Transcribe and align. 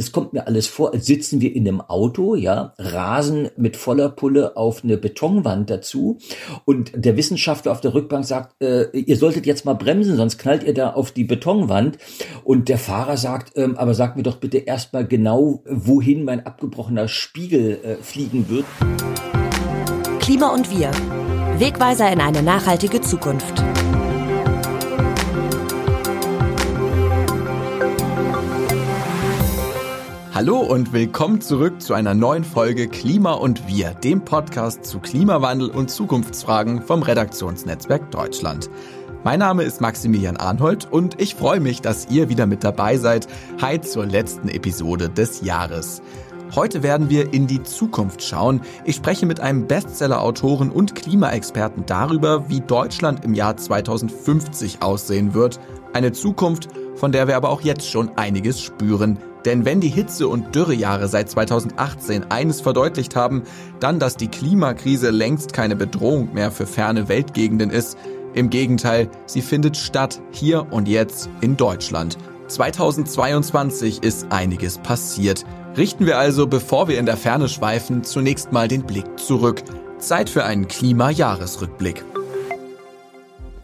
das 0.00 0.12
kommt 0.12 0.32
mir 0.32 0.46
alles 0.46 0.66
vor, 0.66 0.94
als 0.94 1.04
sitzen 1.04 1.42
wir 1.42 1.54
in 1.54 1.68
einem 1.68 1.82
Auto, 1.82 2.34
ja, 2.34 2.72
rasen 2.78 3.50
mit 3.58 3.76
voller 3.76 4.08
Pulle 4.08 4.56
auf 4.56 4.82
eine 4.82 4.96
Betonwand 4.96 5.68
dazu 5.68 6.16
und 6.64 6.92
der 6.94 7.18
Wissenschaftler 7.18 7.70
auf 7.70 7.82
der 7.82 7.92
Rückbank 7.92 8.24
sagt, 8.24 8.54
äh, 8.62 8.88
ihr 8.92 9.18
solltet 9.18 9.44
jetzt 9.44 9.66
mal 9.66 9.74
bremsen, 9.74 10.16
sonst 10.16 10.38
knallt 10.38 10.64
ihr 10.64 10.72
da 10.72 10.94
auf 10.94 11.12
die 11.12 11.24
Betonwand 11.24 11.98
und 12.44 12.70
der 12.70 12.78
Fahrer 12.78 13.18
sagt, 13.18 13.58
ähm, 13.58 13.76
aber 13.76 13.92
sagt 13.92 14.16
mir 14.16 14.22
doch 14.22 14.36
bitte 14.36 14.56
erstmal 14.56 15.06
genau, 15.06 15.62
wohin 15.68 16.24
mein 16.24 16.46
abgebrochener 16.46 17.06
Spiegel 17.06 17.78
äh, 17.82 17.96
fliegen 18.02 18.48
wird. 18.48 18.64
Klima 20.20 20.48
und 20.48 20.70
wir. 20.70 20.92
Wegweiser 21.58 22.10
in 22.10 22.22
eine 22.22 22.42
nachhaltige 22.42 23.02
Zukunft. 23.02 23.62
Hallo 30.40 30.60
und 30.60 30.94
willkommen 30.94 31.42
zurück 31.42 31.82
zu 31.82 31.92
einer 31.92 32.14
neuen 32.14 32.44
Folge 32.44 32.88
Klima 32.88 33.32
und 33.34 33.68
Wir, 33.68 33.90
dem 33.90 34.24
Podcast 34.24 34.86
zu 34.86 34.98
Klimawandel 34.98 35.68
und 35.68 35.90
Zukunftsfragen 35.90 36.80
vom 36.80 37.02
Redaktionsnetzwerk 37.02 38.10
Deutschland. 38.10 38.70
Mein 39.22 39.40
Name 39.40 39.64
ist 39.64 39.82
Maximilian 39.82 40.38
Arnhold 40.38 40.90
und 40.90 41.20
ich 41.20 41.34
freue 41.34 41.60
mich, 41.60 41.82
dass 41.82 42.08
ihr 42.08 42.30
wieder 42.30 42.46
mit 42.46 42.64
dabei 42.64 42.96
seid, 42.96 43.28
heute 43.60 43.86
zur 43.86 44.06
letzten 44.06 44.48
Episode 44.48 45.10
des 45.10 45.42
Jahres. 45.42 46.00
Heute 46.54 46.82
werden 46.82 47.10
wir 47.10 47.34
in 47.34 47.46
die 47.46 47.62
Zukunft 47.62 48.22
schauen. 48.22 48.62
Ich 48.86 48.96
spreche 48.96 49.26
mit 49.26 49.40
einem 49.40 49.66
Bestseller-Autoren 49.66 50.70
und 50.70 50.94
Klimaexperten 50.94 51.84
darüber, 51.84 52.48
wie 52.48 52.62
Deutschland 52.62 53.26
im 53.26 53.34
Jahr 53.34 53.58
2050 53.58 54.80
aussehen 54.80 55.34
wird. 55.34 55.60
Eine 55.92 56.12
Zukunft, 56.12 56.70
von 56.94 57.12
der 57.12 57.28
wir 57.28 57.36
aber 57.36 57.50
auch 57.50 57.60
jetzt 57.60 57.90
schon 57.90 58.16
einiges 58.16 58.62
spüren. 58.62 59.18
Denn 59.44 59.64
wenn 59.64 59.80
die 59.80 59.88
Hitze- 59.88 60.28
und 60.28 60.54
Dürrejahre 60.54 61.08
seit 61.08 61.30
2018 61.30 62.30
eines 62.30 62.60
verdeutlicht 62.60 63.16
haben, 63.16 63.42
dann, 63.80 63.98
dass 63.98 64.16
die 64.16 64.28
Klimakrise 64.28 65.10
längst 65.10 65.52
keine 65.52 65.76
Bedrohung 65.76 66.34
mehr 66.34 66.50
für 66.50 66.66
ferne 66.66 67.08
Weltgegenden 67.08 67.70
ist. 67.70 67.96
Im 68.34 68.50
Gegenteil, 68.50 69.08
sie 69.26 69.42
findet 69.42 69.76
statt 69.76 70.20
hier 70.30 70.66
und 70.70 70.88
jetzt 70.88 71.28
in 71.40 71.56
Deutschland. 71.56 72.16
2022 72.48 74.02
ist 74.02 74.26
einiges 74.30 74.78
passiert. 74.78 75.44
Richten 75.76 76.06
wir 76.06 76.18
also, 76.18 76.46
bevor 76.46 76.88
wir 76.88 76.98
in 76.98 77.06
der 77.06 77.16
Ferne 77.16 77.48
schweifen, 77.48 78.04
zunächst 78.04 78.52
mal 78.52 78.68
den 78.68 78.82
Blick 78.82 79.18
zurück. 79.18 79.62
Zeit 79.98 80.28
für 80.28 80.44
einen 80.44 80.66
Klimajahresrückblick. 80.66 82.04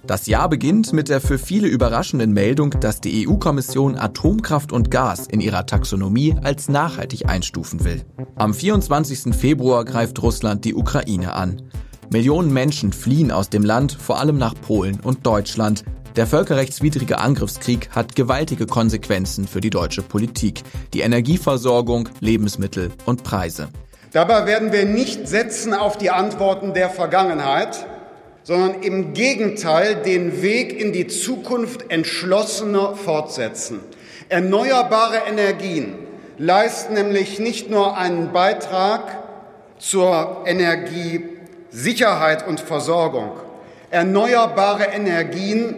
Das 0.07 0.29
Jahr 0.29 0.49
beginnt 0.49 0.93
mit 0.93 1.09
der 1.09 1.21
für 1.21 1.37
viele 1.37 1.67
überraschenden 1.67 2.33
Meldung, 2.33 2.71
dass 2.79 3.01
die 3.01 3.27
EU-Kommission 3.27 3.99
Atomkraft 3.99 4.71
und 4.71 4.93
Gas 4.93 5.27
in 5.27 5.41
ihrer 5.41 5.67
Taxonomie 5.67 6.37
als 6.45 6.69
nachhaltig 6.69 7.29
einstufen 7.29 7.85
will. 7.85 8.05
Am 8.37 8.55
24. 8.55 9.35
Februar 9.35 9.85
greift 9.85 10.23
Russland 10.23 10.65
die 10.65 10.77
Ukraine 10.77 11.33
an. 11.33 11.61
Millionen 12.09 12.53
Menschen 12.53 12.93
fliehen 12.93 13.33
aus 13.33 13.51
dem 13.51 13.65
Land, 13.65 13.93
vor 13.93 14.21
allem 14.21 14.39
nach 14.39 14.55
Polen 14.55 15.01
und 15.01 15.27
Deutschland. 15.27 15.83
Der 16.15 16.29
völkerrechtswidrige 16.29 17.19
Angriffskrieg 17.19 17.91
hat 17.91 18.15
gewaltige 18.15 18.67
Konsequenzen 18.67 19.49
für 19.49 19.61
die 19.61 19.71
deutsche 19.71 20.03
Politik, 20.03 20.63
die 20.95 21.01
Energieversorgung, 21.01 22.09
Lebensmittel 22.21 22.93
und 23.07 23.25
Preise. 23.25 23.71
Dabei 24.13 24.47
werden 24.47 24.71
wir 24.71 24.85
nicht 24.85 25.27
setzen 25.27 25.75
auf 25.75 25.99
die 25.99 26.11
Antworten 26.11 26.75
der 26.75 26.91
Vergangenheit, 26.91 27.87
sondern 28.47 28.83
im 28.83 29.13
Gegenteil 29.13 29.97
den 29.97 30.41
Weg 30.41 30.81
in 30.81 30.93
die 30.93 31.09
Zukunft 31.09 31.91
entschlossener 31.91 32.95
fortsetzen. 32.95 33.81
Erneuerbare 34.29 35.23
Energien 35.29 35.95
leisten 36.39 36.95
nämlich 36.95 37.41
nicht 37.41 37.71
nur 37.71 37.97
einen 37.97 38.33
Beitrag 38.33 39.19
zur 39.81 40.45
Energiesicherheit 40.47 42.47
und 42.47 42.61
Versorgung. 42.61 43.33
Erneuerbare 43.91 44.91
Energien 44.95 45.75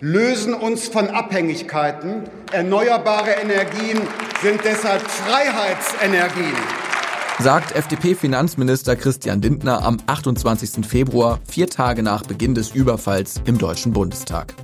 lösen 0.00 0.54
uns 0.54 0.88
von 0.88 1.08
Abhängigkeiten. 1.08 2.22
Erneuerbare 2.50 3.32
Energien 3.32 4.00
sind 4.42 4.64
deshalb 4.64 5.02
Freiheitsenergien 5.02 6.83
sagt 7.40 7.72
FDP-Finanzminister 7.72 8.96
Christian 8.96 9.42
Lindner 9.42 9.82
am 9.82 9.98
28. 10.06 10.86
Februar, 10.86 11.40
vier 11.46 11.68
Tage 11.68 12.02
nach 12.02 12.22
Beginn 12.22 12.54
des 12.54 12.70
Überfalls 12.70 13.40
im 13.44 13.58
Deutschen 13.58 13.92
Bundestag. 13.92 14.54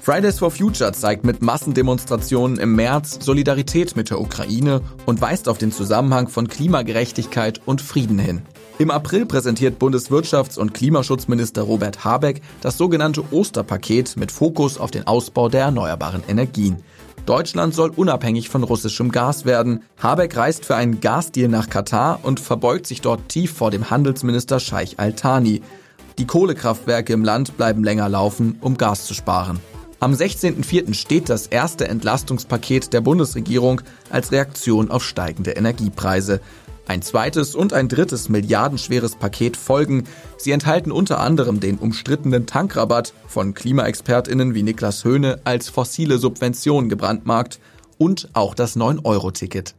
Fridays 0.00 0.38
for 0.38 0.50
Future 0.50 0.92
zeigt 0.92 1.24
mit 1.24 1.42
Massendemonstrationen 1.42 2.58
im 2.58 2.74
März 2.74 3.18
Solidarität 3.20 3.94
mit 3.94 4.10
der 4.10 4.20
Ukraine 4.20 4.80
und 5.06 5.20
weist 5.20 5.48
auf 5.48 5.58
den 5.58 5.70
Zusammenhang 5.70 6.28
von 6.28 6.48
Klimagerechtigkeit 6.48 7.60
und 7.66 7.80
Frieden 7.80 8.18
hin. 8.18 8.42
Im 8.78 8.90
April 8.90 9.26
präsentiert 9.26 9.80
Bundeswirtschafts- 9.80 10.58
und 10.58 10.74
Klimaschutzminister 10.74 11.62
Robert 11.62 12.04
Habeck 12.04 12.42
das 12.62 12.78
sogenannte 12.78 13.22
Osterpaket 13.30 14.16
mit 14.16 14.32
Fokus 14.32 14.78
auf 14.78 14.90
den 14.90 15.06
Ausbau 15.06 15.48
der 15.48 15.62
erneuerbaren 15.62 16.22
Energien. 16.26 16.82
Deutschland 17.26 17.72
soll 17.72 17.90
unabhängig 17.90 18.48
von 18.48 18.64
russischem 18.64 19.12
Gas 19.12 19.44
werden. 19.44 19.84
Habeck 20.02 20.36
reist 20.36 20.64
für 20.64 20.74
einen 20.74 21.00
Gasdeal 21.00 21.48
nach 21.48 21.70
Katar 21.70 22.20
und 22.24 22.40
verbeugt 22.40 22.86
sich 22.86 23.00
dort 23.00 23.28
tief 23.28 23.52
vor 23.52 23.70
dem 23.70 23.90
Handelsminister 23.90 24.58
Scheich 24.58 24.98
Al-Thani. 24.98 25.62
Die 26.18 26.26
Kohlekraftwerke 26.26 27.12
im 27.12 27.24
Land 27.24 27.56
bleiben 27.56 27.84
länger 27.84 28.08
laufen, 28.08 28.58
um 28.60 28.76
Gas 28.76 29.06
zu 29.06 29.14
sparen. 29.14 29.60
Am 30.00 30.14
16.04. 30.14 30.94
steht 30.94 31.28
das 31.28 31.46
erste 31.46 31.86
Entlastungspaket 31.86 32.92
der 32.92 33.02
Bundesregierung 33.02 33.82
als 34.10 34.32
Reaktion 34.32 34.90
auf 34.90 35.04
steigende 35.04 35.52
Energiepreise. 35.52 36.40
Ein 36.86 37.02
zweites 37.02 37.54
und 37.54 37.72
ein 37.72 37.88
drittes 37.88 38.28
milliardenschweres 38.28 39.14
Paket 39.14 39.56
folgen. 39.56 40.04
Sie 40.36 40.50
enthalten 40.50 40.90
unter 40.90 41.20
anderem 41.20 41.60
den 41.60 41.78
umstrittenen 41.78 42.46
Tankrabatt 42.46 43.14
von 43.26 43.54
Klimaexpertinnen 43.54 44.54
wie 44.54 44.62
Niklas 44.62 45.04
Höhne 45.04 45.40
als 45.44 45.68
fossile 45.68 46.18
Subvention 46.18 46.88
gebrandmarkt 46.88 47.60
und 47.98 48.28
auch 48.32 48.54
das 48.54 48.76
9-Euro-Ticket. 48.76 49.74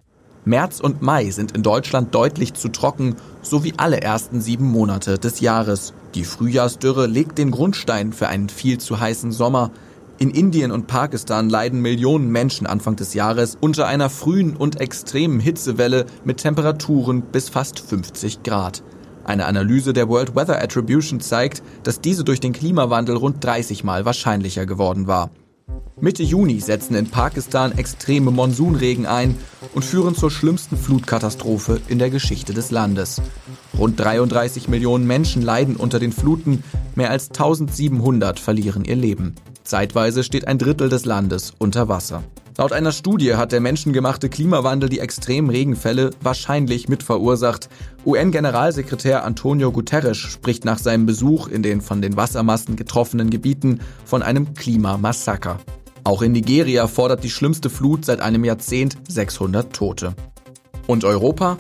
März 0.45 0.79
und 0.81 1.01
Mai 1.01 1.29
sind 1.29 1.53
in 1.53 1.63
Deutschland 1.63 2.13
deutlich 2.13 2.53
zu 2.53 2.69
trocken, 2.69 3.15
so 3.41 3.63
wie 3.63 3.73
alle 3.77 4.01
ersten 4.01 4.41
sieben 4.41 4.69
Monate 4.69 5.17
des 5.17 5.39
Jahres. 5.39 5.93
Die 6.15 6.25
Frühjahrsdürre 6.25 7.07
legt 7.07 7.37
den 7.37 7.51
Grundstein 7.51 8.11
für 8.11 8.27
einen 8.27 8.49
viel 8.49 8.77
zu 8.77 8.99
heißen 8.99 9.31
Sommer. 9.31 9.71
In 10.19 10.29
Indien 10.29 10.71
und 10.71 10.87
Pakistan 10.87 11.49
leiden 11.49 11.81
Millionen 11.81 12.29
Menschen 12.29 12.67
Anfang 12.67 12.95
des 12.95 13.13
Jahres 13.13 13.57
unter 13.59 13.87
einer 13.87 14.09
frühen 14.09 14.55
und 14.55 14.79
extremen 14.79 15.39
Hitzewelle 15.39 16.05
mit 16.23 16.37
Temperaturen 16.37 17.23
bis 17.23 17.49
fast 17.49 17.79
50 17.79 18.43
Grad. 18.43 18.83
Eine 19.25 19.45
Analyse 19.45 19.91
der 19.93 20.09
World 20.09 20.35
Weather 20.35 20.61
Attribution 20.61 21.19
zeigt, 21.19 21.63
dass 21.83 21.99
diese 21.99 22.23
durch 22.23 22.39
den 22.39 22.53
Klimawandel 22.53 23.15
rund 23.15 23.43
30 23.43 23.83
Mal 23.83 24.05
wahrscheinlicher 24.05 24.65
geworden 24.65 25.07
war. 25.07 25.31
Mitte 25.99 26.23
Juni 26.23 26.59
setzen 26.59 26.95
in 26.95 27.09
Pakistan 27.09 27.71
extreme 27.77 28.31
Monsunregen 28.31 29.05
ein 29.05 29.37
und 29.73 29.85
führen 29.85 30.15
zur 30.15 30.31
schlimmsten 30.31 30.75
Flutkatastrophe 30.75 31.79
in 31.87 31.99
der 31.99 32.09
Geschichte 32.09 32.53
des 32.53 32.71
Landes. 32.71 33.21
Rund 33.77 33.99
33 33.99 34.67
Millionen 34.67 35.07
Menschen 35.07 35.41
leiden 35.41 35.75
unter 35.75 35.99
den 35.99 36.11
Fluten, 36.11 36.63
mehr 36.95 37.09
als 37.09 37.29
1700 37.29 38.39
verlieren 38.39 38.85
ihr 38.85 38.95
Leben. 38.95 39.35
Zeitweise 39.63 40.23
steht 40.23 40.47
ein 40.47 40.57
Drittel 40.57 40.89
des 40.89 41.05
Landes 41.05 41.53
unter 41.57 41.87
Wasser. 41.87 42.23
Laut 42.57 42.71
einer 42.71 42.91
Studie 42.91 43.35
hat 43.35 43.51
der 43.51 43.61
menschengemachte 43.61 44.29
Klimawandel 44.29 44.87
die 44.87 44.99
extremen 44.99 45.49
Regenfälle 45.49 46.11
wahrscheinlich 46.21 46.87
mit 46.87 47.01
verursacht. 47.01 47.67
UN-Generalsekretär 48.05 49.23
Antonio 49.23 49.71
Guterres 49.71 50.17
spricht 50.17 50.63
nach 50.63 50.77
seinem 50.77 51.07
Besuch 51.07 51.47
in 51.47 51.63
den 51.63 51.81
von 51.81 52.01
den 52.01 52.15
Wassermassen 52.15 52.75
getroffenen 52.75 53.31
Gebieten 53.31 53.79
von 54.05 54.21
einem 54.21 54.53
Klimamassaker. 54.53 55.57
Auch 56.03 56.21
in 56.21 56.33
Nigeria 56.33 56.85
fordert 56.87 57.23
die 57.23 57.31
schlimmste 57.31 57.71
Flut 57.71 58.05
seit 58.05 58.19
einem 58.19 58.43
Jahrzehnt 58.43 58.97
600 59.07 59.73
Tote. 59.73 60.13
Und 60.85 61.05
Europa 61.05 61.57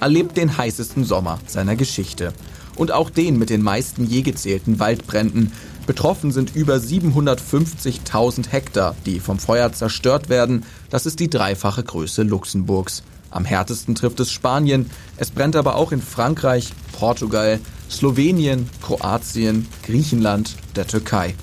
erlebt 0.00 0.36
den 0.36 0.58
heißesten 0.58 1.04
Sommer 1.04 1.38
seiner 1.46 1.76
Geschichte. 1.76 2.32
Und 2.76 2.90
auch 2.90 3.08
den 3.08 3.38
mit 3.38 3.50
den 3.50 3.62
meisten 3.62 4.04
je 4.04 4.22
gezählten 4.22 4.80
Waldbränden, 4.80 5.52
Betroffen 5.86 6.32
sind 6.32 6.56
über 6.56 6.76
750.000 6.76 8.48
Hektar, 8.48 8.94
die 9.04 9.20
vom 9.20 9.38
Feuer 9.38 9.72
zerstört 9.72 10.28
werden. 10.28 10.64
Das 10.90 11.04
ist 11.06 11.20
die 11.20 11.28
dreifache 11.28 11.82
Größe 11.82 12.22
Luxemburgs. 12.22 13.02
Am 13.30 13.44
härtesten 13.44 13.94
trifft 13.94 14.20
es 14.20 14.30
Spanien. 14.30 14.90
Es 15.16 15.30
brennt 15.30 15.56
aber 15.56 15.74
auch 15.76 15.92
in 15.92 16.00
Frankreich, 16.00 16.72
Portugal, 16.92 17.60
Slowenien, 17.90 18.70
Kroatien, 18.80 19.66
Griechenland, 19.82 20.56
der 20.76 20.86
Türkei. 20.86 21.34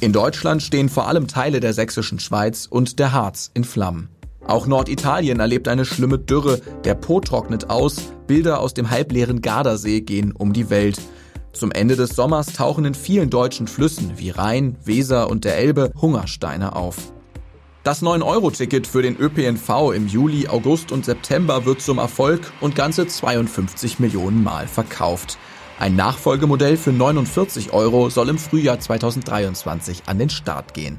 In 0.00 0.12
Deutschland 0.12 0.62
stehen 0.62 0.88
vor 0.88 1.08
allem 1.08 1.28
Teile 1.28 1.60
der 1.60 1.74
sächsischen 1.74 2.20
Schweiz 2.20 2.66
und 2.66 2.98
der 2.98 3.12
Harz 3.12 3.50
in 3.54 3.64
Flammen. 3.64 4.08
Auch 4.46 4.66
Norditalien 4.66 5.40
erlebt 5.40 5.68
eine 5.68 5.84
schlimme 5.84 6.18
Dürre. 6.18 6.60
Der 6.84 6.94
Po 6.94 7.20
trocknet 7.20 7.70
aus. 7.70 7.96
Bilder 8.26 8.60
aus 8.60 8.74
dem 8.74 8.90
halbleeren 8.90 9.40
Gardasee 9.40 10.02
gehen 10.02 10.32
um 10.32 10.52
die 10.52 10.70
Welt. 10.70 11.00
Zum 11.54 11.70
Ende 11.70 11.94
des 11.94 12.10
Sommers 12.10 12.52
tauchen 12.52 12.84
in 12.84 12.94
vielen 12.94 13.30
deutschen 13.30 13.68
Flüssen 13.68 14.18
wie 14.18 14.30
Rhein, 14.30 14.76
Weser 14.84 15.30
und 15.30 15.44
der 15.44 15.56
Elbe 15.56 15.92
Hungersteine 16.00 16.74
auf. 16.74 17.12
Das 17.84 18.02
9-Euro-Ticket 18.02 18.88
für 18.88 19.02
den 19.02 19.16
ÖPNV 19.16 19.92
im 19.94 20.08
Juli, 20.08 20.48
August 20.48 20.90
und 20.90 21.04
September 21.04 21.64
wird 21.64 21.80
zum 21.80 21.98
Erfolg 21.98 22.52
und 22.60 22.74
ganze 22.74 23.06
52 23.06 24.00
Millionen 24.00 24.42
Mal 24.42 24.66
verkauft. 24.66 25.38
Ein 25.78 25.94
Nachfolgemodell 25.94 26.76
für 26.76 26.92
49 26.92 27.72
Euro 27.72 28.10
soll 28.10 28.30
im 28.30 28.38
Frühjahr 28.38 28.80
2023 28.80 30.02
an 30.06 30.18
den 30.18 30.30
Start 30.30 30.74
gehen. 30.74 30.98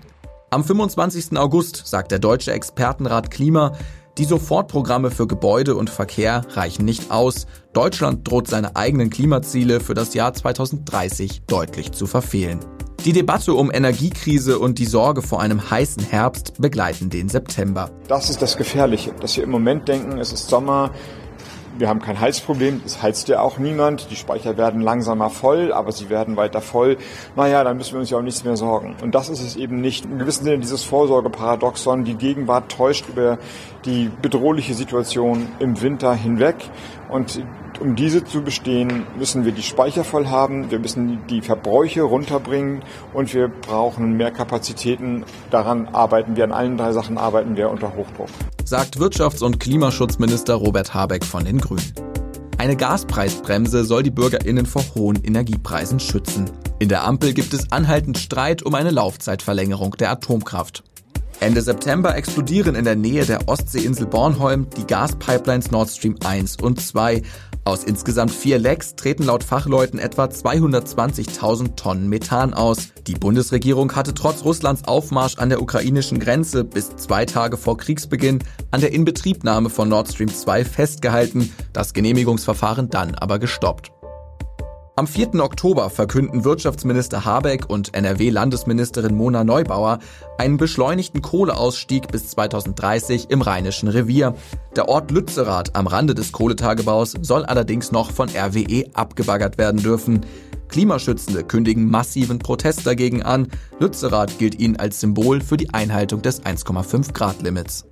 Am 0.52 0.64
25. 0.64 1.38
August 1.38 1.82
sagt 1.86 2.12
der 2.12 2.20
Deutsche 2.20 2.54
Expertenrat 2.54 3.30
Klima, 3.30 3.74
die 4.18 4.26
Sofortprogramme 4.26 5.12
für 5.12 5.28
Gebäude 5.28 5.76
und 5.76 5.90
Verkehr 5.90 6.44
reichen 6.52 6.86
nicht 6.86 7.12
aus. 7.12 7.48
Deutschland 7.74 8.30
droht 8.30 8.48
seine 8.48 8.76
eigenen 8.76 9.10
Klimaziele 9.10 9.82
für 9.82 9.94
das 9.94 10.14
Jahr 10.14 10.34
2030 10.34 11.42
deutlich 11.48 11.92
zu 11.92 12.08
verfehlen. 12.08 12.60
Die 13.04 13.12
Debatte 13.12 13.54
um 13.54 13.72
Energiekrise 13.72 14.58
und 14.58 14.80
die 14.80 14.86
Sorge 14.86 15.22
vor 15.22 15.42
einem 15.42 15.70
heißen 15.70 16.04
Herbst 16.04 16.54
begleiten 16.60 17.10
den 17.10 17.30
September. 17.30 17.92
Das 18.08 18.30
ist 18.30 18.42
das 18.42 18.58
Gefährliche, 18.58 19.12
dass 19.20 19.36
wir 19.38 19.44
im 19.44 19.52
Moment 19.52 19.88
denken, 19.88 20.18
es 20.18 20.32
ist 20.32 20.50
Sommer, 20.50 20.92
wir 21.78 21.90
haben 21.90 22.02
kein 22.02 22.20
Heizproblem, 22.20 22.82
es 22.86 23.02
heizt 23.02 23.28
ja 23.28 23.42
auch 23.42 23.58
niemand, 23.58 24.10
die 24.12 24.16
Speicher 24.16 24.58
werden 24.58 24.82
langsamer 24.82 25.30
voll, 25.30 25.74
aber 25.74 25.92
sie 25.92 26.10
werden 26.10 26.38
weiter 26.38 26.62
voll. 26.62 26.98
Naja, 27.36 27.64
dann 27.64 27.78
müssen 27.78 27.94
wir 27.94 28.00
uns 28.00 28.10
ja 28.10 28.18
auch 28.18 28.22
nichts 28.22 28.44
mehr 28.44 28.56
sorgen. 28.56 28.96
Und 29.02 29.16
das 29.16 29.30
ist 29.30 29.42
es 29.42 29.56
eben 29.56 29.82
nicht. 29.82 30.06
Im 30.06 30.20
gewissen 30.20 30.44
Sinne 30.44 30.60
dieses 30.60 30.84
Vorsorgeparadoxon, 30.84 32.04
die 32.04 32.16
Gegenwart 32.16 32.72
täuscht 32.72 33.10
über 33.10 33.38
die 33.86 34.10
bedrohliche 34.22 34.74
Situation 34.74 35.48
im 35.60 35.82
Winter 35.82 36.14
hinweg. 36.14 36.56
Und 37.10 37.42
um 37.80 37.96
diese 37.96 38.24
zu 38.24 38.42
bestehen, 38.42 39.06
müssen 39.18 39.46
wir 39.46 39.52
die 39.52 39.62
Speicher 39.62 40.04
voll 40.04 40.28
haben, 40.28 40.72
wir 40.72 40.80
müssen 40.80 41.20
die 41.30 41.42
Verbräuche 41.42 42.02
runterbringen 42.02 42.82
und 43.14 43.34
wir 43.34 43.48
brauchen 43.48 44.18
mehr 44.18 44.32
Kapazitäten. 44.32 45.24
Daran 45.52 45.88
arbeiten 45.88 46.36
wir, 46.36 46.44
an 46.44 46.52
allen 46.52 46.78
drei 46.78 46.94
Sachen 46.94 47.18
arbeiten 47.18 47.58
wir 47.58 47.70
unter 47.70 47.96
Hochdruck 47.96 48.30
sagt 48.66 48.98
Wirtschafts- 48.98 49.44
und 49.44 49.60
Klimaschutzminister 49.60 50.56
Robert 50.56 50.94
Habeck 50.94 51.24
von 51.24 51.46
den 51.46 51.60
Grünen. 51.60 51.94
Eine 52.58 52.76
Gaspreisbremse 52.76 53.84
soll 53.84 54.02
die 54.02 54.12
Bürgerinnen 54.12 54.66
vor 54.66 54.84
hohen 54.96 55.24
Energiepreisen 55.24 56.00
schützen. 56.00 56.50
In 56.80 56.90
der 56.90 57.04
Ampel 57.04 57.34
gibt 57.34 57.54
es 57.54 57.72
anhaltend 57.72 58.18
Streit 58.18 58.64
um 58.64 58.74
eine 58.74 58.90
Laufzeitverlängerung 58.90 59.92
der 59.92 60.10
Atomkraft. 60.10 60.84
Ende 61.40 61.62
September 61.62 62.16
explodieren 62.16 62.76
in 62.76 62.86
der 62.86 62.96
Nähe 62.96 63.26
der 63.26 63.48
Ostseeinsel 63.48 64.08
Bornholm 64.08 64.68
die 64.78 64.88
Gaspipelines 64.88 65.72
Nord 65.72 65.90
Stream 65.90 66.16
1 66.24 66.58
und 66.62 66.82
2. 66.82 67.22
Aus 67.66 67.84
insgesamt 67.84 68.32
vier 68.32 68.60
Lecks 68.60 68.96
treten 68.96 69.24
laut 69.24 69.44
Fachleuten 69.44 69.98
etwa 69.98 70.26
220.000 70.26 71.76
Tonnen 71.76 72.08
Methan 72.10 72.54
aus. 72.54 72.90
Die 73.08 73.16
Bundesregierung 73.16 73.96
hatte 73.96 74.14
trotz 74.14 74.46
Russlands 74.46 74.84
Aufmarsch 74.88 75.40
an 75.40 75.50
der 75.50 75.62
ukrainischen 75.62 76.20
Grenze 76.20 76.64
bis 76.64 76.96
zwei 76.96 77.26
Tage 77.26 77.58
vor 77.58 77.78
Kriegsbeginn 77.78 78.40
an 78.70 78.82
der 78.82 78.94
Inbetriebnahme 78.94 79.72
von 79.72 79.90
Nord 79.90 80.12
Stream 80.12 80.30
2 80.30 80.64
festgehalten, 80.64 81.52
das 81.74 81.94
Genehmigungsverfahren 81.94 82.90
dann 82.90 83.16
aber 83.16 83.40
gestoppt. 83.40 83.95
Am 84.98 85.08
4. 85.08 85.44
Oktober 85.44 85.90
verkünden 85.90 86.46
Wirtschaftsminister 86.46 87.26
Habeck 87.26 87.70
und 87.70 87.94
NRW-Landesministerin 87.94 89.14
Mona 89.14 89.44
Neubauer 89.44 90.00
einen 90.38 90.56
beschleunigten 90.56 91.22
Kohleausstieg 91.22 92.08
bis 92.08 92.30
2030 92.30 93.30
im 93.30 93.42
Rheinischen 93.42 93.90
Revier. 93.90 94.36
Der 94.78 94.88
Ort 94.88 95.12
Lützerath 95.12 95.76
am 95.76 95.88
Rande 95.88 96.16
des 96.16 96.32
Kohletagebaus 96.32 97.14
soll 97.22 97.44
allerdings 97.44 97.92
noch 97.92 98.10
von 98.10 98.30
RWE 98.30 98.86
abgebaggert 98.94 99.58
werden 99.58 99.84
dürfen. 99.84 100.26
Klimaschützende 100.70 101.44
kündigen 101.44 101.90
massiven 101.90 102.40
Protest 102.40 102.88
dagegen 102.88 103.22
an. 103.22 103.50
Lützerath 103.82 104.40
gilt 104.40 104.58
ihnen 104.62 104.78
als 104.78 105.02
Symbol 105.02 105.42
für 105.42 105.58
die 105.58 105.74
Einhaltung 105.74 106.22
des 106.22 106.42
1,5 106.42 107.12
Grad 107.12 107.42
Limits. 107.42 107.84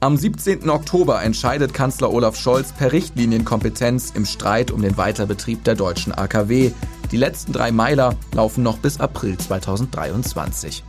Am 0.00 0.16
17. 0.16 0.70
Oktober 0.70 1.24
entscheidet 1.24 1.74
Kanzler 1.74 2.12
Olaf 2.12 2.38
Scholz 2.38 2.70
per 2.70 2.92
Richtlinienkompetenz 2.92 4.12
im 4.14 4.26
Streit 4.26 4.70
um 4.70 4.80
den 4.80 4.96
Weiterbetrieb 4.96 5.64
der 5.64 5.74
deutschen 5.74 6.12
AKW. 6.12 6.70
Die 7.10 7.16
letzten 7.16 7.52
drei 7.52 7.72
Meiler 7.72 8.14
laufen 8.32 8.62
noch 8.62 8.78
bis 8.78 9.00
April 9.00 9.36
2023. 9.36 10.84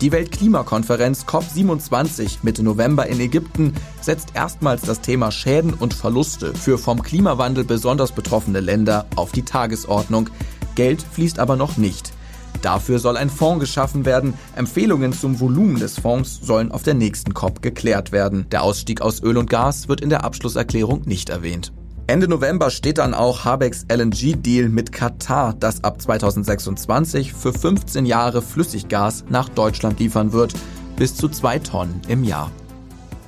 Die 0.00 0.10
Weltklimakonferenz 0.10 1.26
COP27 1.26 2.38
Mitte 2.44 2.62
November 2.62 3.06
in 3.06 3.20
Ägypten 3.20 3.74
setzt 4.00 4.34
erstmals 4.34 4.80
das 4.80 5.02
Thema 5.02 5.30
Schäden 5.32 5.74
und 5.74 5.92
Verluste 5.92 6.54
für 6.54 6.78
vom 6.78 7.02
Klimawandel 7.02 7.64
besonders 7.64 8.12
betroffene 8.12 8.60
Länder 8.60 9.04
auf 9.16 9.32
die 9.32 9.44
Tagesordnung. 9.44 10.30
Geld 10.76 11.02
fließt 11.02 11.40
aber 11.40 11.56
noch 11.56 11.76
nicht. 11.76 12.15
Dafür 12.62 12.98
soll 12.98 13.16
ein 13.16 13.30
Fonds 13.30 13.60
geschaffen 13.60 14.04
werden. 14.04 14.34
Empfehlungen 14.54 15.12
zum 15.12 15.40
Volumen 15.40 15.78
des 15.78 15.98
Fonds 15.98 16.40
sollen 16.42 16.72
auf 16.72 16.82
der 16.82 16.94
nächsten 16.94 17.34
COP 17.34 17.62
geklärt 17.62 18.12
werden. 18.12 18.46
Der 18.50 18.62
Ausstieg 18.62 19.00
aus 19.00 19.22
Öl 19.22 19.36
und 19.36 19.50
Gas 19.50 19.88
wird 19.88 20.00
in 20.00 20.10
der 20.10 20.24
Abschlusserklärung 20.24 21.02
nicht 21.06 21.28
erwähnt. 21.28 21.72
Ende 22.08 22.28
November 22.28 22.70
steht 22.70 22.98
dann 22.98 23.14
auch 23.14 23.44
Habecks 23.44 23.84
LNG-Deal 23.90 24.68
mit 24.68 24.92
Katar, 24.92 25.54
das 25.58 25.82
ab 25.82 26.00
2026 26.00 27.32
für 27.32 27.52
15 27.52 28.06
Jahre 28.06 28.42
Flüssiggas 28.42 29.24
nach 29.28 29.48
Deutschland 29.48 29.98
liefern 29.98 30.32
wird, 30.32 30.54
bis 30.96 31.16
zu 31.16 31.28
zwei 31.28 31.58
Tonnen 31.58 32.00
im 32.06 32.22
Jahr. 32.22 32.52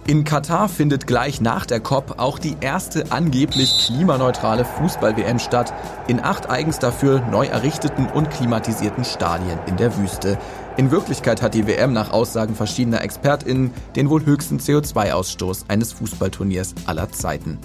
In 0.09 0.25
Katar 0.25 0.71
findet 0.71 1.07
gleich 1.07 1.43
nach 1.43 1.67
der 1.67 1.81
COP 1.81 2.15
auch 2.17 2.39
die 2.39 2.57
erste 2.63 3.13
angeblich 3.13 3.71
klimaneutrale 3.85 4.65
Fußball-WM 4.65 5.39
statt, 5.39 5.75
in 6.07 6.19
acht 6.19 6.49
eigens 6.49 6.79
dafür 6.79 7.21
neu 7.31 7.45
errichteten 7.45 8.07
und 8.07 8.31
klimatisierten 8.31 9.05
Stadien 9.05 9.59
in 9.67 9.77
der 9.77 9.99
Wüste. 9.99 10.39
In 10.79 10.91
Wirklichkeit 10.91 11.43
hat 11.43 11.53
die 11.53 11.67
WM 11.67 11.93
nach 11.93 12.11
Aussagen 12.11 12.55
verschiedener 12.55 13.03
ExpertInnen 13.03 13.71
den 13.97 14.09
wohl 14.09 14.25
höchsten 14.25 14.59
CO2-Ausstoß 14.61 15.69
eines 15.69 15.93
Fußballturniers 15.93 16.75
aller 16.87 17.13
Zeiten. 17.13 17.59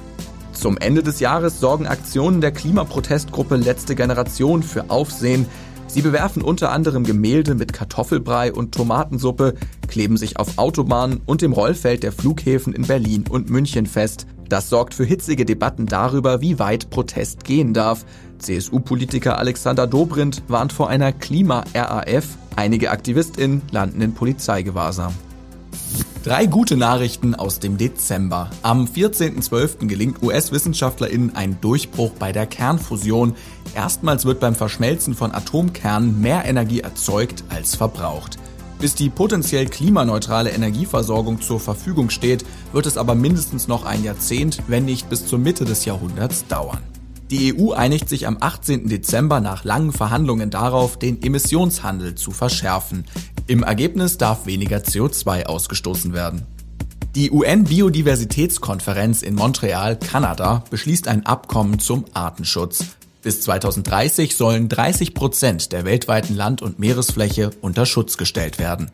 Zum 0.51 0.78
Ende 0.78 1.01
des 1.01 1.22
Jahres 1.22 1.62
sorgen 1.62 1.88
Aktionen 1.88 2.42
der 2.42 2.51
Klimaprotestgruppe 2.51 3.56
Letzte 3.56 3.95
Generation 3.95 4.63
für 4.63 4.90
Aufsehen. 4.90 5.45
Sie 5.94 6.01
bewerfen 6.01 6.42
unter 6.42 6.72
anderem 6.72 7.04
Gemälde 7.04 7.54
mit 7.54 7.72
Kartoffelbrei 7.72 8.51
und 8.51 8.74
Tomatensuppe, 8.74 9.54
kleben 9.88 10.18
sich 10.18 10.40
auf 10.40 10.57
Autobahnen 10.57 11.22
und 11.28 11.44
dem 11.44 11.54
Rollfeld 11.54 12.01
der 12.01 12.12
Flughäfen 12.12 12.74
in 12.74 12.88
Berlin 12.88 13.25
und 13.30 13.51
München 13.51 13.86
fest. 13.86 14.25
Das 14.50 14.69
sorgt 14.69 14.95
für 14.95 15.04
hitzige 15.04 15.45
Debatten 15.45 15.86
darüber, 15.86 16.42
wie 16.42 16.57
weit 16.57 16.90
Protest 16.90 17.44
gehen 17.44 17.75
darf. 17.75 18.07
CSU-Politiker 18.40 19.38
Alexander 19.38 19.86
Dobrindt 19.86 20.42
warnt 20.48 20.74
vor 20.74 20.90
einer 20.90 21.12
Klima-RAF. 21.12 22.25
Einige 22.56 22.90
AktivistInnen 22.90 23.62
landen 23.69 24.01
in 24.01 24.16
Polizeigewahrsam. 24.16 25.13
Drei 26.23 26.45
gute 26.45 26.77
Nachrichten 26.77 27.35
aus 27.35 27.59
dem 27.59 27.77
Dezember. 27.77 28.49
Am 28.61 28.85
14.12. 28.85 29.87
gelingt 29.87 30.23
US-WissenschaftlerInnen 30.23 31.35
ein 31.35 31.59
Durchbruch 31.59 32.11
bei 32.18 32.31
der 32.31 32.45
Kernfusion. 32.45 33.35
Erstmals 33.75 34.23
wird 34.23 34.39
beim 34.39 34.56
Verschmelzen 34.56 35.15
von 35.15 35.33
Atomkernen 35.33 36.21
mehr 36.21 36.45
Energie 36.45 36.80
erzeugt 36.80 37.44
als 37.49 37.75
verbraucht. 37.75 38.37
Bis 38.80 38.95
die 38.95 39.09
potenziell 39.09 39.65
klimaneutrale 39.65 40.51
Energieversorgung 40.51 41.42
zur 41.42 41.59
Verfügung 41.59 42.09
steht, 42.09 42.45
wird 42.71 42.85
es 42.85 42.97
aber 42.97 43.15
mindestens 43.15 43.68
noch 43.68 43.85
ein 43.85 44.03
Jahrzehnt, 44.03 44.61
wenn 44.68 44.85
nicht 44.85 45.09
bis 45.09 45.25
zur 45.25 45.39
Mitte 45.39 45.65
des 45.65 45.83
Jahrhunderts 45.83 46.47
dauern. 46.47 46.80
Die 47.33 47.57
EU 47.57 47.71
einigt 47.71 48.09
sich 48.09 48.28
am 48.28 48.37
18. 48.40 48.90
Dezember 48.90 49.40
nach 49.40 49.63
langen 49.63 49.92
Verhandlungen 49.92 50.52
darauf, 50.52 50.99
den 50.99 51.19
Emissionshandel 51.23 52.13
zu 52.13 52.30
verschärfen. 52.30 53.06
Im 53.47 53.63
Ergebnis 53.63 54.19
darf 54.19 54.45
weniger 54.45 54.78
CO2 54.78 55.47
ausgestoßen 55.47 56.13
werden. 56.13 56.45
Die 57.16 57.31
UN-Biodiversitätskonferenz 57.31 59.23
in 59.23 59.33
Montreal, 59.33 59.97
Kanada, 59.97 60.63
beschließt 60.69 61.07
ein 61.07 61.25
Abkommen 61.25 61.80
zum 61.80 62.06
Artenschutz. 62.13 62.85
Bis 63.23 63.42
2030 63.42 64.35
sollen 64.35 64.69
30 64.69 65.16
Prozent 65.16 65.71
der 65.71 65.85
weltweiten 65.85 66.35
Land- 66.35 66.61
und 66.61 66.78
Meeresfläche 66.78 67.49
unter 67.61 67.87
Schutz 67.87 68.18
gestellt 68.18 68.59
werden. 68.59 68.92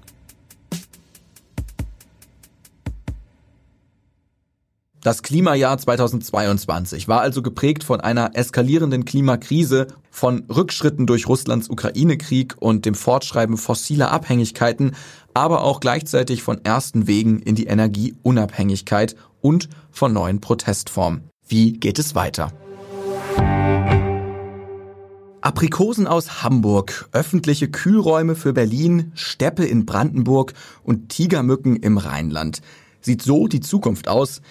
Das 5.01 5.23
Klimajahr 5.23 5.77
2022 5.77 7.07
war 7.07 7.21
also 7.21 7.41
geprägt 7.41 7.85
von 7.85 8.01
einer 8.01 8.31
eskalierenden 8.33 9.05
Klimakrise, 9.05 9.87
von 10.11 10.43
Rückschritten 10.49 11.07
durch 11.07 11.25
Russlands 11.29 11.69
Ukraine-Krieg 11.69 12.55
und 12.59 12.85
dem 12.85 12.95
Fortschreiben 12.95 13.55
fossiler 13.55 14.11
Abhängigkeiten, 14.11 14.97
aber 15.33 15.63
auch 15.63 15.79
gleichzeitig 15.79 16.43
von 16.43 16.65
ersten 16.65 17.07
Wegen 17.07 17.39
in 17.39 17.55
die 17.55 17.67
Energieunabhängigkeit 17.67 19.15
und 19.39 19.69
von 19.89 20.11
neuen 20.11 20.41
Protestformen. 20.41 21.29
Wie 21.47 21.71
geht 21.71 21.97
es 21.97 22.13
weiter? 22.13 22.51
Aprikosen 25.39 26.07
aus 26.07 26.43
Hamburg, 26.43 27.07
öffentliche 27.13 27.69
Kühlräume 27.69 28.35
für 28.35 28.51
Berlin, 28.51 29.13
Steppe 29.15 29.63
in 29.63 29.85
Brandenburg 29.85 30.51
und 30.83 31.07
Tigermücken 31.07 31.77
im 31.77 31.97
Rheinland. 31.97 32.61
Sieht 33.01 33.21
so 33.21 33.47
die 33.47 33.61
Zukunft 33.61 34.09
aus? 34.09 34.41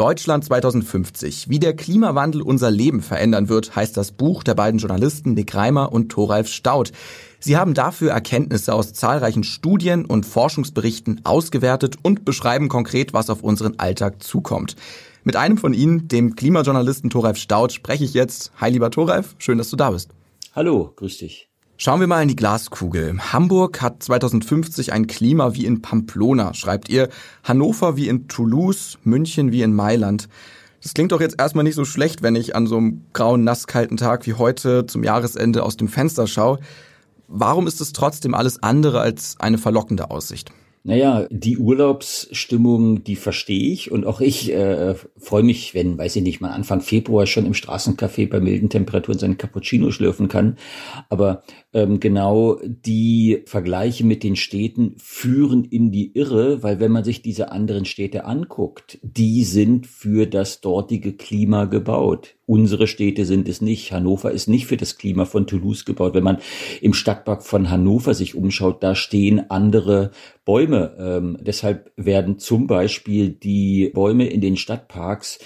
Deutschland 0.00 0.46
2050. 0.46 1.50
Wie 1.50 1.58
der 1.58 1.76
Klimawandel 1.76 2.40
unser 2.40 2.70
Leben 2.70 3.02
verändern 3.02 3.50
wird, 3.50 3.76
heißt 3.76 3.98
das 3.98 4.12
Buch 4.12 4.42
der 4.42 4.54
beiden 4.54 4.80
Journalisten 4.80 5.34
Nick 5.34 5.54
Reimer 5.54 5.92
und 5.92 6.08
Thoralf 6.08 6.48
Staudt. 6.48 6.92
Sie 7.38 7.58
haben 7.58 7.74
dafür 7.74 8.10
Erkenntnisse 8.10 8.72
aus 8.72 8.94
zahlreichen 8.94 9.44
Studien 9.44 10.06
und 10.06 10.24
Forschungsberichten 10.24 11.20
ausgewertet 11.24 11.96
und 12.00 12.24
beschreiben 12.24 12.70
konkret, 12.70 13.12
was 13.12 13.28
auf 13.28 13.42
unseren 13.42 13.78
Alltag 13.78 14.22
zukommt. 14.22 14.74
Mit 15.22 15.36
einem 15.36 15.58
von 15.58 15.74
Ihnen, 15.74 16.08
dem 16.08 16.34
Klimajournalisten 16.34 17.10
Thoralf 17.10 17.36
Staudt, 17.36 17.72
spreche 17.72 18.04
ich 18.04 18.14
jetzt. 18.14 18.52
Hi, 18.56 18.70
lieber 18.70 18.90
Thoralf, 18.90 19.34
schön, 19.36 19.58
dass 19.58 19.68
du 19.68 19.76
da 19.76 19.90
bist. 19.90 20.08
Hallo, 20.54 20.94
grüß 20.96 21.18
dich. 21.18 21.49
Schauen 21.82 22.00
wir 22.00 22.06
mal 22.06 22.20
in 22.20 22.28
die 22.28 22.36
Glaskugel. 22.36 23.18
Hamburg 23.32 23.80
hat 23.80 24.02
2050 24.02 24.92
ein 24.92 25.06
Klima 25.06 25.54
wie 25.54 25.64
in 25.64 25.80
Pamplona, 25.80 26.52
schreibt 26.52 26.90
ihr. 26.90 27.08
Hannover 27.42 27.96
wie 27.96 28.08
in 28.08 28.28
Toulouse, 28.28 28.98
München 29.02 29.50
wie 29.50 29.62
in 29.62 29.72
Mailand. 29.72 30.28
Das 30.82 30.92
klingt 30.92 31.10
doch 31.10 31.22
jetzt 31.22 31.40
erstmal 31.40 31.64
nicht 31.64 31.76
so 31.76 31.86
schlecht, 31.86 32.22
wenn 32.22 32.36
ich 32.36 32.54
an 32.54 32.66
so 32.66 32.76
einem 32.76 33.06
grauen, 33.14 33.44
nasskalten 33.44 33.96
Tag 33.96 34.26
wie 34.26 34.34
heute 34.34 34.84
zum 34.84 35.02
Jahresende 35.02 35.62
aus 35.62 35.78
dem 35.78 35.88
Fenster 35.88 36.26
schaue. 36.26 36.58
Warum 37.28 37.66
ist 37.66 37.80
es 37.80 37.94
trotzdem 37.94 38.34
alles 38.34 38.62
andere 38.62 39.00
als 39.00 39.36
eine 39.38 39.56
verlockende 39.56 40.10
Aussicht? 40.10 40.52
Naja, 40.82 41.26
die 41.30 41.58
Urlaubsstimmung, 41.58 43.04
die 43.04 43.16
verstehe 43.16 43.70
ich 43.70 43.92
und 43.92 44.06
auch 44.06 44.22
ich 44.22 44.50
äh, 44.50 44.94
freue 45.18 45.42
mich, 45.42 45.74
wenn, 45.74 45.98
weiß 45.98 46.16
ich 46.16 46.22
nicht, 46.22 46.40
man 46.40 46.52
Anfang 46.52 46.80
Februar 46.80 47.26
schon 47.26 47.44
im 47.44 47.52
Straßencafé 47.52 48.30
bei 48.30 48.40
milden 48.40 48.70
Temperaturen 48.70 49.18
seinen 49.18 49.36
Cappuccino 49.36 49.90
schlürfen 49.90 50.28
kann. 50.28 50.56
Aber 51.10 51.42
ähm, 51.72 52.00
genau 52.00 52.58
die 52.64 53.42
Vergleiche 53.46 54.04
mit 54.04 54.24
den 54.24 54.36
Städten 54.36 54.94
führen 54.98 55.64
in 55.64 55.92
die 55.92 56.12
Irre, 56.14 56.62
weil 56.62 56.80
wenn 56.80 56.90
man 56.90 57.04
sich 57.04 57.22
diese 57.22 57.52
anderen 57.52 57.84
Städte 57.84 58.24
anguckt, 58.24 58.98
die 59.02 59.44
sind 59.44 59.86
für 59.86 60.26
das 60.26 60.60
dortige 60.60 61.12
Klima 61.12 61.66
gebaut. 61.66 62.34
Unsere 62.46 62.88
Städte 62.88 63.24
sind 63.24 63.48
es 63.48 63.60
nicht. 63.60 63.92
Hannover 63.92 64.32
ist 64.32 64.48
nicht 64.48 64.66
für 64.66 64.76
das 64.76 64.98
Klima 64.98 65.24
von 65.24 65.46
Toulouse 65.46 65.84
gebaut. 65.84 66.14
Wenn 66.14 66.24
man 66.24 66.38
im 66.80 66.94
Stadtpark 66.94 67.44
von 67.44 67.70
Hannover 67.70 68.14
sich 68.14 68.34
umschaut, 68.34 68.82
da 68.82 68.96
stehen 68.96 69.50
andere 69.50 70.10
Bäume. 70.44 70.96
Ähm, 70.98 71.38
deshalb 71.40 71.92
werden 71.96 72.40
zum 72.40 72.66
Beispiel 72.66 73.28
die 73.28 73.90
Bäume 73.94 74.26
in 74.26 74.40
den 74.40 74.56
Stadtparks 74.56 75.38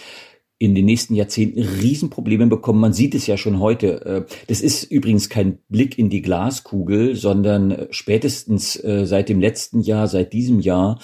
in 0.59 0.75
den 0.75 0.85
nächsten 0.85 1.15
Jahrzehnten 1.15 1.61
Riesenprobleme 1.61 2.47
bekommen. 2.47 2.81
Man 2.81 2.93
sieht 2.93 3.15
es 3.15 3.27
ja 3.27 3.37
schon 3.37 3.59
heute. 3.61 4.27
Äh, 4.29 4.35
das 4.47 4.61
ist 4.61 4.85
übrigens 4.85 5.29
kein 5.29 5.59
Blick 5.69 5.99
in 5.99 6.11
die 6.11 6.23
Glaskugel, 6.23 7.17
sondern 7.17 7.71
äh, 7.71 7.87
spätestens 7.91 8.83
äh, 8.83 9.05
seit 9.05 9.29
dem 9.29 9.41
letzten 9.41 9.81
Jahr, 9.81 10.07
seit 10.07 10.33
diesem 10.33 10.61
Jahr 10.61 11.01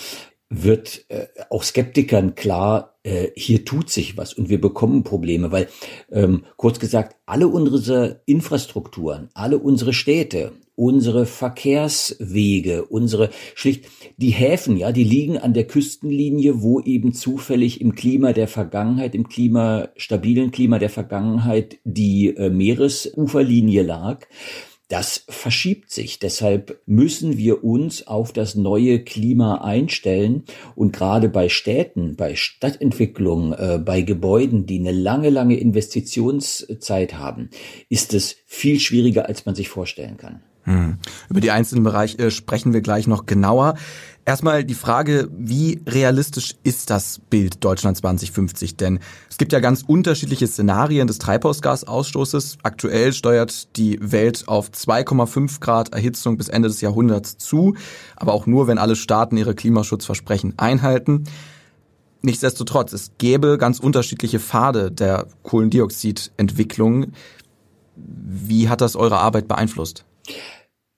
wird 0.50 1.07
auch 1.49 1.62
Skeptikern 1.62 2.35
klar, 2.35 2.97
hier 3.37 3.64
tut 3.64 3.88
sich 3.88 4.16
was 4.16 4.35
und 4.35 4.50
wir 4.50 4.61
bekommen 4.61 5.04
Probleme, 5.04 5.52
weil 5.52 5.69
ähm, 6.11 6.45
kurz 6.57 6.80
gesagt, 6.80 7.16
alle 7.25 7.49
unsere 7.49 8.21
Infrastrukturen, 8.26 9.30
alle 9.33 9.59
unsere 9.59 9.92
Städte, 9.92 10.52
unsere 10.80 11.26
Verkehrswege, 11.26 12.87
unsere 12.87 13.28
schlicht 13.54 13.85
die 14.16 14.30
Häfen, 14.30 14.78
ja, 14.78 14.92
die 14.92 15.04
liegen 15.04 15.37
an 15.37 15.52
der 15.52 15.66
Küstenlinie, 15.66 16.62
wo 16.62 16.80
eben 16.80 17.12
zufällig 17.12 17.83
im 17.83 17.95
Klima 17.95 18.33
der 18.33 18.49
Vergangenheit, 18.49 19.14
im 19.14 19.28
Klima 19.28 19.88
stabilen 19.97 20.52
Klima 20.52 20.78
der 20.78 20.88
Vergangenheit 20.88 21.76
die 21.85 22.35
äh, 22.35 22.49
Meeresuferlinie 22.49 23.83
lag. 23.83 24.26
Das 24.90 25.25
verschiebt 25.28 25.92
sich. 25.92 26.18
Deshalb 26.18 26.82
müssen 26.85 27.38
wir 27.38 27.62
uns 27.62 28.09
auf 28.09 28.32
das 28.32 28.56
neue 28.56 29.04
Klima 29.04 29.61
einstellen. 29.62 30.42
Und 30.75 30.92
gerade 30.92 31.28
bei 31.28 31.49
Städten, 31.49 32.16
bei 32.16 32.35
Stadtentwicklung, 32.35 33.52
äh, 33.52 33.78
bei 33.78 34.02
Gebäuden, 34.02 34.66
die 34.66 34.80
eine 34.80 34.90
lange, 34.90 35.30
lange 35.30 35.56
Investitionszeit 35.61 37.14
haben, 37.14 37.50
ist 37.88 38.14
es 38.14 38.38
viel 38.47 38.80
schwieriger, 38.80 39.26
als 39.26 39.47
man 39.47 39.54
sich 39.54 39.68
vorstellen 39.68 40.16
kann. 40.16 40.42
Hm. 40.70 40.98
Über 41.28 41.40
die 41.40 41.50
einzelnen 41.50 41.82
Bereiche 41.82 42.30
sprechen 42.30 42.72
wir 42.72 42.80
gleich 42.80 43.08
noch 43.08 43.26
genauer. 43.26 43.74
Erstmal 44.24 44.62
die 44.62 44.74
Frage, 44.74 45.28
wie 45.36 45.82
realistisch 45.84 46.54
ist 46.62 46.90
das 46.90 47.20
Bild 47.28 47.64
Deutschland 47.64 47.96
2050? 47.96 48.76
Denn 48.76 49.00
es 49.28 49.36
gibt 49.36 49.52
ja 49.52 49.58
ganz 49.58 49.82
unterschiedliche 49.82 50.46
Szenarien 50.46 51.08
des 51.08 51.18
Treibhausgasausstoßes. 51.18 52.58
Aktuell 52.62 53.12
steuert 53.12 53.76
die 53.76 53.98
Welt 54.00 54.44
auf 54.46 54.70
2,5 54.70 55.58
Grad 55.58 55.92
Erhitzung 55.92 56.36
bis 56.36 56.48
Ende 56.48 56.68
des 56.68 56.80
Jahrhunderts 56.80 57.38
zu, 57.38 57.74
aber 58.14 58.32
auch 58.32 58.46
nur, 58.46 58.68
wenn 58.68 58.78
alle 58.78 58.94
Staaten 58.94 59.36
ihre 59.36 59.56
Klimaschutzversprechen 59.56 60.54
einhalten. 60.56 61.24
Nichtsdestotrotz, 62.22 62.92
es 62.92 63.12
gäbe 63.18 63.58
ganz 63.58 63.80
unterschiedliche 63.80 64.38
Pfade 64.38 64.92
der 64.92 65.26
Kohlendioxidentwicklung. 65.42 67.12
Wie 67.96 68.68
hat 68.68 68.82
das 68.82 68.94
eure 68.94 69.18
Arbeit 69.18 69.48
beeinflusst? 69.48 70.04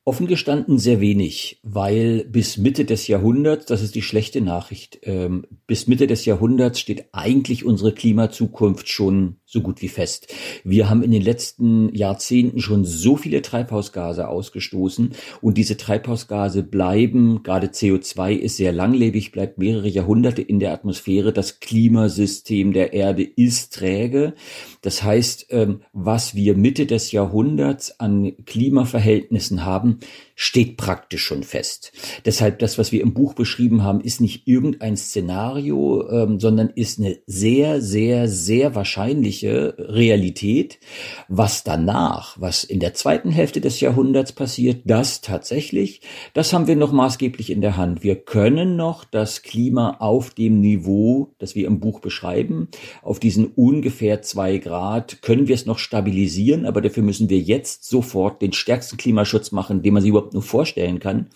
Offen 0.04 0.26
gestanden 0.26 0.78
sehr 0.78 1.00
wenig, 1.00 1.60
weil 1.62 2.24
bis 2.24 2.56
Mitte 2.56 2.84
des 2.84 3.06
Jahrhunderts, 3.06 3.66
das 3.66 3.82
ist 3.82 3.94
die 3.94 4.02
schlechte 4.02 4.40
Nachricht, 4.40 4.98
ähm, 5.02 5.46
bis 5.68 5.86
Mitte 5.86 6.08
des 6.08 6.24
Jahrhunderts 6.24 6.80
steht 6.80 7.06
eigentlich 7.12 7.64
unsere 7.64 7.92
Klimazukunft 7.92 8.88
schon 8.88 9.36
so 9.52 9.60
gut 9.60 9.82
wie 9.82 9.88
fest. 9.88 10.32
Wir 10.64 10.88
haben 10.88 11.02
in 11.02 11.10
den 11.10 11.20
letzten 11.20 11.94
Jahrzehnten 11.94 12.60
schon 12.60 12.86
so 12.86 13.18
viele 13.18 13.42
Treibhausgase 13.42 14.26
ausgestoßen 14.26 15.10
und 15.42 15.58
diese 15.58 15.76
Treibhausgase 15.76 16.62
bleiben, 16.62 17.42
gerade 17.42 17.66
CO2 17.66 18.32
ist 18.32 18.56
sehr 18.56 18.72
langlebig, 18.72 19.30
bleibt 19.30 19.58
mehrere 19.58 19.88
Jahrhunderte 19.88 20.40
in 20.40 20.58
der 20.58 20.72
Atmosphäre. 20.72 21.34
Das 21.34 21.60
Klimasystem 21.60 22.72
der 22.72 22.94
Erde 22.94 23.24
ist 23.24 23.74
träge. 23.74 24.32
Das 24.80 25.02
heißt, 25.02 25.48
ähm, 25.50 25.82
was 25.92 26.34
wir 26.34 26.56
Mitte 26.56 26.86
des 26.86 27.12
Jahrhunderts 27.12 28.00
an 28.00 28.32
Klimaverhältnissen 28.46 29.66
haben, 29.66 29.98
steht 30.42 30.76
praktisch 30.76 31.22
schon 31.22 31.44
fest. 31.44 31.92
Deshalb 32.24 32.58
das, 32.58 32.76
was 32.76 32.90
wir 32.90 33.00
im 33.00 33.14
Buch 33.14 33.34
beschrieben 33.34 33.84
haben, 33.84 34.00
ist 34.00 34.20
nicht 34.20 34.48
irgendein 34.48 34.96
Szenario, 34.96 36.10
ähm, 36.10 36.40
sondern 36.40 36.68
ist 36.68 36.98
eine 36.98 37.18
sehr, 37.26 37.80
sehr, 37.80 38.26
sehr 38.26 38.74
wahrscheinliche 38.74 39.76
Realität. 39.78 40.80
Was 41.28 41.62
danach, 41.62 42.40
was 42.40 42.64
in 42.64 42.80
der 42.80 42.92
zweiten 42.92 43.30
Hälfte 43.30 43.60
des 43.60 43.78
Jahrhunderts 43.78 44.32
passiert, 44.32 44.82
das 44.84 45.20
tatsächlich, 45.20 46.00
das 46.34 46.52
haben 46.52 46.66
wir 46.66 46.74
noch 46.74 46.90
maßgeblich 46.90 47.50
in 47.50 47.60
der 47.60 47.76
Hand. 47.76 48.02
Wir 48.02 48.16
können 48.16 48.74
noch 48.74 49.04
das 49.04 49.42
Klima 49.42 49.98
auf 50.00 50.30
dem 50.30 50.60
Niveau, 50.60 51.36
das 51.38 51.54
wir 51.54 51.68
im 51.68 51.78
Buch 51.78 52.00
beschreiben, 52.00 52.66
auf 53.02 53.20
diesen 53.20 53.46
ungefähr 53.46 54.22
zwei 54.22 54.58
Grad, 54.58 55.22
können 55.22 55.46
wir 55.46 55.54
es 55.54 55.66
noch 55.66 55.78
stabilisieren, 55.78 56.66
aber 56.66 56.80
dafür 56.80 57.04
müssen 57.04 57.30
wir 57.30 57.38
jetzt 57.38 57.84
sofort 57.84 58.42
den 58.42 58.52
stärksten 58.52 58.96
Klimaschutz 58.96 59.52
machen, 59.52 59.82
den 59.82 59.94
man 59.94 60.02
sich 60.02 60.10
überhaupt 60.10 60.31
nur 60.32 60.42
vorstellen 60.42 61.00
kann. 61.00 61.26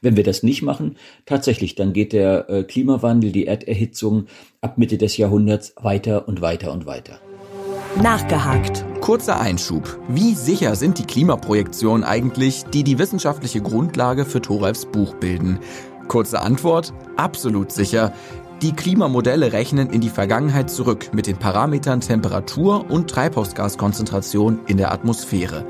Wenn 0.00 0.16
wir 0.16 0.24
das 0.24 0.42
nicht 0.42 0.62
machen, 0.62 0.96
tatsächlich, 1.24 1.74
dann 1.74 1.92
geht 1.92 2.12
der 2.12 2.48
äh, 2.48 2.62
Klimawandel, 2.64 3.32
die 3.32 3.46
Erderhitzung 3.46 4.26
ab 4.60 4.78
Mitte 4.78 4.98
des 4.98 5.16
Jahrhunderts 5.16 5.74
weiter 5.76 6.28
und 6.28 6.40
weiter 6.40 6.72
und 6.72 6.86
weiter. 6.86 7.20
Nachgehakt. 8.02 8.84
Kurzer 9.00 9.40
Einschub. 9.40 9.98
Wie 10.08 10.34
sicher 10.34 10.76
sind 10.76 10.98
die 10.98 11.06
Klimaprojektionen 11.06 12.04
eigentlich, 12.04 12.64
die 12.64 12.84
die 12.84 12.98
wissenschaftliche 12.98 13.62
Grundlage 13.62 14.26
für 14.26 14.42
Thoralfs 14.42 14.84
Buch 14.84 15.14
bilden? 15.14 15.60
Kurze 16.06 16.40
Antwort, 16.40 16.92
absolut 17.16 17.72
sicher. 17.72 18.12
Die 18.62 18.72
Klimamodelle 18.72 19.52
rechnen 19.52 19.90
in 19.90 20.00
die 20.00 20.08
Vergangenheit 20.08 20.70
zurück 20.70 21.10
mit 21.12 21.26
den 21.26 21.36
Parametern 21.36 22.00
Temperatur 22.00 22.90
und 22.90 23.10
Treibhausgaskonzentration 23.10 24.60
in 24.66 24.78
der 24.78 24.92
Atmosphäre. 24.92 25.66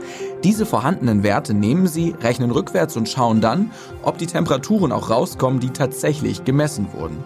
Diese 0.47 0.65
vorhandenen 0.65 1.25
Werte 1.25 1.55
nehmen 1.55 1.88
sie, 1.88 2.15
rechnen 2.23 2.53
rückwärts 2.53 2.97
und 2.97 3.09
schauen 3.09 3.41
dann, 3.41 3.73
ob 4.03 4.17
die 4.17 4.29
Temperaturen 4.29 4.93
auch 4.93 5.11
rauskommen, 5.11 5.59
die 5.59 5.71
tatsächlich 5.71 6.45
gemessen 6.45 6.87
wurden. 6.93 7.17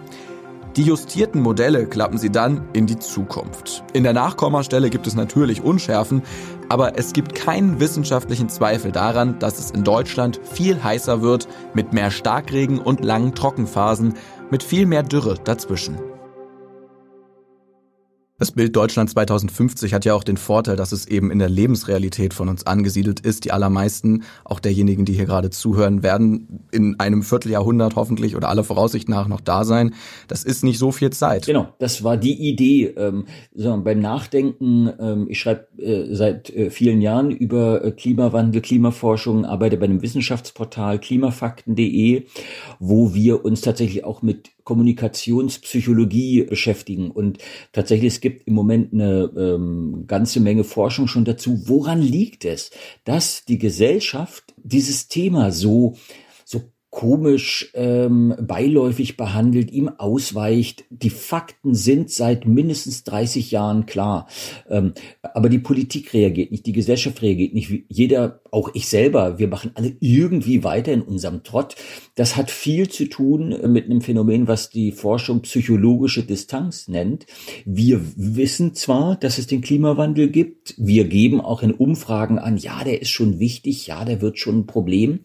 Die 0.75 0.81
justierten 0.81 1.39
Modelle 1.39 1.85
klappen 1.85 2.17
sie 2.17 2.31
dann 2.31 2.63
in 2.73 2.87
die 2.87 2.97
Zukunft. 2.97 3.83
In 3.93 4.01
der 4.01 4.13
Nachkommastelle 4.13 4.89
gibt 4.89 5.05
es 5.05 5.13
natürlich 5.13 5.61
Unschärfen, 5.61 6.23
aber 6.67 6.97
es 6.97 7.13
gibt 7.13 7.35
keinen 7.35 7.79
wissenschaftlichen 7.79 8.49
Zweifel 8.49 8.91
daran, 8.91 9.37
dass 9.37 9.59
es 9.59 9.69
in 9.69 9.83
Deutschland 9.83 10.41
viel 10.43 10.83
heißer 10.83 11.21
wird, 11.21 11.47
mit 11.75 11.93
mehr 11.93 12.09
Starkregen 12.09 12.79
und 12.79 13.05
langen 13.05 13.35
Trockenphasen 13.35 14.15
mit 14.49 14.63
viel 14.63 14.87
mehr 14.87 15.03
Dürre 15.03 15.35
dazwischen. 15.43 15.99
Das 18.41 18.51
Bild 18.51 18.75
Deutschland 18.75 19.07
2050 19.07 19.93
hat 19.93 20.03
ja 20.03 20.15
auch 20.15 20.23
den 20.23 20.35
Vorteil, 20.35 20.75
dass 20.75 20.93
es 20.93 21.07
eben 21.07 21.29
in 21.29 21.37
der 21.37 21.47
Lebensrealität 21.47 22.33
von 22.33 22.49
uns 22.49 22.65
angesiedelt 22.65 23.19
ist. 23.19 23.45
Die 23.45 23.51
allermeisten, 23.51 24.23
auch 24.45 24.59
derjenigen, 24.59 25.05
die 25.05 25.13
hier 25.13 25.27
gerade 25.27 25.51
zuhören, 25.51 26.01
werden 26.01 26.65
in 26.71 26.99
einem 26.99 27.21
Vierteljahrhundert 27.21 27.95
hoffentlich 27.95 28.35
oder 28.35 28.49
aller 28.49 28.63
Voraussicht 28.63 29.09
nach 29.09 29.27
noch 29.27 29.41
da 29.41 29.63
sein. 29.63 29.93
Das 30.27 30.43
ist 30.43 30.63
nicht 30.63 30.79
so 30.79 30.91
viel 30.91 31.11
Zeit. 31.11 31.45
Genau, 31.45 31.67
das 31.77 32.03
war 32.03 32.17
die 32.17 32.33
Idee. 32.33 32.87
Ähm, 32.97 33.25
beim 33.83 33.99
Nachdenken, 33.99 34.91
ähm, 34.99 35.27
ich 35.29 35.39
schreibe 35.39 35.67
äh, 35.77 36.15
seit 36.15 36.49
äh, 36.49 36.71
vielen 36.71 36.99
Jahren 36.99 37.29
über 37.29 37.85
äh, 37.85 37.91
Klimawandel, 37.91 38.63
Klimaforschung, 38.63 39.45
arbeite 39.45 39.77
bei 39.77 39.85
einem 39.85 40.01
Wissenschaftsportal 40.01 40.97
klimafakten.de, 40.97 42.23
wo 42.79 43.13
wir 43.13 43.45
uns 43.45 43.61
tatsächlich 43.61 44.03
auch 44.03 44.23
mit 44.23 44.49
Kommunikationspsychologie 44.63 46.43
beschäftigen. 46.43 47.11
Und 47.11 47.39
tatsächlich, 47.71 48.13
es 48.13 48.21
gibt 48.21 48.47
im 48.47 48.53
Moment 48.53 48.93
eine 48.93 49.31
ähm, 49.37 50.05
ganze 50.07 50.39
Menge 50.39 50.63
Forschung 50.63 51.07
schon 51.07 51.25
dazu. 51.25 51.67
Woran 51.67 52.01
liegt 52.01 52.45
es, 52.45 52.71
dass 53.03 53.45
die 53.45 53.57
Gesellschaft 53.57 54.53
dieses 54.57 55.07
Thema 55.07 55.51
so 55.51 55.95
komisch 56.91 57.71
ähm, 57.73 58.35
beiläufig 58.39 59.15
behandelt, 59.15 59.71
ihm 59.71 59.89
ausweicht. 59.97 60.83
Die 60.89 61.09
Fakten 61.09 61.73
sind 61.73 62.11
seit 62.11 62.45
mindestens 62.45 63.05
30 63.05 63.49
Jahren 63.49 63.85
klar. 63.85 64.27
Ähm, 64.69 64.93
aber 65.21 65.47
die 65.47 65.59
Politik 65.59 66.13
reagiert 66.13 66.51
nicht, 66.51 66.65
die 66.65 66.73
Gesellschaft 66.73 67.21
reagiert 67.21 67.53
nicht. 67.53 67.85
Jeder, 67.87 68.41
auch 68.51 68.71
ich 68.73 68.89
selber, 68.89 69.39
wir 69.39 69.47
machen 69.47 69.71
alle 69.75 69.95
irgendwie 70.01 70.65
weiter 70.65 70.91
in 70.91 71.01
unserem 71.01 71.43
Trott. 71.43 71.75
Das 72.15 72.35
hat 72.35 72.51
viel 72.51 72.89
zu 72.89 73.05
tun 73.05 73.55
mit 73.71 73.85
einem 73.85 74.01
Phänomen, 74.01 74.49
was 74.49 74.69
die 74.69 74.91
Forschung 74.91 75.43
psychologische 75.43 76.23
Distanz 76.23 76.89
nennt. 76.89 77.25
Wir 77.65 78.01
wissen 78.17 78.73
zwar, 78.73 79.15
dass 79.15 79.37
es 79.37 79.47
den 79.47 79.61
Klimawandel 79.61 80.29
gibt. 80.29 80.75
Wir 80.77 81.05
geben 81.05 81.39
auch 81.39 81.63
in 81.63 81.71
Umfragen 81.71 82.37
an, 82.37 82.57
ja, 82.57 82.83
der 82.83 83.01
ist 83.01 83.11
schon 83.11 83.39
wichtig, 83.39 83.87
ja, 83.87 84.03
der 84.03 84.19
wird 84.21 84.39
schon 84.39 84.59
ein 84.59 84.65
Problem. 84.65 85.19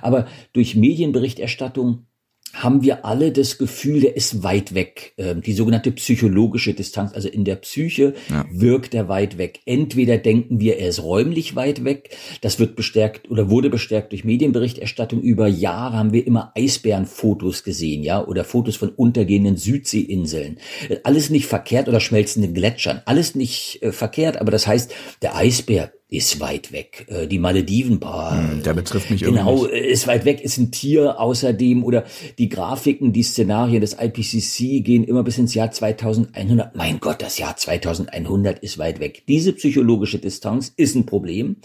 Aber 0.00 0.26
durch 0.52 0.74
Medien 0.74 1.11
Medienberichterstattung 1.12 2.06
haben 2.54 2.82
wir 2.82 3.06
alle 3.06 3.32
das 3.32 3.56
Gefühl, 3.56 4.02
der 4.02 4.14
ist 4.14 4.42
weit 4.42 4.74
weg. 4.74 5.14
Ähm, 5.16 5.40
die 5.40 5.54
sogenannte 5.54 5.90
psychologische 5.92 6.74
Distanz, 6.74 7.14
also 7.14 7.26
in 7.26 7.46
der 7.46 7.56
Psyche 7.56 8.12
ja. 8.28 8.44
wirkt 8.50 8.92
er 8.92 9.08
weit 9.08 9.38
weg. 9.38 9.60
Entweder 9.64 10.18
denken 10.18 10.60
wir, 10.60 10.76
er 10.76 10.90
ist 10.90 11.02
räumlich 11.02 11.56
weit 11.56 11.82
weg. 11.82 12.14
Das 12.42 12.58
wird 12.58 12.76
bestärkt 12.76 13.30
oder 13.30 13.48
wurde 13.48 13.70
bestärkt 13.70 14.12
durch 14.12 14.24
Medienberichterstattung. 14.24 15.22
Über 15.22 15.48
Jahre 15.48 15.96
haben 15.96 16.12
wir 16.12 16.26
immer 16.26 16.52
Eisbärenfotos 16.54 17.64
gesehen, 17.64 18.02
ja, 18.02 18.22
oder 18.22 18.44
Fotos 18.44 18.76
von 18.76 18.90
untergehenden 18.90 19.56
Südseeinseln. 19.56 20.58
Alles 21.04 21.30
nicht 21.30 21.46
verkehrt 21.46 21.88
oder 21.88 22.00
schmelzenden 22.00 22.52
Gletschern. 22.52 23.00
Alles 23.06 23.34
nicht 23.34 23.82
äh, 23.82 23.92
verkehrt, 23.92 24.36
aber 24.36 24.50
das 24.50 24.66
heißt, 24.66 24.92
der 25.22 25.36
Eisbär 25.36 25.90
ist 26.12 26.40
weit 26.40 26.72
weg. 26.72 27.06
Äh, 27.08 27.26
die 27.26 27.38
Malediven, 27.38 27.98
boah, 27.98 28.36
hm, 28.36 28.62
der 28.62 28.74
betrifft 28.74 29.10
mich 29.10 29.22
genau, 29.22 29.62
nicht. 29.62 29.72
ist 29.72 30.06
weit 30.06 30.26
weg, 30.26 30.42
ist 30.42 30.58
ein 30.58 30.70
Tier 30.70 31.18
außerdem 31.18 31.82
oder 31.82 32.04
die 32.38 32.50
Grafiken, 32.50 33.14
die 33.14 33.22
Szenarien 33.22 33.80
des 33.80 33.96
IPCC 33.98 34.84
gehen 34.84 35.04
immer 35.04 35.22
bis 35.22 35.38
ins 35.38 35.54
Jahr 35.54 35.70
2100. 35.70 36.76
Mein 36.76 37.00
Gott, 37.00 37.22
das 37.22 37.38
Jahr 37.38 37.56
2100 37.56 38.58
ist 38.58 38.76
weit 38.76 39.00
weg. 39.00 39.22
Diese 39.26 39.54
psychologische 39.54 40.18
Distanz 40.18 40.70
ist 40.76 40.94
ein 40.96 41.06
Problem. 41.06 41.56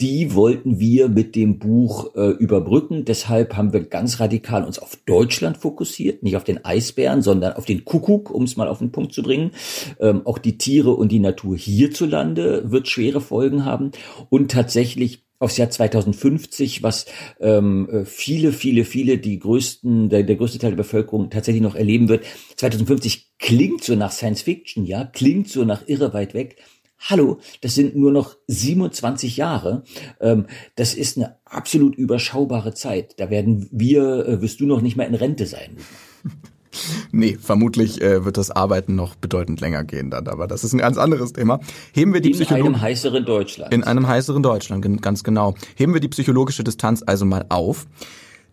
Die 0.00 0.34
wollten 0.34 0.80
wir 0.80 1.08
mit 1.08 1.36
dem 1.36 1.60
Buch 1.60 2.16
äh, 2.16 2.30
überbrücken. 2.30 3.04
Deshalb 3.04 3.56
haben 3.56 3.72
wir 3.72 3.84
ganz 3.84 4.18
radikal 4.18 4.64
uns 4.64 4.80
auf 4.80 4.96
Deutschland 5.06 5.58
fokussiert, 5.58 6.24
nicht 6.24 6.36
auf 6.36 6.44
den 6.44 6.64
Eisbären, 6.64 7.22
sondern 7.22 7.52
auf 7.52 7.66
den 7.66 7.84
Kuckuck, 7.84 8.32
um 8.32 8.42
es 8.42 8.56
mal 8.56 8.66
auf 8.66 8.78
den 8.78 8.90
Punkt 8.90 9.14
zu 9.14 9.22
bringen. 9.22 9.52
Ähm, 10.00 10.22
auch 10.24 10.38
die 10.38 10.58
Tiere 10.58 10.90
und 10.90 11.12
die 11.12 11.20
Natur 11.20 11.56
hierzulande 11.56 12.64
wird 12.72 12.88
schwere 12.88 13.20
Folgen 13.20 13.64
haben 13.64 13.91
und 14.30 14.50
tatsächlich 14.50 15.24
aufs 15.42 15.56
Jahr 15.56 15.70
2050, 15.70 16.84
was 16.84 17.06
ähm, 17.40 17.88
äh, 17.90 18.04
viele, 18.04 18.52
viele, 18.52 18.84
viele, 18.84 19.18
die 19.18 19.40
größten, 19.40 20.08
der, 20.08 20.22
der 20.22 20.36
größte 20.36 20.58
Teil 20.58 20.70
der 20.70 20.76
Bevölkerung 20.76 21.30
tatsächlich 21.30 21.62
noch 21.62 21.74
erleben 21.74 22.08
wird. 22.08 22.24
2050 22.56 23.32
klingt 23.38 23.82
so 23.82 23.96
nach 23.96 24.12
Science 24.12 24.42
Fiction, 24.42 24.86
ja, 24.86 25.04
klingt 25.04 25.48
so 25.48 25.64
nach 25.64 25.82
irre 25.88 26.14
weit 26.14 26.32
weg. 26.34 26.62
Hallo, 27.00 27.40
das 27.60 27.74
sind 27.74 27.96
nur 27.96 28.12
noch 28.12 28.36
27 28.46 29.36
Jahre. 29.36 29.82
Ähm, 30.20 30.46
das 30.76 30.94
ist 30.94 31.16
eine 31.16 31.36
absolut 31.44 31.96
überschaubare 31.96 32.74
Zeit. 32.74 33.18
Da 33.18 33.28
werden 33.28 33.68
wir, 33.72 34.24
äh, 34.28 34.40
wirst 34.40 34.60
du 34.60 34.66
noch 34.66 34.80
nicht 34.80 34.96
mal 34.96 35.04
in 35.04 35.16
Rente 35.16 35.46
sein. 35.46 35.76
Nee, 37.12 37.36
vermutlich 37.40 38.00
äh, 38.00 38.24
wird 38.24 38.36
das 38.36 38.50
Arbeiten 38.50 38.94
noch 38.94 39.14
bedeutend 39.14 39.60
länger 39.60 39.84
gehen 39.84 40.10
dann, 40.10 40.28
aber 40.28 40.46
das 40.46 40.64
ist 40.64 40.72
ein 40.72 40.78
ganz 40.78 40.96
anderes 40.96 41.32
Thema. 41.32 41.60
Heben 41.92 42.14
wir 42.14 42.20
die 42.20 42.32
in 42.32 42.48
einem 42.48 42.80
heißeren 42.80 43.24
Deutschland. 43.24 43.72
In 43.72 43.84
einem 43.84 44.06
heißeren 44.06 44.42
Deutschland, 44.42 45.02
ganz 45.02 45.24
genau. 45.24 45.54
Heben 45.74 45.92
wir 45.92 46.00
die 46.00 46.08
psychologische 46.08 46.64
Distanz 46.64 47.02
also 47.06 47.24
mal 47.24 47.44
auf. 47.48 47.86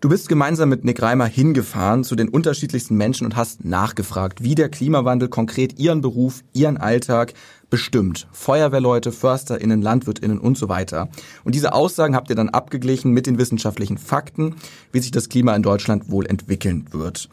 Du 0.01 0.07
bist 0.07 0.29
gemeinsam 0.29 0.69
mit 0.69 0.85
Nick 0.85 1.01
Reimer 1.01 1.25
hingefahren 1.25 2.05
zu 2.05 2.15
den 2.15 2.29
unterschiedlichsten 2.29 2.95
Menschen 2.95 3.25
und 3.25 3.35
hast 3.35 3.65
nachgefragt, 3.65 4.41
wie 4.41 4.55
der 4.55 4.69
Klimawandel 4.69 5.27
konkret 5.27 5.77
ihren 5.77 5.99
Beruf, 5.99 6.41
ihren 6.53 6.77
Alltag 6.77 7.33
bestimmt. 7.69 8.25
Feuerwehrleute, 8.31 9.11
FörsterInnen, 9.11 9.81
LandwirtInnen 9.81 10.39
und 10.39 10.57
so 10.57 10.69
weiter. 10.69 11.09
Und 11.43 11.53
diese 11.53 11.73
Aussagen 11.73 12.15
habt 12.15 12.29
ihr 12.29 12.37
dann 12.37 12.47
abgeglichen 12.47 13.11
mit 13.11 13.27
den 13.27 13.37
wissenschaftlichen 13.37 13.97
Fakten, 13.97 14.55
wie 14.93 15.01
sich 15.01 15.11
das 15.11 15.27
Klima 15.27 15.53
in 15.53 15.63
Deutschland 15.63 16.09
wohl 16.09 16.25
entwickeln 16.25 16.85
wird. 16.91 17.27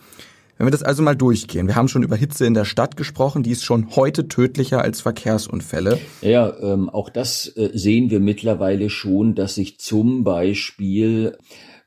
Wenn 0.58 0.66
wir 0.66 0.70
das 0.70 0.82
also 0.82 1.02
mal 1.02 1.14
durchgehen, 1.14 1.66
wir 1.66 1.76
haben 1.76 1.88
schon 1.88 2.02
über 2.02 2.16
Hitze 2.16 2.46
in 2.46 2.54
der 2.54 2.64
Stadt 2.64 2.96
gesprochen, 2.96 3.42
die 3.42 3.50
ist 3.50 3.62
schon 3.62 3.94
heute 3.94 4.26
tödlicher 4.26 4.80
als 4.80 5.02
Verkehrsunfälle. 5.02 5.98
Ja, 6.22 6.54
ähm, 6.60 6.88
auch 6.88 7.10
das 7.10 7.46
äh, 7.56 7.70
sehen 7.74 8.08
wir 8.08 8.20
mittlerweile 8.20 8.88
schon, 8.88 9.34
dass 9.34 9.54
sich 9.54 9.78
zum 9.78 10.24
Beispiel 10.24 11.36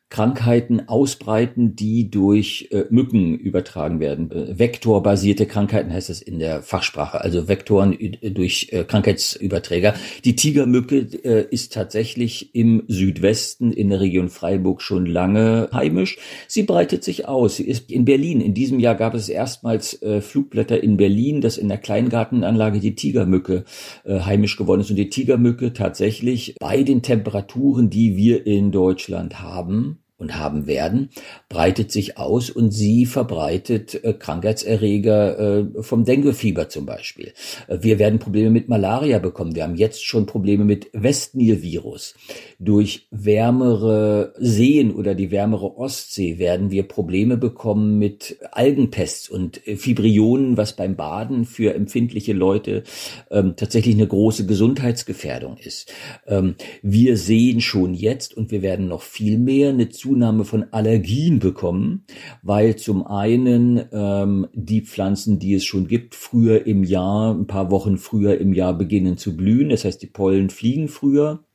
Krankheiten 0.09 0.87
ausbreiten, 0.89 1.75
die 1.75 2.09
durch 2.09 2.69
äh, 2.71 2.85
Mücken 2.89 3.37
übertragen 3.37 3.99
werden. 3.99 4.31
Äh, 4.31 4.57
vektorbasierte 4.57 5.45
Krankheiten 5.45 5.93
heißt 5.93 6.09
es 6.09 6.21
in 6.21 6.39
der 6.39 6.63
Fachsprache, 6.63 7.21
also 7.21 7.47
Vektoren 7.47 7.95
durch 8.33 8.69
äh, 8.71 8.83
Krankheitsüberträger. 8.85 9.93
Die 10.25 10.35
Tigermücke 10.35 10.97
äh, 11.23 11.45
ist 11.51 11.73
tatsächlich 11.73 12.55
im 12.55 12.83
Südwesten 12.87 13.71
in 13.71 13.89
der 13.89 13.99
Region 13.99 14.29
Freiburg 14.29 14.81
schon 14.81 15.05
lange 15.05 15.69
heimisch. 15.71 16.17
Sie 16.47 16.63
breitet 16.63 17.03
sich 17.03 17.27
aus. 17.27 17.57
Sie 17.57 17.67
ist 17.67 17.91
in 17.91 18.05
Berlin. 18.05 18.41
In 18.41 18.55
diesem 18.55 18.79
Jahr 18.79 18.95
gab 18.95 19.13
es 19.13 19.29
erstmals 19.29 20.01
äh, 20.01 20.21
Flugblätter 20.21 20.81
in 20.81 20.97
Berlin, 20.97 21.41
dass 21.41 21.57
in 21.57 21.67
der 21.67 21.77
Kleingartenanlage 21.77 22.79
die 22.79 22.95
Tigermücke 22.95 23.63
äh, 24.05 24.21
heimisch 24.21 24.57
geworden 24.57 24.81
ist 24.81 24.89
und 24.89 24.95
die 24.95 25.11
Tigermücke 25.11 25.73
tatsächlich 25.73 26.55
bei 26.59 26.81
den 26.81 27.03
Temperaturen, 27.03 27.91
die 27.91 28.17
wir 28.17 28.47
in 28.47 28.71
Deutschland 28.71 29.39
haben, 29.41 29.98
und 30.19 30.37
haben 30.37 30.67
werden, 30.67 31.09
breitet 31.47 31.91
sich 31.91 32.17
aus 32.17 32.49
und 32.49 32.71
sie 32.71 33.05
verbreitet 33.05 34.03
äh, 34.03 34.13
Krankheitserreger 34.13 35.39
äh, 35.39 35.81
vom 35.81 36.03
Denguefieber 36.03 36.69
zum 36.69 36.85
Beispiel. 36.85 37.33
Äh, 37.67 37.79
wir 37.81 37.97
werden 37.97 38.19
Probleme 38.19 38.51
mit 38.51 38.69
Malaria 38.69 39.19
bekommen. 39.19 39.55
Wir 39.55 39.63
haben 39.63 39.75
jetzt 39.75 40.05
schon 40.05 40.25
Probleme 40.25 40.65
mit 40.65 40.89
Westnil-Virus. 40.93 42.15
Durch 42.61 43.07
wärmere 43.09 44.33
Seen 44.37 44.91
oder 44.91 45.15
die 45.15 45.31
wärmere 45.31 45.77
Ostsee 45.77 46.39
werden 46.39 46.71
wir 46.71 46.83
Probleme 46.83 47.37
bekommen 47.37 47.97
mit 47.97 48.37
Algenpests 48.51 49.29
und 49.29 49.65
äh, 49.65 49.77
Fibrionen, 49.77 50.57
was 50.57 50.75
beim 50.75 50.97
Baden 50.97 51.45
für 51.45 51.73
empfindliche 51.73 52.33
Leute 52.33 52.83
ähm, 53.31 53.53
tatsächlich 53.55 53.95
eine 53.95 54.07
große 54.07 54.45
Gesundheitsgefährdung 54.45 55.55
ist. 55.55 55.93
Ähm, 56.27 56.55
wir 56.81 57.15
sehen 57.15 57.61
schon 57.61 57.93
jetzt 57.93 58.35
und 58.35 58.51
wir 58.51 58.61
werden 58.61 58.89
noch 58.89 59.03
viel 59.03 59.37
mehr 59.37 59.69
eine 59.69 59.87
Zunahme 59.87 60.43
von 60.43 60.65
Allergien 60.71 61.39
bekommen, 61.39 62.03
weil 62.43 62.75
zum 62.75 63.07
einen 63.07 63.85
ähm, 63.93 64.47
die 64.53 64.81
Pflanzen, 64.81 65.39
die 65.39 65.53
es 65.53 65.63
schon 65.63 65.87
gibt, 65.87 66.13
früher 66.13 66.67
im 66.67 66.83
Jahr, 66.83 67.33
ein 67.33 67.47
paar 67.47 67.71
Wochen 67.71 67.97
früher 67.97 68.37
im 68.37 68.51
Jahr 68.51 68.77
beginnen 68.77 69.15
zu 69.15 69.37
blühen. 69.37 69.69
Das 69.69 69.85
heißt, 69.85 70.01
die 70.01 70.07
Pollen 70.07 70.49
fliegen 70.49 70.89
früher. 70.89 71.45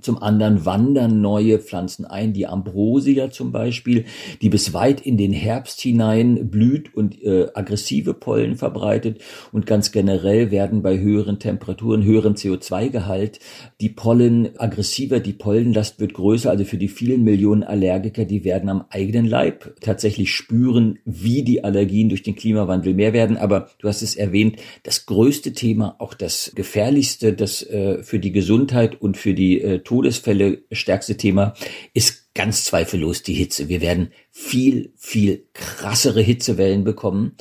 Zum 0.00 0.22
anderen 0.22 0.64
wandern 0.64 1.20
neue 1.20 1.58
Pflanzen 1.58 2.04
ein, 2.04 2.32
die 2.32 2.46
Ambrosia 2.46 3.30
zum 3.30 3.52
Beispiel, 3.52 4.04
die 4.42 4.48
bis 4.48 4.72
weit 4.72 5.00
in 5.00 5.16
den 5.16 5.32
Herbst 5.32 5.80
hinein 5.80 6.50
blüht 6.50 6.94
und 6.94 7.22
äh, 7.22 7.48
aggressive 7.54 8.14
Pollen 8.14 8.56
verbreitet. 8.56 9.20
Und 9.52 9.66
ganz 9.66 9.92
generell 9.92 10.50
werden 10.50 10.82
bei 10.82 10.98
höheren 10.98 11.38
Temperaturen, 11.38 12.04
höherem 12.04 12.34
CO2-Gehalt 12.34 13.40
die 13.80 13.88
Pollen 13.88 14.50
aggressiver, 14.58 15.20
die 15.20 15.32
Pollenlast 15.32 16.00
wird 16.00 16.14
größer. 16.14 16.50
Also 16.50 16.64
für 16.64 16.76
die 16.76 16.88
vielen 16.88 17.24
Millionen 17.24 17.62
Allergiker, 17.62 18.24
die 18.24 18.44
werden 18.44 18.68
am 18.68 18.84
eigenen 18.90 19.26
Leib 19.26 19.74
tatsächlich 19.80 20.32
spüren, 20.32 20.98
wie 21.04 21.42
die 21.42 21.64
Allergien 21.64 22.08
durch 22.08 22.22
den 22.22 22.36
Klimawandel 22.36 22.94
mehr 22.94 23.12
werden. 23.12 23.36
Aber 23.36 23.70
du 23.78 23.88
hast 23.88 24.02
es 24.02 24.16
erwähnt, 24.16 24.56
das 24.82 25.06
größte 25.06 25.52
Thema, 25.52 25.96
auch 25.98 26.14
das 26.14 26.52
gefährlichste, 26.54 27.32
das 27.32 27.62
äh, 27.62 28.02
für 28.02 28.18
die 28.18 28.32
Gesundheit 28.32 29.00
und 29.00 29.16
für 29.16 29.34
die 29.34 29.60
äh, 29.60 29.78
Todesfälle 29.90 30.62
stärkste 30.70 31.16
Thema 31.16 31.52
ist 31.94 32.32
ganz 32.32 32.64
zweifellos 32.64 33.24
die 33.24 33.34
Hitze. 33.34 33.68
Wir 33.68 33.80
werden 33.80 34.12
viel, 34.30 34.92
viel 34.96 35.48
krassere 35.52 36.20
Hitzewellen 36.20 36.84
bekommen. 36.84 37.34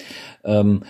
Ähm, 0.43 0.83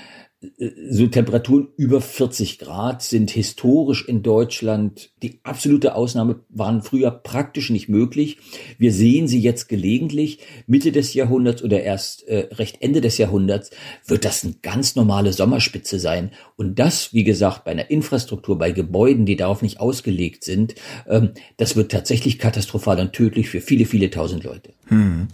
so 0.89 1.07
Temperaturen 1.07 1.67
über 1.75 1.99
40 1.99 2.59
Grad 2.59 3.01
sind 3.01 3.29
historisch 3.29 4.07
in 4.07 4.23
Deutschland 4.23 5.11
die 5.21 5.41
absolute 5.43 5.95
Ausnahme, 5.95 6.39
waren 6.47 6.81
früher 6.81 7.11
praktisch 7.11 7.69
nicht 7.69 7.89
möglich. 7.89 8.37
Wir 8.77 8.93
sehen 8.93 9.27
sie 9.27 9.41
jetzt 9.41 9.67
gelegentlich. 9.67 10.39
Mitte 10.65 10.93
des 10.93 11.13
Jahrhunderts 11.13 11.61
oder 11.61 11.83
erst 11.83 12.25
äh, 12.29 12.47
recht 12.53 12.81
Ende 12.81 13.01
des 13.01 13.17
Jahrhunderts 13.17 13.71
wird 14.05 14.23
das 14.23 14.45
eine 14.45 14.55
ganz 14.61 14.95
normale 14.95 15.33
Sommerspitze 15.33 15.99
sein. 15.99 16.31
Und 16.55 16.79
das, 16.79 17.13
wie 17.13 17.25
gesagt, 17.25 17.65
bei 17.65 17.71
einer 17.71 17.91
Infrastruktur, 17.91 18.57
bei 18.57 18.71
Gebäuden, 18.71 19.25
die 19.25 19.35
darauf 19.35 19.61
nicht 19.61 19.81
ausgelegt 19.81 20.45
sind, 20.45 20.75
ähm, 21.09 21.31
das 21.57 21.75
wird 21.75 21.91
tatsächlich 21.91 22.39
katastrophal 22.39 23.01
und 23.01 23.11
tödlich 23.11 23.49
für 23.49 23.59
viele, 23.59 23.85
viele 23.85 24.09
tausend 24.09 24.45
Leute. 24.45 24.71
Hm. 24.87 25.27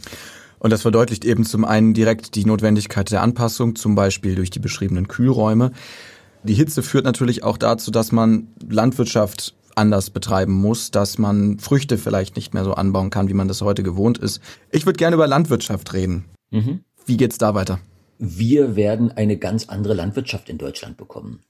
Und 0.65 0.71
das 0.71 0.81
verdeutlicht 0.81 1.25
eben 1.25 1.45
zum 1.45 1.63
einen 1.63 1.93
direkt 1.93 2.33
die 2.33 2.43
Notwendigkeit 2.43 3.11
der 3.11 3.21
Anpassung, 3.21 3.75
zum 3.75 3.93
Beispiel 3.93 4.33
durch 4.33 4.49
die 4.49 4.57
beschriebenen 4.57 5.07
Kühlräume. 5.07 5.71
Die 6.41 6.55
Hitze 6.55 6.81
führt 6.81 7.05
natürlich 7.05 7.43
auch 7.43 7.59
dazu, 7.59 7.91
dass 7.91 8.11
man 8.11 8.47
Landwirtschaft 8.67 9.53
anders 9.75 10.09
betreiben 10.09 10.53
muss, 10.53 10.89
dass 10.89 11.19
man 11.19 11.59
Früchte 11.59 11.99
vielleicht 11.99 12.35
nicht 12.35 12.55
mehr 12.55 12.63
so 12.63 12.73
anbauen 12.73 13.11
kann, 13.11 13.29
wie 13.29 13.35
man 13.35 13.47
das 13.47 13.61
heute 13.61 13.83
gewohnt 13.83 14.17
ist. 14.17 14.41
Ich 14.71 14.87
würde 14.87 14.97
gerne 14.97 15.13
über 15.15 15.27
Landwirtschaft 15.27 15.93
reden. 15.93 16.25
Mhm. 16.49 16.79
Wie 17.05 17.17
geht's 17.17 17.37
da 17.37 17.53
weiter? 17.53 17.77
Wir 18.17 18.75
werden 18.75 19.11
eine 19.11 19.37
ganz 19.37 19.69
andere 19.69 19.93
Landwirtschaft 19.93 20.49
in 20.49 20.57
Deutschland 20.57 20.97
bekommen. 20.97 21.41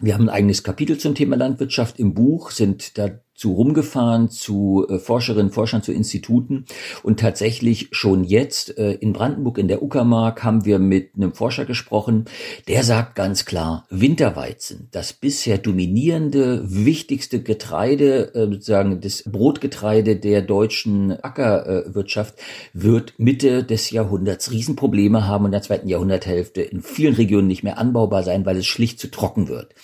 Wir 0.00 0.14
haben 0.14 0.30
ein 0.30 0.34
eigenes 0.34 0.62
Kapitel 0.62 0.96
zum 0.96 1.14
Thema 1.14 1.36
Landwirtschaft 1.36 1.98
im 1.98 2.14
Buch, 2.14 2.50
sind 2.50 2.96
da 2.96 3.10
zu 3.34 3.52
rumgefahren, 3.52 4.28
zu 4.30 4.86
äh, 4.88 4.98
Forscherinnen, 4.98 5.50
Forschern, 5.50 5.82
zu 5.82 5.92
Instituten. 5.92 6.64
Und 7.02 7.20
tatsächlich 7.20 7.88
schon 7.90 8.24
jetzt 8.24 8.78
äh, 8.78 8.92
in 8.92 9.12
Brandenburg 9.12 9.58
in 9.58 9.68
der 9.68 9.82
Uckermark 9.82 10.44
haben 10.44 10.64
wir 10.64 10.78
mit 10.78 11.14
einem 11.16 11.34
Forscher 11.34 11.64
gesprochen, 11.64 12.26
der 12.68 12.84
sagt 12.84 13.16
ganz 13.16 13.44
klar, 13.44 13.86
Winterweizen, 13.90 14.88
das 14.92 15.12
bisher 15.12 15.58
dominierende, 15.58 16.62
wichtigste 16.64 17.42
Getreide, 17.42 18.34
äh, 18.34 18.46
sozusagen 18.46 19.00
das 19.00 19.24
Brotgetreide 19.24 20.16
der 20.16 20.42
deutschen 20.42 21.12
Ackerwirtschaft, 21.12 22.36
wird 22.72 23.14
Mitte 23.18 23.64
des 23.64 23.90
Jahrhunderts 23.90 24.52
Riesenprobleme 24.52 25.26
haben 25.26 25.44
und 25.44 25.48
in 25.48 25.52
der 25.52 25.62
zweiten 25.62 25.88
Jahrhunderthälfte 25.88 26.62
in 26.62 26.82
vielen 26.82 27.14
Regionen 27.14 27.48
nicht 27.48 27.64
mehr 27.64 27.78
anbaubar 27.78 28.22
sein, 28.22 28.46
weil 28.46 28.56
es 28.56 28.66
schlicht 28.66 29.00
zu 29.00 29.10
trocken 29.10 29.48
wird. 29.48 29.74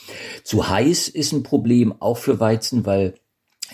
Zu 0.44 0.68
heiß 0.68 1.08
ist 1.08 1.32
ein 1.32 1.42
Problem 1.42 1.94
auch 2.00 2.16
für 2.16 2.38
Weizen, 2.38 2.86
weil 2.86 3.14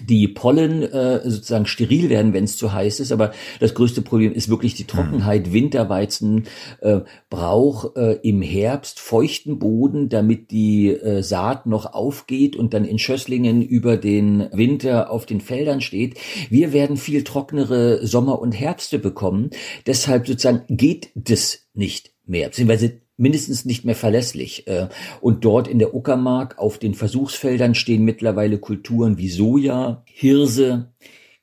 die 0.02 0.28
Pollen 0.28 0.82
äh, 0.82 1.20
sozusagen 1.28 1.66
steril 1.66 2.10
werden, 2.10 2.32
wenn 2.32 2.44
es 2.44 2.56
zu 2.56 2.72
heiß 2.72 3.00
ist. 3.00 3.12
Aber 3.12 3.32
das 3.60 3.74
größte 3.74 4.02
Problem 4.02 4.32
ist 4.32 4.48
wirklich 4.48 4.74
die 4.74 4.84
Trockenheit. 4.84 5.48
Mhm. 5.48 5.52
Winterweizen 5.52 6.44
äh, 6.80 7.00
braucht 7.30 7.96
äh, 7.96 8.18
im 8.22 8.42
Herbst 8.42 9.00
feuchten 9.00 9.58
Boden, 9.58 10.08
damit 10.08 10.50
die 10.50 10.90
äh, 10.90 11.22
Saat 11.22 11.66
noch 11.66 11.92
aufgeht 11.94 12.56
und 12.56 12.74
dann 12.74 12.84
in 12.84 12.98
Schösslingen 12.98 13.62
über 13.62 13.96
den 13.96 14.48
Winter 14.52 15.10
auf 15.10 15.26
den 15.26 15.40
Feldern 15.40 15.80
steht. 15.80 16.18
Wir 16.50 16.72
werden 16.72 16.96
viel 16.96 17.24
trockenere 17.24 18.06
Sommer 18.06 18.40
und 18.40 18.52
Herbste 18.52 18.98
bekommen. 18.98 19.50
Deshalb 19.86 20.26
sozusagen 20.26 20.64
geht 20.68 21.10
das 21.14 21.66
nicht 21.74 22.12
mehr, 22.26 22.48
beziehungsweise 22.48 23.00
mindestens 23.16 23.64
nicht 23.64 23.84
mehr 23.84 23.94
verlässlich. 23.94 24.66
Äh, 24.66 24.88
und 25.20 25.44
dort 25.44 25.68
in 25.68 25.78
der 25.78 25.94
Uckermark 25.94 26.58
auf 26.58 26.78
den 26.78 26.94
Versuchsfeldern 26.94 27.74
stehen 27.74 28.04
mittlerweile 28.04 28.58
Kulturen 28.58 29.18
wie 29.18 29.28
Soja, 29.28 30.02
Hirse, 30.06 30.92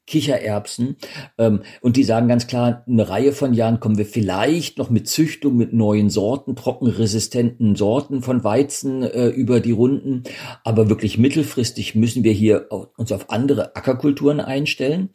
Kichererbsen. 0.05 0.97
Ähm, 1.37 1.61
und 1.81 1.95
die 1.95 2.03
sagen 2.03 2.27
ganz 2.27 2.47
klar, 2.47 2.83
eine 2.87 3.09
Reihe 3.09 3.31
von 3.31 3.53
Jahren 3.53 3.79
kommen 3.79 3.97
wir 3.97 4.05
vielleicht 4.05 4.77
noch 4.77 4.89
mit 4.89 5.07
Züchtung, 5.07 5.55
mit 5.55 5.73
neuen 5.73 6.09
Sorten, 6.09 6.55
trockenresistenten 6.55 7.75
Sorten 7.75 8.21
von 8.21 8.43
Weizen 8.43 9.03
äh, 9.03 9.27
über 9.29 9.59
die 9.59 9.71
Runden. 9.71 10.23
Aber 10.63 10.89
wirklich 10.89 11.17
mittelfristig 11.17 11.95
müssen 11.95 12.23
wir 12.23 12.33
hier 12.33 12.67
uns 12.97 13.11
auf 13.11 13.29
andere 13.29 13.75
Ackerkulturen 13.75 14.39
einstellen 14.39 15.09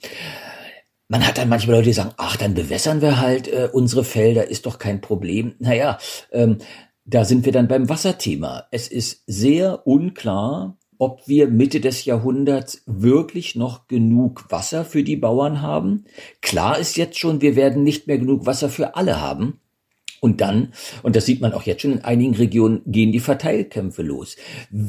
man 1.08 1.26
hat 1.26 1.38
dann 1.38 1.48
manchmal 1.48 1.76
Leute, 1.76 1.88
die 1.88 1.94
sagen, 1.94 2.14
ach, 2.18 2.36
dann 2.36 2.54
bewässern 2.54 3.00
wir 3.00 3.18
halt 3.18 3.48
äh, 3.48 3.68
unsere 3.72 4.04
Felder, 4.04 4.48
ist 4.48 4.66
doch 4.66 4.78
kein 4.78 5.00
Problem. 5.00 5.54
Naja, 5.58 5.98
ähm, 6.32 6.58
da 7.04 7.24
sind 7.24 7.46
wir 7.46 7.52
dann 7.52 7.68
beim 7.68 7.88
Wasserthema. 7.88 8.66
Es 8.70 8.88
ist 8.88 9.22
sehr 9.26 9.86
unklar, 9.86 10.76
ob 10.98 11.26
wir 11.26 11.48
Mitte 11.48 11.80
des 11.80 12.04
Jahrhunderts 12.04 12.82
wirklich 12.86 13.56
noch 13.56 13.86
genug 13.86 14.46
Wasser 14.50 14.84
für 14.84 15.02
die 15.02 15.16
Bauern 15.16 15.62
haben. 15.62 16.04
Klar 16.42 16.78
ist 16.78 16.96
jetzt 16.96 17.18
schon, 17.18 17.40
wir 17.40 17.56
werden 17.56 17.82
nicht 17.82 18.06
mehr 18.06 18.18
genug 18.18 18.44
Wasser 18.44 18.68
für 18.68 18.94
alle 18.94 19.20
haben. 19.20 19.60
Und 20.20 20.40
dann, 20.40 20.72
und 21.04 21.14
das 21.14 21.26
sieht 21.26 21.40
man 21.40 21.52
auch 21.52 21.62
jetzt 21.62 21.82
schon 21.82 21.92
in 21.92 22.04
einigen 22.04 22.34
Regionen, 22.34 22.82
gehen 22.86 23.12
die 23.12 23.20
Verteilkämpfe 23.20 24.02
los. 24.02 24.36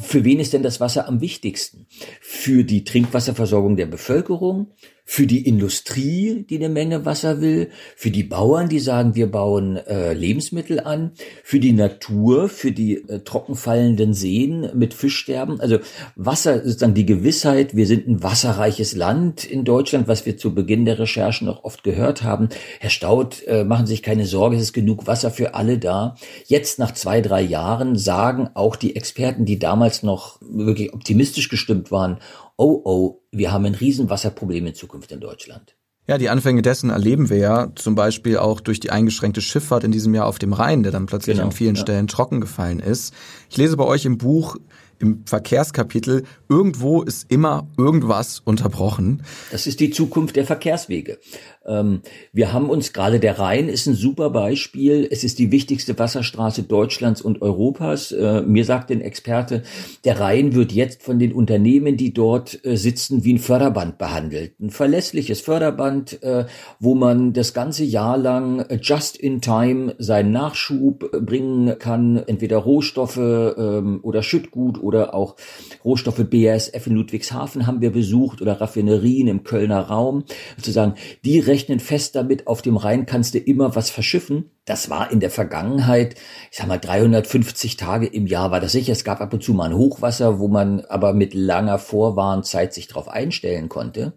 Für 0.02 0.24
wen 0.26 0.40
ist 0.40 0.54
denn 0.54 0.64
das 0.64 0.80
Wasser 0.80 1.08
am 1.08 1.22
wichtigsten? 1.22 1.86
Für 2.20 2.64
die 2.64 2.84
Trinkwasserversorgung 2.84 3.76
der 3.76 3.86
Bevölkerung? 3.86 4.72
Für 5.12 5.26
die 5.26 5.48
Industrie, 5.48 6.46
die 6.48 6.58
eine 6.58 6.70
Menge 6.70 7.04
Wasser 7.04 7.42
will, 7.42 7.72
für 7.96 8.12
die 8.12 8.22
Bauern, 8.22 8.70
die 8.70 8.78
sagen, 8.78 9.16
wir 9.16 9.26
bauen 9.26 9.76
äh, 9.76 10.14
Lebensmittel 10.14 10.80
an, 10.80 11.14
für 11.44 11.60
die 11.60 11.72
Natur, 11.72 12.48
für 12.48 12.72
die 12.72 12.98
äh, 13.10 13.22
trockenfallenden 13.22 14.14
Seen 14.14 14.70
mit 14.76 14.94
Fischsterben. 14.94 15.60
Also 15.62 15.80
Wasser 16.16 16.64
sozusagen 16.64 16.94
die 16.94 17.08
Gewissheit, 17.08 17.76
wir 17.76 17.88
sind 17.88 18.08
ein 18.08 18.22
wasserreiches 18.22 18.96
Land 18.96 19.46
in 19.46 19.66
Deutschland, 19.66 20.08
was 20.08 20.28
wir 20.28 20.38
zu 20.38 20.54
Beginn 20.54 20.86
der 20.86 21.00
Recherchen 21.00 21.48
noch 21.48 21.64
oft 21.64 21.84
gehört 21.84 22.22
haben. 22.22 22.50
Herr 22.80 22.92
Staud, 22.92 23.42
äh, 23.48 23.64
machen 23.64 23.88
Sie 23.88 23.94
sich 23.94 24.04
keine 24.04 24.28
Sorge, 24.28 24.58
es 24.58 24.62
ist 24.62 24.74
genug 24.74 25.08
Wasser 25.08 25.32
für 25.32 25.56
alle 25.56 25.80
da. 25.80 26.18
Jetzt 26.46 26.78
nach 26.78 26.94
zwei, 26.94 27.22
drei 27.22 27.42
Jahren 27.42 27.96
sagen 27.96 28.52
auch 28.54 28.76
die 28.76 28.96
Experten, 28.96 29.46
die 29.46 29.58
damals 29.58 30.04
noch 30.04 30.38
wirklich 30.40 30.94
optimistisch 30.94 31.50
gestimmt 31.50 31.90
waren, 31.90 32.20
oh 32.60 32.82
oh, 32.84 33.22
wir 33.32 33.52
haben 33.52 33.66
ein 33.66 33.74
Riesenwasserproblem 33.74 34.68
in 34.68 34.76
Zukunft 34.76 35.12
in 35.12 35.22
Deutschland. 35.22 35.76
Ja, 36.08 36.18
die 36.18 36.30
Anfänge 36.30 36.62
dessen 36.62 36.90
erleben 36.90 37.30
wir 37.30 37.38
ja 37.38 37.72
zum 37.76 37.96
Beispiel 37.96 38.38
auch 38.38 38.62
durch 38.62 38.80
die 38.80 38.90
eingeschränkte 38.90 39.42
Schifffahrt 39.42 39.84
in 39.84 39.92
diesem 39.92 40.14
Jahr 40.14 40.26
auf 40.26 40.40
dem 40.40 40.54
Rhein, 40.54 40.84
der 40.84 40.92
dann 40.92 41.06
plötzlich 41.06 41.36
genau, 41.36 41.48
an 41.48 41.52
vielen 41.54 41.76
ja. 41.76 41.82
Stellen 41.82 42.08
trocken 42.08 42.42
gefallen 42.42 42.80
ist. 42.80 43.14
Ich 43.50 43.58
lese 43.58 43.78
bei 43.78 43.86
euch 43.86 44.06
im 44.06 44.18
Buch 44.18 44.58
im 44.98 45.24
Verkehrskapitel, 45.26 46.24
irgendwo 46.50 47.02
ist 47.02 47.32
immer 47.32 47.68
irgendwas 47.78 48.42
unterbrochen. 48.44 49.24
Das 49.52 49.66
ist 49.66 49.80
die 49.80 49.92
Zukunft 49.92 50.36
der 50.36 50.46
Verkehrswege. 50.46 51.20
Ähm, 51.66 52.02
wir 52.32 52.54
haben 52.54 52.70
uns 52.70 52.94
gerade 52.94 53.20
der 53.20 53.40
Rhein 53.40 53.70
ist 53.70 53.86
ein 53.88 53.94
super 53.94 54.30
Beispiel. 54.30 55.08
Es 55.10 55.24
ist 55.24 55.40
die 55.40 55.52
wichtigste 55.52 55.98
Wasserstraße 55.98 56.64
Deutschlands 56.64 57.22
und 57.22 57.42
Europas. 57.42 58.12
Äh, 58.12 58.42
mir 58.42 58.66
sagt 58.66 58.92
ein 58.92 59.02
Experte, 59.02 59.64
der 60.06 60.20
Rhein 60.20 60.56
wird 60.56 60.72
jetzt 60.72 61.04
von 61.04 61.20
den 61.20 61.34
Unternehmen, 61.34 61.98
die 61.98 62.14
dort 62.14 62.64
äh, 62.66 62.78
sitzen, 62.78 63.24
wie 63.24 63.34
ein 63.34 63.40
Förderband 63.40 63.98
behandelt. 63.98 64.60
Ein 64.60 64.70
verlässliches 64.70 65.42
Förderband, 65.42 66.24
äh, 66.24 66.46
wo 66.80 66.96
man 66.96 67.34
das 67.34 67.54
ganze 67.54 67.84
Jahr 67.84 68.18
lang 68.18 68.66
just 68.82 69.18
in 69.18 69.42
time 69.42 69.96
seinen 69.98 70.32
Nachschub 70.32 71.12
bringen 71.26 71.78
kann, 71.78 72.18
entweder 72.28 72.58
Rohstoffe 72.58 73.18
ähm, 73.18 74.00
oder 74.02 74.24
Schüttgut 74.24 74.82
oder 74.82 75.14
auch 75.14 75.36
Rohstoffe 75.84 76.24
BASF 76.30 76.88
in 76.88 76.96
Ludwigshafen 76.96 77.68
haben 77.68 77.82
wir 77.82 77.92
besucht 77.92 78.42
oder 78.42 78.62
Raffinerien 78.62 79.28
im 79.28 79.44
Kölner 79.44 79.82
Raum. 79.82 80.24
Sozusagen 80.58 80.96
die 81.26 81.40
rechnen 81.60 81.80
fest 81.82 82.16
damit, 82.16 82.48
auf 82.48 82.62
dem 82.62 82.78
Rhein 82.78 83.06
kannst 83.06 83.34
du 83.34 83.38
immer 83.38 83.76
was 83.76 83.90
verschiffen. 83.90 84.52
Das 84.64 84.90
war 84.90 85.12
in 85.12 85.20
der 85.20 85.30
Vergangenheit, 85.30 86.16
ich 86.52 86.58
sag 86.58 86.68
mal 86.68 86.78
350 86.80 87.76
Tage 87.76 88.08
im 88.08 88.28
Jahr 88.28 88.52
war 88.52 88.62
das 88.62 88.72
sicher. 88.72 88.94
Es 88.94 89.04
gab 89.04 89.20
ab 89.20 89.34
und 89.34 89.44
zu 89.44 89.54
mal 89.54 89.66
ein 89.66 89.78
Hochwasser, 89.78 90.40
wo 90.40 90.48
man 90.48 90.86
aber 90.86 91.14
mit 91.14 91.34
langer 91.34 91.78
Vorwarnzeit 91.78 92.74
sich 92.74 92.88
darauf 92.88 93.10
einstellen 93.10 93.68
konnte. 93.68 94.14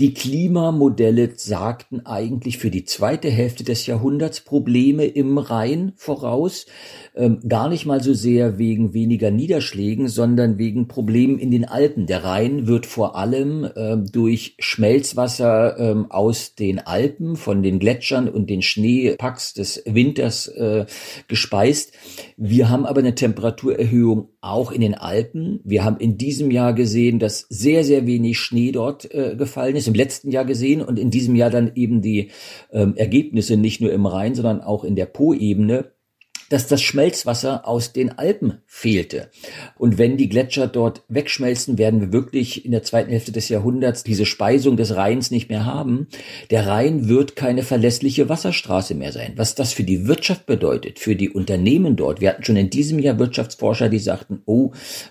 Die 0.00 0.12
Klimamodelle 0.12 1.34
sagten 1.36 2.04
eigentlich 2.04 2.58
für 2.58 2.72
die 2.72 2.84
zweite 2.84 3.30
Hälfte 3.30 3.62
des 3.62 3.86
Jahrhunderts 3.86 4.40
Probleme 4.40 5.04
im 5.04 5.38
Rhein 5.38 5.92
voraus. 5.94 6.66
Ähm, 7.14 7.38
gar 7.48 7.68
nicht 7.68 7.86
mal 7.86 8.02
so 8.02 8.12
sehr 8.12 8.58
wegen 8.58 8.92
weniger 8.92 9.30
Niederschlägen, 9.30 10.08
sondern 10.08 10.58
wegen 10.58 10.88
Problemen 10.88 11.38
in 11.38 11.52
den 11.52 11.64
Alpen. 11.64 12.06
Der 12.06 12.24
Rhein 12.24 12.66
wird 12.66 12.86
vor 12.86 13.14
allem 13.14 13.70
ähm, 13.76 14.06
durch 14.10 14.56
Schmelzwasser 14.58 15.78
ähm, 15.78 16.10
aus 16.10 16.56
den 16.56 16.80
Alpen, 16.80 17.36
von 17.36 17.62
den 17.62 17.78
Gletschern 17.78 18.28
und 18.28 18.50
den 18.50 18.62
Schneepacks 18.62 19.54
des 19.54 19.80
Winters 19.86 20.48
äh, 20.48 20.86
gespeist. 21.28 21.92
Wir 22.36 22.68
haben 22.68 22.84
aber 22.84 22.98
eine 22.98 23.14
Temperaturerhöhung 23.14 24.30
auch 24.40 24.72
in 24.72 24.80
den 24.80 24.94
Alpen. 24.94 25.60
Wir 25.64 25.84
haben 25.84 25.98
in 25.98 26.18
diesem 26.18 26.50
Jahr 26.50 26.74
gesehen, 26.74 27.20
dass 27.20 27.46
sehr, 27.48 27.84
sehr 27.84 28.08
wenig 28.08 28.40
Schnee 28.40 28.72
dort 28.72 29.14
äh, 29.14 29.36
gefallen 29.36 29.76
ist, 29.76 29.83
im 29.86 29.94
letzten 29.94 30.30
Jahr 30.30 30.44
gesehen 30.44 30.82
und 30.82 30.98
in 30.98 31.10
diesem 31.10 31.34
Jahr 31.34 31.50
dann 31.50 31.72
eben 31.74 32.02
die 32.02 32.30
ähm, 32.72 32.94
Ergebnisse 32.96 33.56
nicht 33.56 33.80
nur 33.80 33.92
im 33.92 34.06
Rhein, 34.06 34.34
sondern 34.34 34.60
auch 34.60 34.84
in 34.84 34.96
der 34.96 35.06
Po-Ebene 35.06 35.93
dass 36.54 36.68
das 36.68 36.82
Schmelzwasser 36.82 37.66
aus 37.66 37.92
den 37.92 38.16
Alpen 38.16 38.58
fehlte. 38.68 39.28
Und 39.76 39.98
wenn 39.98 40.16
die 40.16 40.28
Gletscher 40.28 40.68
dort 40.68 41.02
wegschmelzen, 41.08 41.78
werden 41.78 42.00
wir 42.00 42.12
wirklich 42.12 42.64
in 42.64 42.70
der 42.70 42.84
zweiten 42.84 43.10
Hälfte 43.10 43.32
des 43.32 43.48
Jahrhunderts 43.48 44.04
diese 44.04 44.24
Speisung 44.24 44.76
des 44.76 44.94
Rheins 44.94 45.32
nicht 45.32 45.48
mehr 45.48 45.66
haben. 45.66 46.06
Der 46.50 46.68
Rhein 46.68 47.08
wird 47.08 47.34
keine 47.34 47.64
verlässliche 47.64 48.28
Wasserstraße 48.28 48.94
mehr 48.94 49.10
sein. 49.10 49.32
Was 49.34 49.56
das 49.56 49.72
für 49.72 49.82
die 49.82 50.06
Wirtschaft 50.06 50.46
bedeutet, 50.46 51.00
für 51.00 51.16
die 51.16 51.28
Unternehmen 51.28 51.96
dort. 51.96 52.20
Wir 52.20 52.28
hatten 52.28 52.44
schon 52.44 52.54
in 52.56 52.70
diesem 52.70 53.00
Jahr 53.00 53.18
Wirtschaftsforscher, 53.18 53.88
die 53.88 53.98
sagten, 53.98 54.42
oh, 54.46 54.70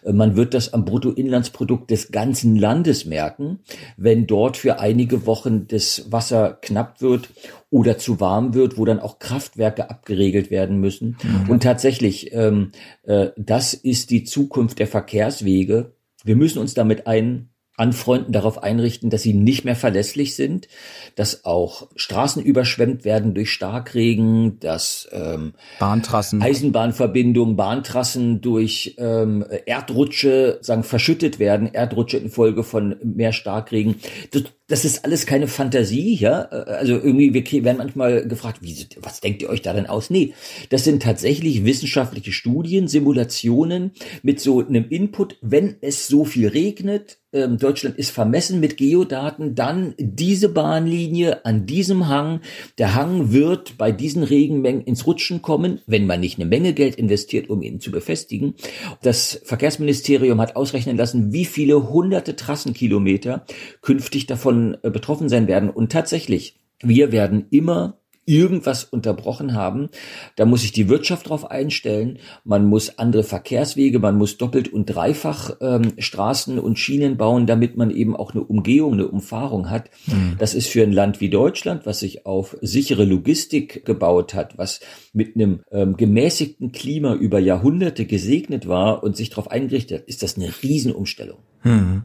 man 0.10 0.38
wird 0.38 0.54
das 0.54 0.72
am 0.72 0.86
Bruttoinlandsprodukt 0.86 1.92
des 1.92 2.14
ganzen 2.14 2.56
Landes 2.56 3.04
merken, 3.04 3.60
wenn 3.98 4.28
dort 4.28 4.56
für 4.56 4.80
einige 4.80 5.26
Wochen 5.26 5.68
das 5.68 6.10
Wasser 6.10 6.58
knapp 6.62 7.02
wird 7.02 7.28
oder 7.74 7.98
zu 7.98 8.20
warm 8.20 8.54
wird, 8.54 8.78
wo 8.78 8.86
dann 8.86 9.00
auch 9.00 9.18
Kraftwerke 9.18 9.90
abgeregelt 9.90 10.52
werden 10.52 10.80
müssen. 10.80 11.18
Mhm. 11.24 11.50
Und 11.50 11.64
tatsächlich, 11.64 12.32
ähm, 12.32 12.72
äh, 13.02 13.30
das 13.36 13.74
ist 13.74 14.12
die 14.12 14.24
Zukunft 14.24 14.78
der 14.78 14.86
Verkehrswege. 14.86 15.94
Wir 16.24 16.36
müssen 16.36 16.60
uns 16.60 16.76
damit 16.76 17.08
ein 17.08 17.50
anfreunden, 17.76 18.32
darauf 18.32 18.62
einrichten, 18.62 19.10
dass 19.10 19.24
sie 19.24 19.34
nicht 19.34 19.66
mehr 19.66 19.76
verlässlich 19.76 20.36
sind, 20.36 20.68
dass 21.16 21.46
auch 21.46 21.90
Straßen 21.96 22.44
überschwemmt 22.44 23.04
werden 23.04 23.34
durch 23.34 23.52
Starkregen, 23.52 24.60
dass 24.60 25.10
ähm, 25.12 25.54
Bahntrassen, 25.80 26.44
Eisenbahnverbindungen, 26.44 27.56
Bahntrassen 27.56 28.42
durch 28.42 28.96
ähm, 29.00 29.44
Erdrutsche 29.66 30.60
sagen 30.62 30.84
verschüttet 30.84 31.40
werden, 31.40 31.74
Erdrutsche 31.74 32.18
infolge 32.18 32.64
von 32.64 32.98
mehr 33.04 33.34
Starkregen. 33.34 33.96
Das, 34.30 34.44
das 34.68 34.86
ist 34.86 35.04
alles 35.04 35.26
keine 35.26 35.48
Fantasie, 35.48 36.16
ja. 36.16 36.44
Also 36.44 36.94
irgendwie, 36.94 37.34
wir 37.34 37.64
werden 37.64 37.78
manchmal 37.78 38.28
gefragt, 38.28 38.60
wie, 38.62 38.88
was 39.02 39.20
denkt 39.20 39.42
ihr 39.42 39.50
euch 39.50 39.62
da 39.62 39.74
denn 39.74 39.88
aus? 39.88 40.10
Nee, 40.10 40.34
das 40.70 40.84
sind 40.86 41.04
tatsächlich 41.04 41.66
wissenschaftliche 41.66 42.32
Studien, 42.32 42.88
Simulationen 42.88 43.92
mit 44.22 44.40
so 44.40 44.66
einem 44.66 44.88
Input, 44.90 45.38
wenn 45.42 45.76
es 45.82 46.08
so 46.08 46.24
viel 46.24 46.48
regnet, 46.48 47.20
ähm, 47.34 47.58
Deutschland 47.58 47.98
ist 47.98 48.12
vermessen 48.12 48.60
mit 48.60 48.78
Geodaten, 48.78 49.56
dann 49.56 49.96
diese 49.98 50.50
Bahnlinie 50.50 51.46
an 51.46 51.66
diesem 51.66 52.08
Hang. 52.08 52.42
Der 52.78 52.94
Hang 52.94 53.32
wird 53.32 53.78
bei 53.78 53.92
diesen 53.92 54.24
Regenmengen 54.24 54.84
ins 54.84 55.08
Rutschen 55.08 55.42
kommen, 55.42 55.82
wenn 55.88 56.06
man 56.06 56.20
nicht 56.20 56.38
eine 56.38 56.48
Menge 56.48 56.74
Geld 56.74 56.96
investiert, 56.96 57.50
um 57.50 57.64
ihn 57.64 57.80
zu 57.80 57.92
befestigen. 57.92 58.54
Das 59.02 59.42
Verkehrsministerium 59.44 60.40
hat 60.40 60.56
ausrechnen 60.56 60.96
lassen, 60.96 61.34
wie 61.34 61.46
viele 61.46 61.90
hunderte 61.90 62.36
Trassenkilometer 62.36 63.46
künftig 63.82 64.28
davon 64.28 64.53
äh, 64.82 64.90
betroffen 64.90 65.30
sein 65.30 65.48
werden. 65.48 65.70
Und 65.70 65.92
tatsächlich, 65.92 66.60
wir 66.82 67.12
werden 67.12 67.46
immer 67.50 67.98
irgendwas 68.26 68.84
unterbrochen 68.84 69.54
haben. 69.54 69.90
Da 70.36 70.46
muss 70.46 70.62
sich 70.62 70.72
die 70.72 70.88
Wirtschaft 70.88 71.30
drauf 71.30 71.50
einstellen. 71.50 72.20
Man 72.44 72.66
muss 72.66 72.98
andere 72.98 73.24
Verkehrswege, 73.24 74.00
man 74.00 74.18
muss 74.18 74.38
doppelt 74.38 74.72
und 74.72 74.86
dreifach 74.86 75.58
ähm, 75.62 75.94
Straßen 75.98 76.60
und 76.60 76.80
Schienen 76.80 77.18
bauen, 77.18 77.48
damit 77.48 77.76
man 77.76 77.92
eben 77.92 78.16
auch 78.16 78.34
eine 78.34 78.44
Umgehung, 78.44 78.94
eine 78.94 79.08
Umfahrung 79.08 79.70
hat. 79.70 79.90
Mhm. 80.08 80.36
Das 80.40 80.54
ist 80.54 80.70
für 80.70 80.84
ein 80.84 80.94
Land 80.94 81.20
wie 81.20 81.30
Deutschland, 81.30 81.86
was 81.86 82.00
sich 82.00 82.26
auf 82.26 82.58
sichere 82.62 83.04
Logistik 83.04 83.86
gebaut 83.86 84.34
hat, 84.34 84.58
was 84.58 84.80
mit 85.12 85.36
einem 85.36 85.62
ähm, 85.72 85.98
gemäßigten 85.98 86.72
Klima 86.72 87.16
über 87.16 87.40
Jahrhunderte 87.40 88.06
gesegnet 88.06 88.68
war 88.68 89.04
und 89.04 89.18
sich 89.18 89.30
darauf 89.30 89.52
eingerichtet 89.52 90.02
hat, 90.02 90.08
ist 90.08 90.24
das 90.24 90.38
eine 90.38 90.50
Riesenumstellung. 90.64 91.40
Mhm. 91.64 92.04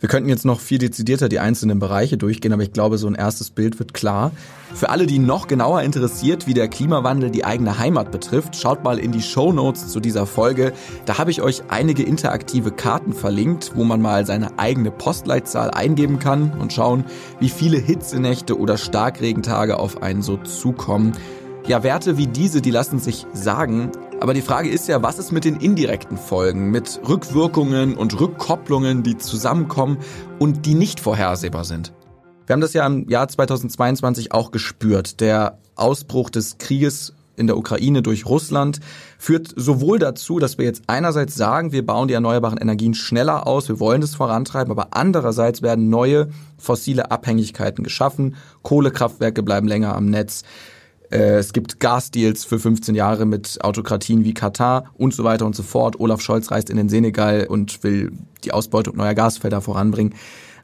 Wir 0.00 0.08
könnten 0.08 0.30
jetzt 0.30 0.46
noch 0.46 0.60
viel 0.60 0.78
dezidierter 0.78 1.28
die 1.28 1.40
einzelnen 1.40 1.78
Bereiche 1.78 2.16
durchgehen, 2.16 2.54
aber 2.54 2.62
ich 2.62 2.72
glaube, 2.72 2.96
so 2.96 3.06
ein 3.06 3.14
erstes 3.14 3.50
Bild 3.50 3.78
wird 3.78 3.92
klar. 3.92 4.32
Für 4.72 4.88
alle, 4.88 5.06
die 5.06 5.18
noch 5.18 5.46
genauer 5.46 5.82
interessiert, 5.82 6.46
wie 6.46 6.54
der 6.54 6.68
Klimawandel 6.68 7.30
die 7.30 7.44
eigene 7.44 7.78
Heimat 7.78 8.10
betrifft, 8.10 8.56
schaut 8.56 8.82
mal 8.82 8.98
in 8.98 9.12
die 9.12 9.20
Show 9.20 9.52
Notes 9.52 9.88
zu 9.88 10.00
dieser 10.00 10.24
Folge. 10.24 10.72
Da 11.04 11.18
habe 11.18 11.30
ich 11.30 11.42
euch 11.42 11.64
einige 11.68 12.02
interaktive 12.02 12.70
Karten 12.70 13.12
verlinkt, 13.12 13.72
wo 13.74 13.84
man 13.84 14.00
mal 14.00 14.24
seine 14.24 14.58
eigene 14.58 14.90
Postleitzahl 14.90 15.70
eingeben 15.70 16.18
kann 16.18 16.52
und 16.58 16.72
schauen, 16.72 17.04
wie 17.38 17.50
viele 17.50 17.76
Hitzenächte 17.76 18.58
oder 18.58 18.78
Starkregentage 18.78 19.78
auf 19.78 20.02
einen 20.02 20.22
so 20.22 20.38
zukommen. 20.38 21.12
Ja, 21.66 21.82
Werte 21.82 22.16
wie 22.16 22.26
diese, 22.26 22.62
die 22.62 22.70
lassen 22.70 23.00
sich 23.00 23.26
sagen, 23.34 23.92
aber 24.20 24.34
die 24.34 24.42
Frage 24.42 24.68
ist 24.68 24.86
ja, 24.86 25.02
was 25.02 25.18
ist 25.18 25.32
mit 25.32 25.44
den 25.44 25.56
indirekten 25.56 26.18
Folgen, 26.18 26.70
mit 26.70 27.00
Rückwirkungen 27.08 27.96
und 27.96 28.20
Rückkopplungen, 28.20 29.02
die 29.02 29.16
zusammenkommen 29.16 29.98
und 30.38 30.66
die 30.66 30.74
nicht 30.74 31.00
vorhersehbar 31.00 31.64
sind? 31.64 31.94
Wir 32.46 32.52
haben 32.52 32.60
das 32.60 32.74
ja 32.74 32.86
im 32.86 33.08
Jahr 33.08 33.28
2022 33.28 34.32
auch 34.32 34.50
gespürt. 34.50 35.20
Der 35.20 35.58
Ausbruch 35.74 36.28
des 36.28 36.58
Krieges 36.58 37.14
in 37.36 37.46
der 37.46 37.56
Ukraine 37.56 38.02
durch 38.02 38.26
Russland 38.26 38.80
führt 39.18 39.54
sowohl 39.56 39.98
dazu, 39.98 40.38
dass 40.38 40.58
wir 40.58 40.66
jetzt 40.66 40.82
einerseits 40.86 41.34
sagen, 41.34 41.72
wir 41.72 41.86
bauen 41.86 42.08
die 42.08 42.14
erneuerbaren 42.14 42.58
Energien 42.58 42.92
schneller 42.92 43.46
aus, 43.46 43.68
wir 43.68 43.80
wollen 43.80 44.02
das 44.02 44.14
vorantreiben, 44.14 44.70
aber 44.70 44.88
andererseits 44.90 45.62
werden 45.62 45.88
neue 45.88 46.28
fossile 46.58 47.10
Abhängigkeiten 47.10 47.82
geschaffen, 47.84 48.36
Kohlekraftwerke 48.62 49.42
bleiben 49.42 49.66
länger 49.66 49.96
am 49.96 50.06
Netz. 50.06 50.42
Äh, 51.10 51.38
es 51.38 51.52
gibt 51.52 51.80
Gasdeals 51.80 52.44
für 52.44 52.58
15 52.58 52.94
Jahre 52.94 53.26
mit 53.26 53.58
Autokratien 53.62 54.24
wie 54.24 54.34
Katar 54.34 54.84
und 54.94 55.14
so 55.14 55.24
weiter 55.24 55.46
und 55.46 55.56
so 55.56 55.62
fort. 55.62 55.98
Olaf 55.98 56.20
Scholz 56.20 56.50
reist 56.50 56.70
in 56.70 56.76
den 56.76 56.88
Senegal 56.88 57.46
und 57.48 57.82
will 57.82 58.12
die 58.44 58.52
Ausbeutung 58.52 58.96
neuer 58.96 59.14
Gasfelder 59.14 59.60
voranbringen. 59.60 60.14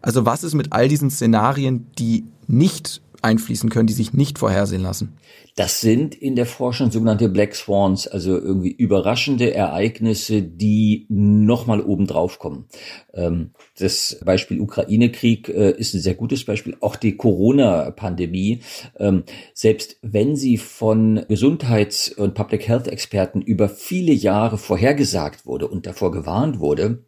Also 0.02 0.24
was 0.24 0.44
ist 0.44 0.54
mit 0.54 0.72
all 0.72 0.88
diesen 0.88 1.10
Szenarien, 1.10 1.86
die 1.98 2.24
nicht 2.46 3.02
einfließen 3.22 3.70
können, 3.70 3.86
die 3.86 3.92
sich 3.92 4.12
nicht 4.12 4.38
vorhersehen 4.38 4.82
lassen? 4.82 5.16
Das 5.56 5.80
sind 5.80 6.14
in 6.14 6.36
der 6.36 6.44
Forschung 6.44 6.90
sogenannte 6.90 7.30
Black 7.30 7.54
Swans, 7.54 8.06
also 8.06 8.38
irgendwie 8.38 8.72
überraschende 8.72 9.54
Ereignisse, 9.54 10.42
die 10.42 11.06
nochmal 11.08 11.80
obendrauf 11.80 12.38
kommen. 12.38 12.66
Ähm, 13.14 13.52
das 13.78 14.20
Beispiel 14.22 14.60
Ukraine-Krieg 14.60 15.48
äh, 15.48 15.70
ist 15.70 15.94
ein 15.94 16.00
sehr 16.00 16.14
gutes 16.14 16.44
Beispiel. 16.44 16.76
Auch 16.80 16.94
die 16.94 17.16
Corona-Pandemie, 17.16 18.60
ähm, 18.98 19.24
selbst 19.54 19.96
wenn 20.02 20.36
sie 20.36 20.58
von 20.58 21.24
Gesundheits- 21.26 22.12
und 22.12 22.34
Public 22.34 22.68
Health-Experten 22.68 23.40
über 23.40 23.70
viele 23.70 24.12
Jahre 24.12 24.58
vorhergesagt 24.58 25.46
wurde 25.46 25.68
und 25.68 25.86
davor 25.86 26.12
gewarnt 26.12 26.60
wurde, 26.60 27.06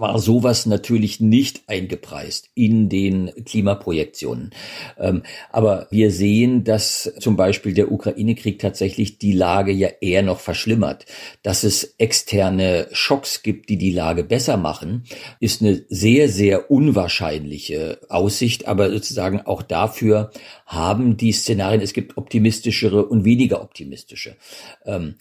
war 0.00 0.18
sowas 0.18 0.66
natürlich 0.66 1.20
nicht 1.20 1.62
eingepreist 1.66 2.48
in 2.54 2.88
den 2.88 3.30
Klimaprojektionen. 3.44 4.50
Ähm, 4.98 5.22
aber 5.50 5.86
wir 5.90 6.10
sehen, 6.10 6.64
dass 6.64 7.12
zum 7.20 7.36
Beispiel 7.36 7.74
der 7.74 7.92
Ukraine-Krieg 7.92 8.58
tatsächlich 8.58 9.18
die 9.18 9.32
Lage 9.32 9.72
ja 9.72 9.88
eher 10.00 10.22
noch 10.22 10.40
verschlimmert. 10.40 11.06
Dass 11.42 11.64
es 11.64 11.94
externe 11.98 12.88
Schocks 12.92 13.42
gibt, 13.42 13.68
die 13.68 13.76
die 13.76 13.92
Lage 13.92 14.24
besser 14.24 14.56
machen, 14.56 15.04
ist 15.38 15.60
eine 15.60 15.84
sehr, 15.88 16.28
sehr 16.28 16.70
unwahrscheinliche 16.70 18.00
Aussicht. 18.08 18.66
Aber 18.66 18.90
sozusagen 18.90 19.42
auch 19.42 19.62
dafür 19.62 20.30
haben 20.66 21.16
die 21.16 21.32
Szenarien, 21.32 21.82
es 21.82 21.92
gibt 21.92 22.16
optimistischere 22.16 23.04
und 23.04 23.24
weniger 23.24 23.62
optimistische. 23.62 24.36
Ähm, 24.84 25.16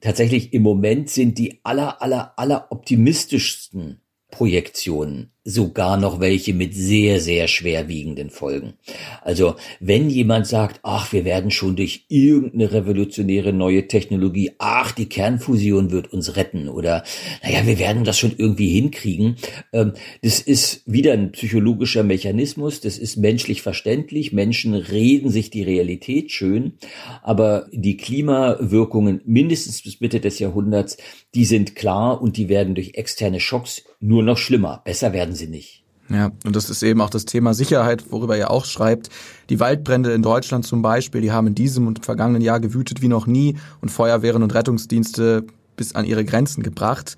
tatsächlich 0.00 0.52
im 0.52 0.62
Moment 0.62 1.08
sind 1.08 1.38
die 1.38 1.60
aller, 1.62 2.02
aller, 2.02 2.34
aller 2.36 2.66
optimistischsten 2.70 4.00
Projektionen 4.34 5.30
sogar 5.44 5.98
noch 5.98 6.20
welche 6.20 6.54
mit 6.54 6.74
sehr, 6.74 7.20
sehr 7.20 7.48
schwerwiegenden 7.48 8.30
Folgen. 8.30 8.72
Also 9.22 9.56
wenn 9.78 10.08
jemand 10.08 10.46
sagt, 10.46 10.80
ach, 10.82 11.12
wir 11.12 11.26
werden 11.26 11.50
schon 11.50 11.76
durch 11.76 12.06
irgendeine 12.08 12.72
revolutionäre 12.72 13.52
neue 13.52 13.86
Technologie, 13.86 14.52
ach, 14.56 14.92
die 14.92 15.06
Kernfusion 15.06 15.90
wird 15.90 16.14
uns 16.14 16.36
retten 16.36 16.70
oder 16.70 17.04
naja, 17.42 17.66
wir 17.66 17.78
werden 17.78 18.04
das 18.04 18.18
schon 18.18 18.32
irgendwie 18.34 18.70
hinkriegen, 18.70 19.36
ähm, 19.74 19.92
das 20.22 20.40
ist 20.40 20.82
wieder 20.86 21.12
ein 21.12 21.32
psychologischer 21.32 22.04
Mechanismus, 22.04 22.80
das 22.80 22.96
ist 22.96 23.16
menschlich 23.16 23.60
verständlich, 23.60 24.32
Menschen 24.32 24.72
reden 24.72 25.28
sich 25.28 25.50
die 25.50 25.62
Realität 25.62 26.32
schön, 26.32 26.78
aber 27.22 27.66
die 27.70 27.98
Klimawirkungen 27.98 29.20
mindestens 29.26 29.82
bis 29.82 30.00
Mitte 30.00 30.20
des 30.20 30.38
Jahrhunderts, 30.38 30.96
die 31.34 31.44
sind 31.44 31.74
klar 31.74 32.22
und 32.22 32.38
die 32.38 32.48
werden 32.48 32.74
durch 32.74 32.94
externe 32.94 33.40
Schocks 33.40 33.82
nur 34.00 34.22
noch 34.22 34.38
schlimmer. 34.38 34.82
Besser 34.84 35.12
werden 35.12 35.33
werden 35.34 35.36
sie 35.36 35.46
nicht. 35.46 35.84
Ja, 36.10 36.32
und 36.44 36.54
das 36.54 36.68
ist 36.68 36.82
eben 36.82 37.00
auch 37.00 37.08
das 37.08 37.24
Thema 37.24 37.54
Sicherheit, 37.54 38.12
worüber 38.12 38.36
ihr 38.36 38.50
auch 38.50 38.66
schreibt. 38.66 39.08
Die 39.48 39.58
Waldbrände 39.58 40.12
in 40.12 40.22
Deutschland 40.22 40.66
zum 40.66 40.82
Beispiel, 40.82 41.22
die 41.22 41.32
haben 41.32 41.46
in 41.46 41.54
diesem 41.54 41.86
und 41.86 42.04
vergangenen 42.04 42.42
Jahr 42.42 42.60
gewütet 42.60 43.00
wie 43.00 43.08
noch 43.08 43.26
nie 43.26 43.56
und 43.80 43.88
Feuerwehren 43.88 44.42
und 44.42 44.54
Rettungsdienste 44.54 45.46
bis 45.76 45.94
an 45.94 46.04
ihre 46.04 46.24
Grenzen 46.26 46.62
gebracht. 46.62 47.16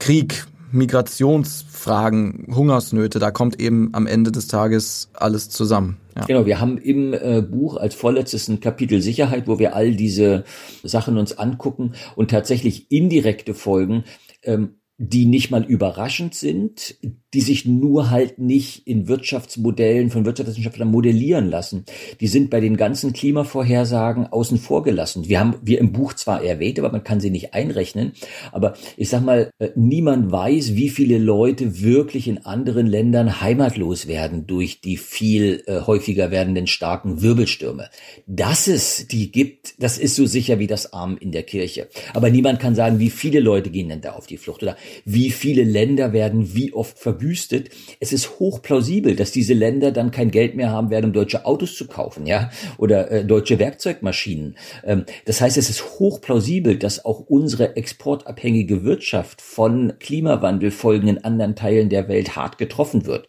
Krieg, 0.00 0.46
Migrationsfragen, 0.72 2.48
Hungersnöte, 2.52 3.20
da 3.20 3.30
kommt 3.30 3.60
eben 3.60 3.90
am 3.92 4.08
Ende 4.08 4.32
des 4.32 4.48
Tages 4.48 5.10
alles 5.14 5.48
zusammen. 5.48 5.98
Ja. 6.16 6.24
Genau, 6.24 6.44
wir 6.44 6.60
haben 6.60 6.78
im 6.78 7.14
äh, 7.14 7.40
Buch 7.40 7.76
als 7.76 7.94
vorletztes 7.94 8.48
ein 8.48 8.58
Kapitel 8.58 9.00
Sicherheit, 9.00 9.46
wo 9.46 9.60
wir 9.60 9.76
all 9.76 9.92
diese 9.92 10.42
Sachen 10.82 11.18
uns 11.18 11.38
angucken 11.38 11.92
und 12.16 12.32
tatsächlich 12.32 12.90
indirekte 12.90 13.54
Folgen 13.54 14.02
ähm, 14.42 14.74
die 14.98 15.26
nicht 15.26 15.50
mal 15.50 15.64
überraschend 15.64 16.34
sind, 16.34 16.96
die 17.34 17.40
sich 17.40 17.64
nur 17.64 18.10
halt 18.10 18.38
nicht 18.38 18.86
in 18.86 19.08
Wirtschaftsmodellen 19.08 20.10
von 20.10 20.26
Wirtschaftswissenschaftlern 20.26 20.90
modellieren 20.90 21.48
lassen. 21.48 21.86
Die 22.20 22.26
sind 22.26 22.50
bei 22.50 22.60
den 22.60 22.76
ganzen 22.76 23.14
Klimavorhersagen 23.14 24.26
außen 24.26 24.58
vor 24.58 24.82
gelassen. 24.82 25.28
Wir 25.28 25.40
haben 25.40 25.56
wir 25.62 25.80
im 25.80 25.92
Buch 25.92 26.12
zwar 26.12 26.44
erwähnt, 26.44 26.78
aber 26.78 26.92
man 26.92 27.04
kann 27.04 27.20
sie 27.20 27.30
nicht 27.30 27.54
einrechnen. 27.54 28.12
Aber 28.52 28.74
ich 28.96 29.08
sag 29.08 29.24
mal, 29.24 29.50
äh, 29.58 29.70
niemand 29.74 30.30
weiß, 30.30 30.74
wie 30.76 30.90
viele 30.90 31.18
Leute 31.18 31.80
wirklich 31.80 32.28
in 32.28 32.44
anderen 32.44 32.86
Ländern 32.86 33.40
heimatlos 33.40 34.06
werden 34.06 34.46
durch 34.46 34.82
die 34.82 34.98
viel 34.98 35.62
äh, 35.66 35.80
häufiger 35.80 36.30
werdenden 36.30 36.66
starken 36.66 37.22
Wirbelstürme. 37.22 37.88
Dass 38.26 38.68
es 38.68 39.06
die 39.08 39.32
gibt, 39.32 39.82
das 39.82 39.96
ist 39.96 40.16
so 40.16 40.26
sicher 40.26 40.58
wie 40.58 40.66
das 40.66 40.92
Arm 40.92 41.16
in 41.18 41.32
der 41.32 41.44
Kirche. 41.44 41.88
Aber 42.12 42.28
niemand 42.28 42.60
kann 42.60 42.74
sagen, 42.74 42.98
wie 42.98 43.10
viele 43.10 43.40
Leute 43.40 43.70
gehen 43.70 43.88
denn 43.88 44.02
da 44.02 44.12
auf 44.12 44.26
die 44.26 44.36
Flucht 44.36 44.62
oder 44.62 44.76
wie 45.04 45.30
viele 45.30 45.64
Länder 45.64 46.12
werden 46.12 46.54
wie 46.54 46.72
oft 46.72 46.98
verwüstet. 46.98 47.70
Es 48.00 48.12
ist 48.12 48.38
hochplausibel, 48.38 49.16
dass 49.16 49.32
diese 49.32 49.54
Länder 49.54 49.92
dann 49.92 50.10
kein 50.10 50.30
Geld 50.30 50.54
mehr 50.54 50.70
haben 50.70 50.90
werden, 50.90 51.06
um 51.06 51.12
deutsche 51.12 51.44
Autos 51.44 51.76
zu 51.76 51.86
kaufen, 51.86 52.26
ja, 52.26 52.50
oder 52.78 53.10
äh, 53.10 53.24
deutsche 53.24 53.58
Werkzeugmaschinen. 53.58 54.56
Ähm, 54.84 55.04
das 55.24 55.40
heißt, 55.40 55.56
es 55.56 55.70
ist 55.70 55.98
hochplausibel, 55.98 56.76
dass 56.76 57.04
auch 57.04 57.20
unsere 57.20 57.76
exportabhängige 57.76 58.84
Wirtschaft 58.84 59.40
von 59.40 59.94
Klimawandelfolgen 59.98 61.08
in 61.08 61.24
anderen 61.24 61.56
Teilen 61.56 61.88
der 61.88 62.08
Welt 62.08 62.36
hart 62.36 62.58
getroffen 62.58 63.06
wird. 63.06 63.28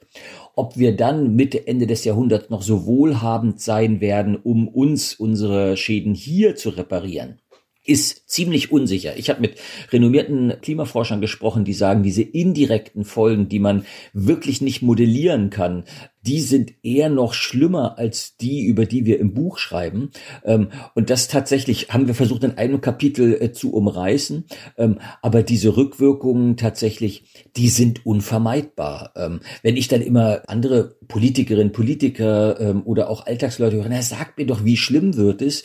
Ob 0.56 0.78
wir 0.78 0.96
dann 0.96 1.36
Mitte, 1.36 1.66
Ende 1.66 1.88
des 1.88 2.04
Jahrhunderts 2.04 2.52
noch 2.52 2.62
so 2.62 2.86
wohlhabend 2.86 3.60
sein 3.60 4.02
werden, 4.02 4.36
um 4.36 4.68
uns 4.68 5.16
unsere 5.16 5.78
Schäden 5.78 6.13
hier 6.13 6.56
zu 6.56 6.70
reparieren, 6.70 7.39
ist 7.86 8.30
ziemlich 8.30 8.72
unsicher. 8.72 9.17
Ich 9.17 9.30
habe 9.30 9.41
mit 9.41 9.56
renommierten 9.91 10.54
Klimaforschern 10.62 11.22
gesprochen, 11.22 11.65
die 11.65 11.74
sagen, 11.74 12.04
diese 12.04 12.22
indirekten 12.22 13.04
Folgen, 13.04 13.50
die 13.50 13.60
man 13.60 13.86
wirklich 14.13 14.62
nicht 14.62 14.82
modellieren 14.82 15.50
kann, 15.50 15.84
die 16.26 16.39
sind 16.39 16.74
eher 16.84 17.10
noch 17.10 17.34
schlimmer 17.34 17.98
als 17.98 18.38
die, 18.38 18.63
über 18.63 18.86
die 18.86 19.06
wir 19.06 19.19
im 19.19 19.34
Buch 19.34 19.58
schreiben. 19.58 20.12
Ähm, 20.46 20.69
und 20.96 21.10
das 21.10 21.28
tatsächlich 21.28 21.89
haben 21.89 22.08
wir 22.08 22.15
versucht, 22.15 22.43
in 22.43 22.58
einem 22.58 22.80
Kapitel 22.80 23.34
äh, 23.41 23.52
zu 23.52 23.74
umreißen. 23.74 24.46
Ähm, 24.78 25.00
aber 25.22 25.43
diese 25.43 25.76
Rückwirkungen 25.76 26.56
tatsächlich, 26.56 27.26
die 27.58 27.67
sind 27.67 28.06
unvermeidbar. 28.06 29.12
Ähm, 29.17 29.41
wenn 29.62 29.76
ich 29.76 29.89
dann 29.89 30.02
immer 30.02 30.43
andere 30.48 30.96
Politikerinnen, 31.08 31.74
Politiker 31.74 32.84
oder 32.86 33.10
auch 33.10 33.26
Alltagsleute 33.26 33.76
höre, 33.76 33.89
na, 33.89 34.02
sag 34.02 34.38
mir 34.38 34.46
doch, 34.46 34.63
wie 34.63 34.78
schlimm 34.78 35.15
wird 35.15 35.41
es, 35.41 35.63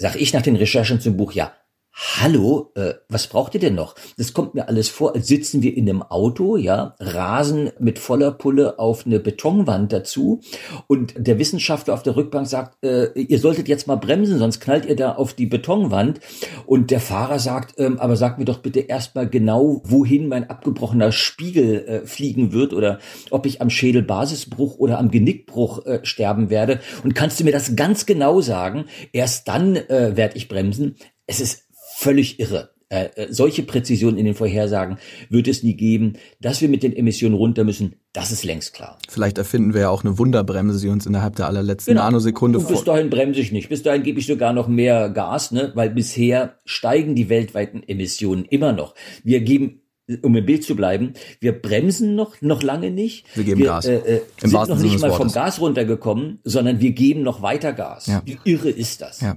sag 0.00 0.16
ich 0.16 0.32
nach 0.32 0.40
den 0.40 0.56
Recherchen 0.56 0.98
zum 0.98 1.18
Buch, 1.18 1.32
ja, 1.32 1.52
Hallo, 1.92 2.70
äh, 2.76 2.94
was 3.08 3.26
braucht 3.26 3.54
ihr 3.54 3.60
denn 3.60 3.74
noch? 3.74 3.96
Das 4.16 4.32
kommt 4.32 4.54
mir 4.54 4.68
alles 4.68 4.88
vor, 4.88 5.14
als 5.14 5.26
sitzen 5.26 5.60
wir 5.62 5.76
in 5.76 5.88
einem 5.88 6.02
Auto, 6.02 6.56
ja, 6.56 6.94
rasen 7.00 7.70
mit 7.80 7.98
voller 7.98 8.30
Pulle 8.30 8.78
auf 8.78 9.06
eine 9.06 9.18
Betonwand 9.18 9.92
dazu 9.92 10.40
und 10.86 11.14
der 11.16 11.38
Wissenschaftler 11.38 11.92
auf 11.92 12.04
der 12.04 12.14
Rückbank 12.14 12.46
sagt, 12.46 12.82
äh, 12.84 13.10
ihr 13.18 13.38
solltet 13.40 13.68
jetzt 13.68 13.88
mal 13.88 13.96
bremsen, 13.96 14.38
sonst 14.38 14.60
knallt 14.60 14.86
ihr 14.86 14.96
da 14.96 15.16
auf 15.16 15.34
die 15.34 15.46
Betonwand 15.46 16.20
und 16.64 16.90
der 16.90 17.00
Fahrer 17.00 17.38
sagt, 17.40 17.74
ähm, 17.78 17.98
aber 17.98 18.16
sagt 18.16 18.38
mir 18.38 18.44
doch 18.44 18.58
bitte 18.58 18.80
erstmal 18.80 19.28
genau, 19.28 19.82
wohin 19.84 20.28
mein 20.28 20.48
abgebrochener 20.48 21.10
Spiegel 21.10 21.84
äh, 21.86 22.06
fliegen 22.06 22.52
wird 22.52 22.72
oder 22.72 23.00
ob 23.30 23.46
ich 23.46 23.60
am 23.60 23.68
Schädelbasisbruch 23.68 24.78
oder 24.78 24.98
am 24.98 25.10
Genickbruch 25.10 25.84
äh, 25.86 26.00
sterben 26.04 26.50
werde 26.50 26.80
und 27.02 27.14
kannst 27.14 27.40
du 27.40 27.44
mir 27.44 27.52
das 27.52 27.74
ganz 27.74 28.06
genau 28.06 28.40
sagen? 28.40 28.86
Erst 29.12 29.48
dann 29.48 29.74
äh, 29.74 30.16
werde 30.16 30.36
ich 30.36 30.48
bremsen. 30.48 30.96
Es 31.26 31.40
ist 31.40 31.69
völlig 32.00 32.40
irre. 32.40 32.70
Äh, 32.88 33.04
äh, 33.14 33.26
solche 33.30 33.62
Präzision 33.62 34.16
in 34.16 34.24
den 34.24 34.34
Vorhersagen 34.34 34.98
wird 35.28 35.46
es 35.46 35.62
nie 35.62 35.74
geben. 35.74 36.14
Dass 36.40 36.60
wir 36.60 36.68
mit 36.68 36.82
den 36.82 36.96
Emissionen 36.96 37.36
runter 37.36 37.62
müssen, 37.62 37.94
das 38.12 38.32
ist 38.32 38.42
längst 38.42 38.74
klar. 38.74 38.98
Vielleicht 39.08 39.38
erfinden 39.38 39.74
wir 39.74 39.82
ja 39.82 39.90
auch 39.90 40.02
eine 40.02 40.18
Wunderbremse, 40.18 40.80
die 40.80 40.88
uns 40.88 41.06
innerhalb 41.06 41.36
der 41.36 41.46
allerletzten 41.46 41.94
genau. 41.94 42.06
Nanosekunde 42.06 42.58
Und 42.58 42.68
bis 42.68 42.82
dahin 42.82 43.10
bremse 43.10 43.40
ich 43.40 43.52
nicht. 43.52 43.68
Bis 43.68 43.84
dahin 43.84 44.02
gebe 44.02 44.18
ich 44.18 44.26
sogar 44.26 44.52
noch 44.52 44.66
mehr 44.66 45.08
Gas, 45.10 45.52
ne? 45.52 45.70
weil 45.74 45.90
bisher 45.90 46.58
steigen 46.64 47.14
die 47.14 47.28
weltweiten 47.28 47.84
Emissionen 47.86 48.44
immer 48.44 48.72
noch. 48.72 48.94
Wir 49.22 49.40
geben 49.40 49.82
um 50.22 50.34
im 50.34 50.44
Bild 50.44 50.64
zu 50.64 50.74
bleiben, 50.74 51.12
wir 51.38 51.52
bremsen 51.52 52.16
noch, 52.16 52.40
noch 52.40 52.64
lange 52.64 52.90
nicht. 52.90 53.24
Wir 53.36 53.44
geben 53.44 53.60
wir, 53.60 53.66
Gas. 53.66 53.86
Äh, 53.86 53.98
äh, 53.98 54.20
Im 54.42 54.50
sind 54.50 54.68
noch 54.68 54.78
nicht 54.80 54.98
mal 54.98 55.12
vom 55.12 55.30
Gas 55.30 55.60
runtergekommen, 55.60 56.40
sondern 56.42 56.80
wir 56.80 56.90
geben 56.90 57.22
noch 57.22 57.42
weiter 57.42 57.72
Gas. 57.72 58.06
Ja. 58.06 58.20
Wie 58.24 58.36
irre 58.42 58.70
ist 58.70 59.00
das? 59.00 59.20
Ja. 59.20 59.36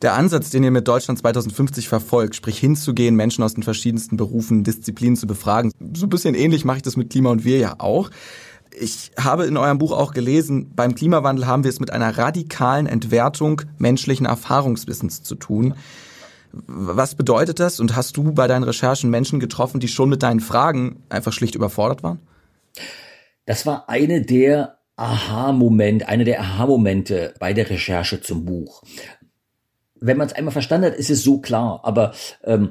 Der 0.00 0.14
Ansatz, 0.14 0.50
den 0.50 0.62
ihr 0.62 0.70
mit 0.70 0.86
Deutschland 0.86 1.18
2050 1.18 1.88
verfolgt, 1.88 2.36
sprich 2.36 2.58
hinzugehen, 2.58 3.16
Menschen 3.16 3.42
aus 3.42 3.54
den 3.54 3.64
verschiedensten 3.64 4.16
Berufen, 4.16 4.62
Disziplinen 4.62 5.16
zu 5.16 5.26
befragen, 5.26 5.72
so 5.94 6.06
ein 6.06 6.10
bisschen 6.10 6.34
ähnlich 6.36 6.64
mache 6.64 6.76
ich 6.78 6.82
das 6.82 6.96
mit 6.96 7.10
Klima 7.10 7.30
und 7.30 7.44
wir 7.44 7.58
ja 7.58 7.76
auch. 7.78 8.10
Ich 8.78 9.10
habe 9.18 9.46
in 9.46 9.56
eurem 9.56 9.78
Buch 9.78 9.90
auch 9.90 10.12
gelesen, 10.12 10.72
beim 10.76 10.94
Klimawandel 10.94 11.46
haben 11.48 11.64
wir 11.64 11.70
es 11.70 11.80
mit 11.80 11.92
einer 11.92 12.16
radikalen 12.16 12.86
Entwertung 12.86 13.62
menschlichen 13.78 14.26
Erfahrungswissens 14.26 15.24
zu 15.24 15.34
tun. 15.34 15.74
Was 16.52 17.16
bedeutet 17.16 17.58
das 17.58 17.80
und 17.80 17.96
hast 17.96 18.16
du 18.16 18.32
bei 18.32 18.46
deinen 18.46 18.62
Recherchen 18.62 19.10
Menschen 19.10 19.40
getroffen, 19.40 19.80
die 19.80 19.88
schon 19.88 20.08
mit 20.08 20.22
deinen 20.22 20.40
Fragen 20.40 21.02
einfach 21.08 21.32
schlicht 21.32 21.56
überfordert 21.56 22.04
waren? 22.04 22.20
Das 23.46 23.66
war 23.66 23.88
eine 23.88 24.22
der 24.22 24.78
Aha-Momente, 24.96 26.08
eine 26.08 26.24
der 26.24 26.40
Aha-Momente 26.40 27.34
bei 27.38 27.52
der 27.52 27.68
Recherche 27.68 28.20
zum 28.20 28.44
Buch 28.44 28.82
wenn 30.00 30.16
man 30.16 30.26
es 30.26 30.32
einmal 30.32 30.52
verstanden 30.52 30.86
hat, 30.86 30.94
ist 30.94 31.10
es 31.10 31.22
so 31.22 31.40
klar. 31.40 31.80
Aber 31.82 32.12
ähm, 32.44 32.70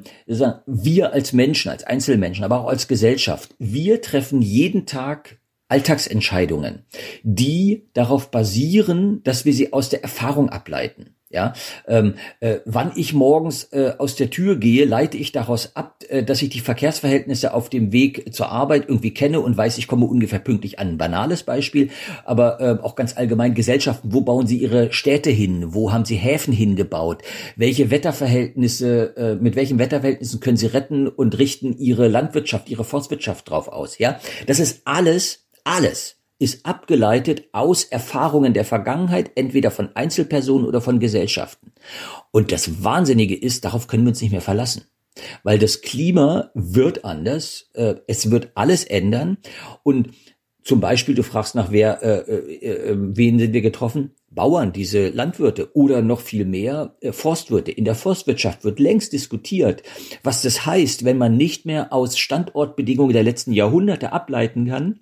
wir 0.66 1.12
als 1.12 1.32
Menschen, 1.32 1.70
als 1.70 1.84
Einzelmenschen, 1.84 2.44
aber 2.44 2.60
auch 2.60 2.68
als 2.68 2.88
Gesellschaft, 2.88 3.54
wir 3.58 4.00
treffen 4.00 4.42
jeden 4.42 4.86
Tag 4.86 5.38
Alltagsentscheidungen, 5.68 6.86
die 7.22 7.88
darauf 7.92 8.30
basieren, 8.30 9.22
dass 9.22 9.44
wir 9.44 9.52
sie 9.52 9.72
aus 9.72 9.90
der 9.90 10.02
Erfahrung 10.02 10.48
ableiten. 10.48 11.14
Ja, 11.30 11.52
ähm, 11.86 12.14
äh, 12.40 12.60
wann 12.64 12.92
ich 12.94 13.12
morgens 13.12 13.64
äh, 13.64 13.92
aus 13.98 14.16
der 14.16 14.30
Tür 14.30 14.56
gehe, 14.56 14.86
leite 14.86 15.18
ich 15.18 15.30
daraus 15.30 15.76
ab, 15.76 16.02
äh, 16.08 16.22
dass 16.22 16.40
ich 16.40 16.48
die 16.48 16.60
Verkehrsverhältnisse 16.60 17.52
auf 17.52 17.68
dem 17.68 17.92
Weg 17.92 18.32
zur 18.34 18.50
Arbeit 18.50 18.88
irgendwie 18.88 19.12
kenne 19.12 19.40
und 19.40 19.54
weiß, 19.54 19.76
ich 19.76 19.88
komme 19.88 20.06
ungefähr 20.06 20.38
pünktlich 20.38 20.78
an. 20.78 20.88
Ein 20.88 20.96
banales 20.96 21.42
Beispiel, 21.42 21.90
aber 22.24 22.60
äh, 22.62 22.82
auch 22.82 22.96
ganz 22.96 23.18
allgemein 23.18 23.52
Gesellschaften. 23.52 24.14
Wo 24.14 24.22
bauen 24.22 24.46
sie 24.46 24.56
ihre 24.56 24.90
Städte 24.90 25.28
hin? 25.28 25.74
Wo 25.74 25.92
haben 25.92 26.06
sie 26.06 26.16
Häfen 26.16 26.54
hingebaut? 26.54 27.22
Welche 27.56 27.90
Wetterverhältnisse, 27.90 29.16
äh, 29.18 29.34
mit 29.34 29.54
welchen 29.54 29.78
Wetterverhältnissen 29.78 30.40
können 30.40 30.56
sie 30.56 30.66
retten 30.66 31.08
und 31.08 31.36
richten 31.36 31.76
ihre 31.76 32.08
Landwirtschaft, 32.08 32.70
ihre 32.70 32.84
Forstwirtschaft 32.84 33.50
drauf 33.50 33.68
aus? 33.68 33.98
Ja, 33.98 34.18
das 34.46 34.60
ist 34.60 34.80
alles, 34.86 35.46
alles 35.62 36.17
ist 36.38 36.66
abgeleitet 36.66 37.48
aus 37.52 37.84
Erfahrungen 37.84 38.54
der 38.54 38.64
Vergangenheit, 38.64 39.32
entweder 39.34 39.70
von 39.70 39.90
Einzelpersonen 39.94 40.66
oder 40.66 40.80
von 40.80 41.00
Gesellschaften. 41.00 41.72
Und 42.30 42.52
das 42.52 42.84
Wahnsinnige 42.84 43.36
ist, 43.36 43.64
darauf 43.64 43.88
können 43.88 44.04
wir 44.04 44.10
uns 44.10 44.22
nicht 44.22 44.30
mehr 44.30 44.40
verlassen. 44.40 44.84
Weil 45.42 45.58
das 45.58 45.80
Klima 45.80 46.50
wird 46.54 47.04
anders, 47.04 47.70
äh, 47.74 47.96
es 48.06 48.30
wird 48.30 48.52
alles 48.54 48.84
ändern. 48.84 49.38
Und 49.82 50.10
zum 50.62 50.80
Beispiel, 50.80 51.14
du 51.14 51.22
fragst 51.22 51.54
nach 51.54 51.72
wer, 51.72 52.02
äh, 52.02 52.18
äh, 52.18 52.90
äh 52.90 52.96
wen 52.96 53.38
sind 53.38 53.52
wir 53.52 53.62
getroffen? 53.62 54.12
Bauern, 54.30 54.72
diese 54.72 55.08
Landwirte 55.08 55.74
oder 55.74 56.02
noch 56.02 56.20
viel 56.20 56.44
mehr 56.44 56.94
äh, 57.00 57.12
Forstwirte. 57.12 57.72
In 57.72 57.84
der 57.84 57.94
Forstwirtschaft 57.94 58.62
wird 58.62 58.78
längst 58.78 59.12
diskutiert, 59.12 59.82
was 60.22 60.42
das 60.42 60.66
heißt, 60.66 61.04
wenn 61.04 61.18
man 61.18 61.36
nicht 61.36 61.64
mehr 61.64 61.92
aus 61.92 62.18
Standortbedingungen 62.18 63.14
der 63.14 63.22
letzten 63.22 63.52
Jahrhunderte 63.52 64.12
ableiten 64.12 64.66
kann, 64.66 65.00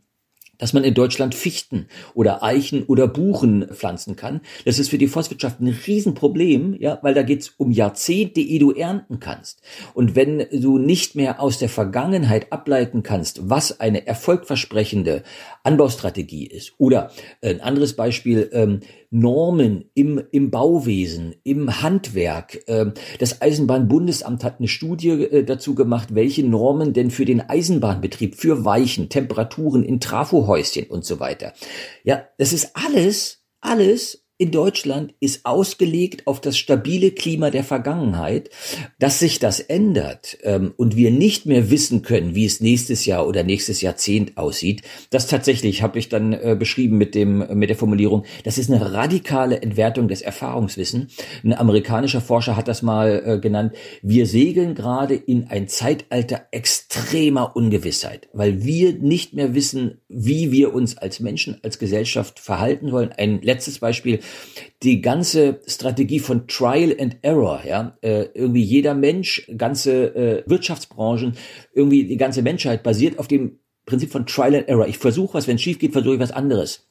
dass 0.58 0.72
man 0.72 0.84
in 0.84 0.94
Deutschland 0.94 1.34
Fichten 1.34 1.86
oder 2.14 2.42
Eichen 2.42 2.84
oder 2.84 3.08
Buchen 3.08 3.68
pflanzen 3.72 4.16
kann. 4.16 4.40
Das 4.64 4.78
ist 4.78 4.90
für 4.90 4.98
die 4.98 5.08
Forstwirtschaft 5.08 5.60
ein 5.60 5.68
Riesenproblem, 5.68 6.76
ja, 6.78 6.98
weil 7.02 7.14
da 7.14 7.22
geht's 7.22 7.54
um 7.56 7.70
Jahrzehnte, 7.70 8.40
ehe 8.40 8.58
du 8.58 8.72
ernten 8.72 9.20
kannst. 9.20 9.62
Und 9.94 10.14
wenn 10.16 10.46
du 10.52 10.78
nicht 10.78 11.14
mehr 11.14 11.40
aus 11.40 11.58
der 11.58 11.68
Vergangenheit 11.68 12.52
ableiten 12.52 13.02
kannst, 13.02 13.48
was 13.48 13.80
eine 13.80 14.06
erfolgversprechende 14.06 15.22
Anbaustrategie 15.62 16.46
ist, 16.46 16.74
oder 16.78 17.10
ein 17.42 17.60
anderes 17.60 17.94
Beispiel, 17.94 18.50
ähm, 18.52 18.80
Normen 19.10 19.90
im, 19.94 20.22
im 20.30 20.50
Bauwesen, 20.50 21.34
im 21.42 21.82
Handwerk. 21.82 22.60
Ähm, 22.66 22.92
das 23.18 23.40
Eisenbahnbundesamt 23.40 24.44
hat 24.44 24.58
eine 24.58 24.68
Studie 24.68 25.10
äh, 25.10 25.44
dazu 25.44 25.74
gemacht, 25.74 26.14
welche 26.14 26.44
Normen 26.44 26.92
denn 26.92 27.10
für 27.10 27.24
den 27.24 27.40
Eisenbahnbetrieb, 27.40 28.34
für 28.34 28.64
Weichen, 28.64 29.08
Temperaturen 29.08 29.84
in 29.84 30.00
Trafohäuschen 30.00 30.86
und 30.88 31.04
so 31.04 31.20
weiter. 31.20 31.52
Ja, 32.04 32.24
das 32.38 32.52
ist 32.52 32.70
alles, 32.74 33.44
alles 33.60 34.25
in 34.38 34.50
Deutschland 34.50 35.14
ist 35.18 35.46
ausgelegt 35.46 36.26
auf 36.26 36.42
das 36.42 36.58
stabile 36.58 37.10
Klima 37.10 37.50
der 37.50 37.64
Vergangenheit, 37.64 38.50
dass 38.98 39.18
sich 39.18 39.38
das 39.38 39.60
ändert 39.60 40.36
ähm, 40.42 40.74
und 40.76 40.94
wir 40.94 41.10
nicht 41.10 41.46
mehr 41.46 41.70
wissen 41.70 42.02
können, 42.02 42.34
wie 42.34 42.44
es 42.44 42.60
nächstes 42.60 43.06
Jahr 43.06 43.26
oder 43.26 43.44
nächstes 43.44 43.80
Jahrzehnt 43.80 44.36
aussieht. 44.36 44.82
Das 45.08 45.26
tatsächlich 45.26 45.82
habe 45.82 45.98
ich 45.98 46.10
dann 46.10 46.34
äh, 46.34 46.54
beschrieben 46.58 46.98
mit 46.98 47.14
dem 47.14 47.46
mit 47.58 47.70
der 47.70 47.76
Formulierung. 47.76 48.24
Das 48.44 48.58
ist 48.58 48.70
eine 48.70 48.92
radikale 48.92 49.62
Entwertung 49.62 50.08
des 50.08 50.20
Erfahrungswissen. 50.20 51.08
Ein 51.42 51.54
amerikanischer 51.54 52.20
Forscher 52.20 52.56
hat 52.56 52.68
das 52.68 52.82
mal 52.82 53.22
äh, 53.24 53.38
genannt. 53.38 53.74
Wir 54.02 54.26
segeln 54.26 54.74
gerade 54.74 55.14
in 55.14 55.48
ein 55.48 55.66
Zeitalter 55.68 56.46
extremer 56.50 57.56
Ungewissheit, 57.56 58.28
weil 58.34 58.64
wir 58.64 58.92
nicht 58.92 59.32
mehr 59.32 59.54
wissen, 59.54 60.02
wie 60.08 60.52
wir 60.52 60.74
uns 60.74 60.98
als 60.98 61.20
Menschen, 61.20 61.58
als 61.62 61.78
Gesellschaft 61.78 62.38
verhalten 62.38 62.92
wollen. 62.92 63.12
Ein 63.12 63.40
letztes 63.40 63.78
Beispiel 63.78 64.20
die 64.82 65.00
ganze 65.00 65.60
Strategie 65.66 66.18
von 66.18 66.46
Trial 66.46 66.94
and 66.98 67.16
Error, 67.22 67.62
ja, 67.66 67.96
äh, 68.02 68.26
irgendwie 68.34 68.62
jeder 68.62 68.94
Mensch, 68.94 69.50
ganze 69.56 70.14
äh, 70.14 70.42
Wirtschaftsbranchen, 70.46 71.36
irgendwie 71.72 72.04
die 72.04 72.16
ganze 72.16 72.42
Menschheit 72.42 72.82
basiert 72.82 73.18
auf 73.18 73.28
dem 73.28 73.58
Prinzip 73.86 74.10
von 74.10 74.26
Trial 74.26 74.54
and 74.54 74.68
Error. 74.68 74.86
Ich 74.86 74.98
versuche 74.98 75.34
was, 75.34 75.46
wenn 75.46 75.56
es 75.56 75.62
schief 75.62 75.78
geht, 75.78 75.92
versuche 75.92 76.14
ich 76.14 76.20
was 76.20 76.32
anderes. 76.32 76.88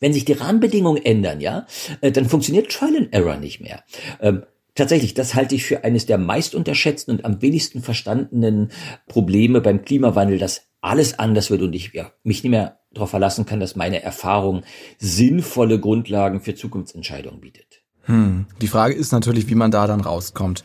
Wenn 0.00 0.12
sich 0.12 0.24
die 0.24 0.32
Rahmenbedingungen 0.32 1.04
ändern, 1.04 1.40
ja, 1.40 1.66
äh, 2.00 2.12
dann 2.12 2.26
funktioniert 2.26 2.70
Trial 2.70 2.96
and 2.96 3.12
Error 3.12 3.36
nicht 3.36 3.60
mehr. 3.60 3.82
Ähm, 4.20 4.44
Tatsächlich, 4.74 5.14
das 5.14 5.36
halte 5.36 5.54
ich 5.54 5.64
für 5.64 5.84
eines 5.84 6.06
der 6.06 6.18
meist 6.18 6.54
unterschätzten 6.54 7.14
und 7.14 7.24
am 7.24 7.40
wenigsten 7.40 7.80
verstandenen 7.80 8.72
Probleme 9.06 9.60
beim 9.60 9.84
Klimawandel, 9.84 10.38
dass 10.38 10.66
alles 10.80 11.16
anders 11.18 11.50
wird 11.50 11.62
und 11.62 11.74
ich 11.74 11.92
ja, 11.92 12.12
mich 12.24 12.42
nicht 12.42 12.50
mehr 12.50 12.80
darauf 12.94 13.10
verlassen 13.10 13.46
kann, 13.46 13.60
dass 13.60 13.76
meine 13.76 14.02
Erfahrung 14.02 14.62
sinnvolle 14.98 15.78
Grundlagen 15.78 16.40
für 16.40 16.54
Zukunftsentscheidungen 16.54 17.40
bietet. 17.40 17.82
Hm. 18.02 18.46
Die 18.60 18.68
Frage 18.68 18.94
ist 18.94 19.12
natürlich, 19.12 19.48
wie 19.48 19.54
man 19.54 19.70
da 19.70 19.86
dann 19.86 20.00
rauskommt. 20.00 20.64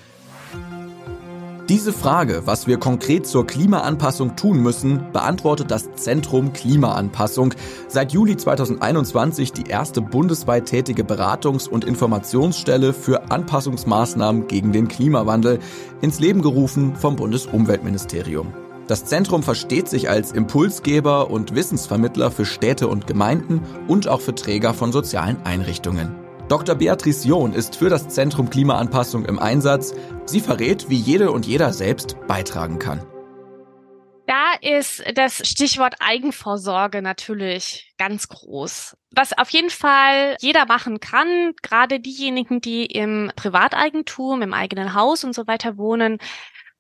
Diese 1.70 1.94
Frage, 1.94 2.42
was 2.46 2.66
wir 2.66 2.80
konkret 2.80 3.28
zur 3.28 3.46
Klimaanpassung 3.46 4.36
tun 4.36 4.60
müssen, 4.64 5.12
beantwortet 5.14 5.70
das 5.70 5.94
Zentrum 5.94 6.52
Klimaanpassung, 6.52 7.54
seit 7.88 8.12
Juli 8.12 8.36
2021 8.36 9.54
die 9.54 9.70
erste 9.70 10.02
bundesweit 10.02 10.66
tätige 10.66 11.04
Beratungs- 11.04 11.70
und 11.70 11.86
Informationsstelle 11.86 12.92
für 12.92 13.30
Anpassungsmaßnahmen 13.30 14.48
gegen 14.48 14.72
den 14.72 14.88
Klimawandel, 14.88 15.60
ins 16.02 16.20
Leben 16.20 16.42
gerufen 16.42 16.96
vom 16.96 17.16
Bundesumweltministerium. 17.16 18.52
Das 18.90 19.06
Zentrum 19.06 19.44
versteht 19.44 19.88
sich 19.88 20.10
als 20.10 20.32
Impulsgeber 20.32 21.30
und 21.30 21.54
Wissensvermittler 21.54 22.32
für 22.32 22.44
Städte 22.44 22.88
und 22.88 23.06
Gemeinden 23.06 23.62
und 23.88 24.08
auch 24.08 24.20
für 24.20 24.34
Träger 24.34 24.74
von 24.74 24.92
sozialen 24.92 25.40
Einrichtungen. 25.46 26.16
Dr. 26.48 26.74
Beatrice 26.74 27.28
John 27.28 27.54
ist 27.54 27.76
für 27.76 27.90
das 27.90 28.08
Zentrum 28.08 28.50
Klimaanpassung 28.50 29.26
im 29.26 29.38
Einsatz. 29.38 29.94
Sie 30.26 30.40
verrät, 30.40 30.90
wie 30.90 30.96
jede 30.96 31.30
und 31.30 31.46
jeder 31.46 31.72
selbst 31.72 32.18
beitragen 32.26 32.80
kann. 32.80 33.06
Da 34.26 34.54
ist 34.60 35.04
das 35.14 35.48
Stichwort 35.48 35.94
Eigenvorsorge 36.00 37.04
natürlich 37.04 37.94
ganz 38.00 38.28
groß. 38.28 38.98
Was 39.12 39.38
auf 39.38 39.52
jeden 39.52 39.70
Fall 39.70 40.36
jeder 40.40 40.66
machen 40.66 41.00
kann, 41.00 41.54
gerade 41.62 42.00
diejenigen, 42.00 42.60
die 42.60 42.88
im 42.88 43.32
Privateigentum, 43.36 44.42
im 44.42 44.54
eigenen 44.56 44.96
Haus 44.96 45.24
und 45.24 45.36
so 45.36 45.46
weiter 45.46 45.78
wohnen, 45.78 46.18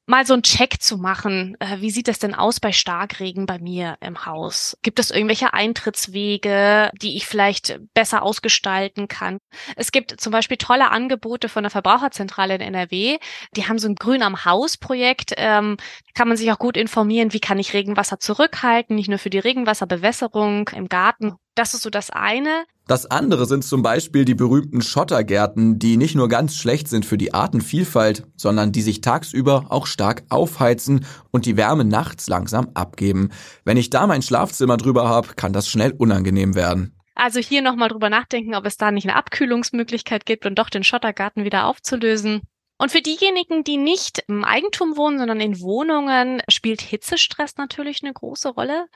mal 0.10 0.26
so 0.26 0.34
einen 0.34 0.44
Check 0.44 0.82
zu 0.82 0.98
machen. 0.98 1.56
Äh, 1.60 1.82
wie 1.82 1.92
sieht 1.92 2.08
das 2.08 2.18
denn 2.18 2.34
aus 2.34 2.60
bei 2.60 2.72
Starkregen 2.72 3.46
bei 3.46 3.60
mir 3.60 3.98
im 4.02 4.26
Haus? 4.26 4.76
Gibt 4.82 4.98
es 4.98 5.12
irgendwelche 5.12 5.54
Eintrittswege, 5.54 6.90
die 7.00 7.16
ich 7.16 7.28
vielleicht 7.28 7.80
besser 7.94 8.24
ausgestalten 8.24 9.08
kann? 9.08 9.38
Es 9.76 9.92
gibt 9.92 10.20
zum 10.20 10.32
Beispiel 10.32 10.58
tolle 10.58 10.90
Angebote 10.90 11.48
von 11.48 11.64
der 11.64 11.70
Verbraucherzentrale 11.70 12.56
in 12.56 12.62
NRW. 12.62 13.20
Die 13.56 13.68
haben 13.68 13.78
so 13.78 13.88
ein 13.88 13.96
Grün 13.96 14.24
am 14.24 14.46
Haus 14.46 14.78
Projekt. 14.78 15.34
Ähm, 15.38 15.78
kann 16.16 16.28
man 16.28 16.38
sich 16.38 16.52
auch 16.52 16.60
gut 16.60 16.76
informieren, 16.76 17.32
wie 17.32 17.40
kann 17.40 17.60
ich 17.60 17.74
Regenwasser 17.74 18.20
zurückhalten, 18.20 18.96
nicht 18.96 19.10
nur 19.10 19.20
für 19.20 19.30
die 19.30 19.40
Regenwasserbewässerung 19.40 20.70
im 20.70 20.90
Garten. 20.90 21.36
Das 21.56 21.74
ist 21.74 21.84
so 21.84 21.90
das 21.90 22.10
eine. 22.10 22.66
Das 22.88 23.06
andere 23.06 23.46
sind 23.46 23.64
zum 23.64 23.84
Beispiel 23.84 24.26
die 24.26 24.34
berühmten 24.34 24.82
Schottergärten, 24.82 25.78
die 25.78 25.98
nicht 25.98 26.16
nur 26.16 26.28
ganz 26.28 26.56
schlecht 26.56 26.88
sind 26.88 27.06
für 27.06 27.18
die 27.18 27.34
Artenvielfalt, 27.34 28.26
sondern 28.36 28.72
die 28.72 28.82
sich 28.82 29.02
tagsüber 29.02 29.68
auch 29.70 29.86
stark 29.86 30.24
aufheizen 30.30 31.06
und 31.32 31.46
die 31.46 31.58
Wärme 31.58 31.86
nachts 31.86 32.28
langsam 32.28 32.70
abgeben. 32.74 33.30
Wenn 33.66 33.78
ich 33.78 33.90
da 33.90 34.08
mein 34.08 34.22
Schlafzimmer 34.22 34.78
drüber 34.78 35.08
habe, 35.08 35.36
kann 35.36 35.54
das 35.54 35.68
schnell 35.68 35.92
unangenehm 35.92 36.56
werden. 36.56 36.96
Also 37.14 37.40
hier 37.40 37.62
nochmal 37.62 37.90
drüber 37.90 38.10
nachdenken, 38.10 38.56
ob 38.56 38.66
es 38.66 38.78
da 38.78 38.92
nicht 38.92 39.06
eine 39.06 39.18
Abkühlungsmöglichkeit 39.18 40.26
gibt 40.26 40.46
und 40.46 40.58
doch 40.58 40.70
den 40.70 40.84
Schottergarten 40.84 41.44
wieder 41.44 41.66
aufzulösen. 41.66 42.42
Und 42.82 42.94
für 42.94 43.02
diejenigen, 43.02 43.66
die 43.66 43.76
nicht 43.76 44.24
im 44.30 44.46
Eigentum 44.46 44.96
wohnen, 44.96 45.20
sondern 45.20 45.42
in 45.42 45.60
Wohnungen, 45.60 46.42
spielt 46.50 46.82
Hitzestress 46.82 47.58
natürlich 47.58 48.02
eine 48.02 48.14
große 48.14 48.48
Rolle. 48.50 48.88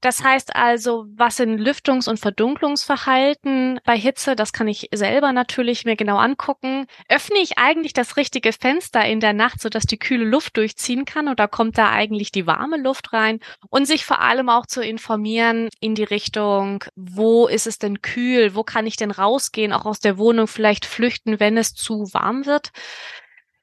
Das 0.00 0.22
heißt 0.22 0.54
also, 0.54 1.06
was 1.14 1.36
sind 1.36 1.58
Lüftungs- 1.58 2.08
und 2.08 2.18
Verdunklungsverhalten 2.20 3.80
bei 3.84 3.96
Hitze? 3.96 4.36
Das 4.36 4.52
kann 4.52 4.68
ich 4.68 4.88
selber 4.92 5.32
natürlich 5.32 5.84
mir 5.84 5.96
genau 5.96 6.18
angucken. 6.18 6.86
Öffne 7.08 7.38
ich 7.38 7.58
eigentlich 7.58 7.92
das 7.92 8.16
richtige 8.16 8.52
Fenster 8.52 9.04
in 9.04 9.20
der 9.20 9.32
Nacht, 9.32 9.60
sodass 9.60 9.84
die 9.84 9.98
kühle 9.98 10.24
Luft 10.24 10.56
durchziehen 10.56 11.04
kann 11.04 11.28
oder 11.28 11.48
kommt 11.48 11.78
da 11.78 11.90
eigentlich 11.90 12.30
die 12.30 12.46
warme 12.46 12.76
Luft 12.76 13.12
rein? 13.12 13.40
Und 13.70 13.86
sich 13.86 14.04
vor 14.04 14.20
allem 14.20 14.48
auch 14.48 14.66
zu 14.66 14.82
informieren 14.82 15.68
in 15.80 15.94
die 15.94 16.04
Richtung, 16.04 16.84
wo 16.94 17.46
ist 17.46 17.66
es 17.66 17.78
denn 17.78 18.02
kühl? 18.02 18.54
Wo 18.54 18.62
kann 18.62 18.86
ich 18.86 18.96
denn 18.96 19.10
rausgehen? 19.10 19.72
Auch 19.72 19.86
aus 19.86 20.00
der 20.00 20.18
Wohnung 20.18 20.46
vielleicht 20.46 20.86
flüchten, 20.86 21.40
wenn 21.40 21.56
es 21.56 21.72
zu 21.74 22.12
warm 22.12 22.46
wird? 22.46 22.70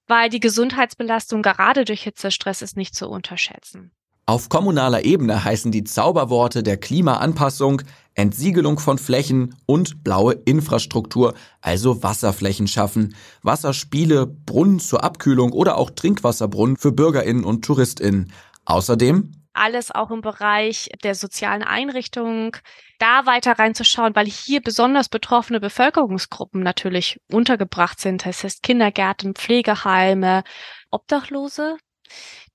Weil 0.07 0.29
die 0.29 0.39
Gesundheitsbelastung 0.39 1.41
gerade 1.41 1.85
durch 1.85 2.03
Hitzestress 2.03 2.61
ist 2.61 2.75
nicht 2.75 2.95
zu 2.95 3.07
unterschätzen. 3.09 3.91
Auf 4.25 4.47
kommunaler 4.47 5.03
Ebene 5.03 5.43
heißen 5.43 5.71
die 5.71 5.83
Zauberworte 5.83 6.63
der 6.63 6.77
Klimaanpassung 6.77 7.81
Entsiegelung 8.15 8.79
von 8.79 8.97
Flächen 8.97 9.55
und 9.65 10.03
blaue 10.03 10.33
Infrastruktur, 10.45 11.33
also 11.61 12.03
Wasserflächen 12.03 12.67
schaffen, 12.67 13.15
Wasserspiele, 13.41 14.27
Brunnen 14.27 14.79
zur 14.79 15.03
Abkühlung 15.03 15.51
oder 15.51 15.77
auch 15.77 15.89
Trinkwasserbrunnen 15.89 16.77
für 16.77 16.91
Bürgerinnen 16.91 17.43
und 17.43 17.65
Touristinnen. 17.65 18.31
Außerdem 18.65 19.31
alles 19.53 19.91
auch 19.91 20.09
im 20.09 20.21
Bereich 20.21 20.89
der 21.03 21.15
sozialen 21.15 21.61
Einrichtungen, 21.61 22.51
da 22.99 23.25
weiter 23.25 23.59
reinzuschauen, 23.59 24.15
weil 24.15 24.25
hier 24.25 24.61
besonders 24.61 25.09
betroffene 25.09 25.59
Bevölkerungsgruppen 25.59 26.61
natürlich 26.61 27.19
untergebracht 27.31 27.99
sind. 27.99 28.25
Das 28.25 28.43
heißt 28.43 28.63
Kindergärten, 28.63 29.35
Pflegeheime, 29.35 30.43
Obdachlose, 30.89 31.77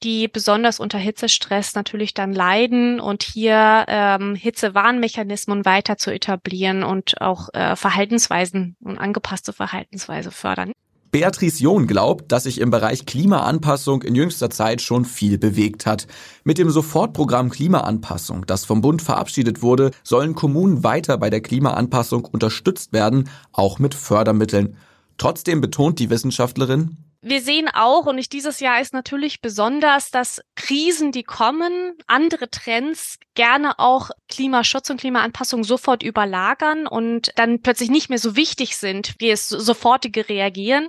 die 0.03 0.29
besonders 0.29 0.79
unter 0.81 0.99
Hitzestress 0.99 1.75
natürlich 1.75 2.15
dann 2.15 2.33
leiden 2.33 3.01
und 3.01 3.23
hier 3.23 3.85
ähm, 3.89 4.35
Hitzewarnmechanismen 4.35 5.65
weiter 5.65 5.97
zu 5.97 6.13
etablieren 6.13 6.85
und 6.85 7.21
auch 7.21 7.49
äh, 7.53 7.75
Verhaltensweisen 7.75 8.77
und 8.81 8.99
angepasste 8.99 9.53
Verhaltensweise 9.53 10.31
fördern. 10.31 10.73
Beatrice 11.11 11.63
John 11.63 11.87
glaubt, 11.87 12.31
dass 12.33 12.43
sich 12.43 12.61
im 12.61 12.71
Bereich 12.71 13.07
Klimaanpassung 13.07 14.03
in 14.03 14.15
jüngster 14.15 14.51
Zeit 14.51 14.83
schon 14.83 15.07
viel 15.07 15.39
bewegt 15.39 15.87
hat. 15.87 16.07
Mit 16.45 16.59
dem 16.59 16.69
Sofortprogramm 16.69 17.49
Klimaanpassung, 17.49 18.45
das 18.45 18.67
vom 18.67 18.83
Bund 18.83 19.01
verabschiedet 19.01 19.63
wurde, 19.63 19.91
sollen 20.03 20.35
Kommunen 20.35 20.85
weiter 20.85 21.17
bei 21.17 21.31
der 21.31 21.41
Klimaanpassung 21.41 22.27
unterstützt 22.27 22.93
werden, 22.93 23.31
auch 23.53 23.79
mit 23.79 23.95
Fördermitteln. 23.95 24.77
Trotzdem 25.17 25.63
betont 25.63 25.99
die 25.99 26.11
Wissenschaftlerin, 26.11 26.99
wir 27.21 27.41
sehen 27.41 27.69
auch, 27.69 28.07
und 28.07 28.17
nicht 28.17 28.33
dieses 28.33 28.61
Jahr 28.61 28.81
ist 28.81 28.95
natürlich 28.95 29.41
besonders, 29.41 30.11
dass 30.11 30.41
Krisen, 30.55 31.11
die 31.11 31.25
kommen, 31.25 31.95
andere 32.07 32.49
Trends 32.49 33.19
gerne 33.35 33.79
auch 33.79 34.11
Klimaschutz 34.29 34.89
und 34.91 35.01
Klimaanpassung 35.01 35.65
sofort 35.65 36.03
überlagern 36.03 36.87
und 36.87 37.33
dann 37.37 37.61
plötzlich 37.61 37.91
nicht 37.91 38.09
mehr 38.09 38.19
so 38.19 38.37
wichtig 38.37 38.77
sind, 38.77 39.17
wie 39.19 39.31
es 39.31 39.49
sofortige 39.49 40.29
Reagieren. 40.29 40.89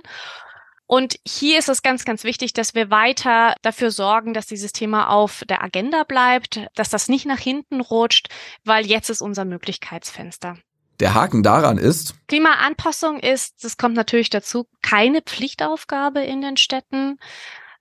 Und 0.86 1.20
hier 1.26 1.58
ist 1.58 1.68
es 1.68 1.82
ganz, 1.82 2.04
ganz 2.04 2.24
wichtig, 2.24 2.52
dass 2.52 2.74
wir 2.74 2.90
weiter 2.90 3.54
dafür 3.62 3.90
sorgen, 3.90 4.34
dass 4.34 4.46
dieses 4.46 4.72
Thema 4.72 5.08
auf 5.08 5.44
der 5.48 5.62
Agenda 5.62 6.04
bleibt, 6.04 6.66
dass 6.74 6.90
das 6.90 7.08
nicht 7.08 7.26
nach 7.26 7.38
hinten 7.38 7.80
rutscht, 7.80 8.28
weil 8.64 8.86
jetzt 8.86 9.08
ist 9.08 9.22
unser 9.22 9.44
Möglichkeitsfenster. 9.44 10.58
Der 11.00 11.14
Haken 11.14 11.42
daran 11.42 11.78
ist, 11.78 12.14
Klimaanpassung 12.28 13.20
ist, 13.20 13.64
das 13.64 13.76
kommt 13.76 13.96
natürlich 13.96 14.30
dazu, 14.30 14.66
keine 14.82 15.22
Pflichtaufgabe 15.22 16.20
in 16.20 16.42
den 16.42 16.56
Städten. 16.56 17.18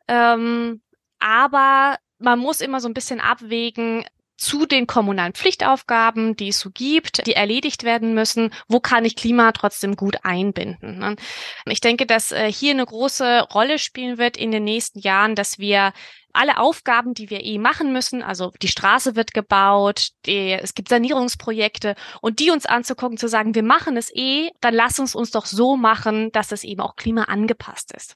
Ähm, 0.07 0.81
aber 1.19 1.97
man 2.17 2.39
muss 2.39 2.61
immer 2.61 2.79
so 2.79 2.87
ein 2.87 2.93
bisschen 2.93 3.19
abwägen, 3.19 4.05
zu 4.39 4.65
den 4.65 4.87
kommunalen 4.87 5.33
Pflichtaufgaben, 5.33 6.37
die 6.37 6.47
es 6.47 6.59
so 6.59 6.69
gibt, 6.73 7.27
die 7.27 7.33
erledigt 7.33 7.83
werden 7.83 8.13
müssen, 8.13 8.51
wo 8.69 8.79
kann 8.79 9.03
ich 9.03 9.17
Klima 9.17 9.51
trotzdem 9.51 9.97
gut 9.97 10.23
einbinden. 10.23 10.99
Ne? 10.99 11.17
Ich 11.65 11.81
denke, 11.81 12.05
dass 12.05 12.31
äh, 12.31 12.49
hier 12.49 12.71
eine 12.71 12.85
große 12.85 13.41
Rolle 13.53 13.79
spielen 13.79 14.17
wird 14.17 14.37
in 14.37 14.51
den 14.51 14.63
nächsten 14.63 14.99
Jahren, 14.99 15.35
dass 15.35 15.59
wir 15.59 15.91
alle 16.33 16.57
Aufgaben, 16.57 17.13
die 17.13 17.29
wir 17.29 17.43
eh 17.43 17.57
machen 17.57 17.93
müssen, 17.93 18.21
also 18.23 18.51
die 18.61 18.67
Straße 18.67 19.15
wird 19.15 19.33
gebaut, 19.33 20.09
die, 20.25 20.51
es 20.51 20.73
gibt 20.73 20.89
Sanierungsprojekte 20.89 21.95
und 22.21 22.39
die 22.39 22.51
uns 22.51 22.65
anzugucken, 22.65 23.17
zu 23.17 23.27
sagen, 23.27 23.55
wir 23.55 23.63
machen 23.63 23.97
es 23.97 24.11
eh, 24.13 24.49
dann 24.61 24.73
lass 24.73 24.99
uns 24.99 25.15
uns 25.15 25.31
doch 25.31 25.45
so 25.45 25.75
machen, 25.75 26.31
dass 26.31 26.51
es 26.51 26.63
eben 26.63 26.81
auch 26.81 26.95
klimaangepasst 26.95 27.91
ist. 27.93 28.15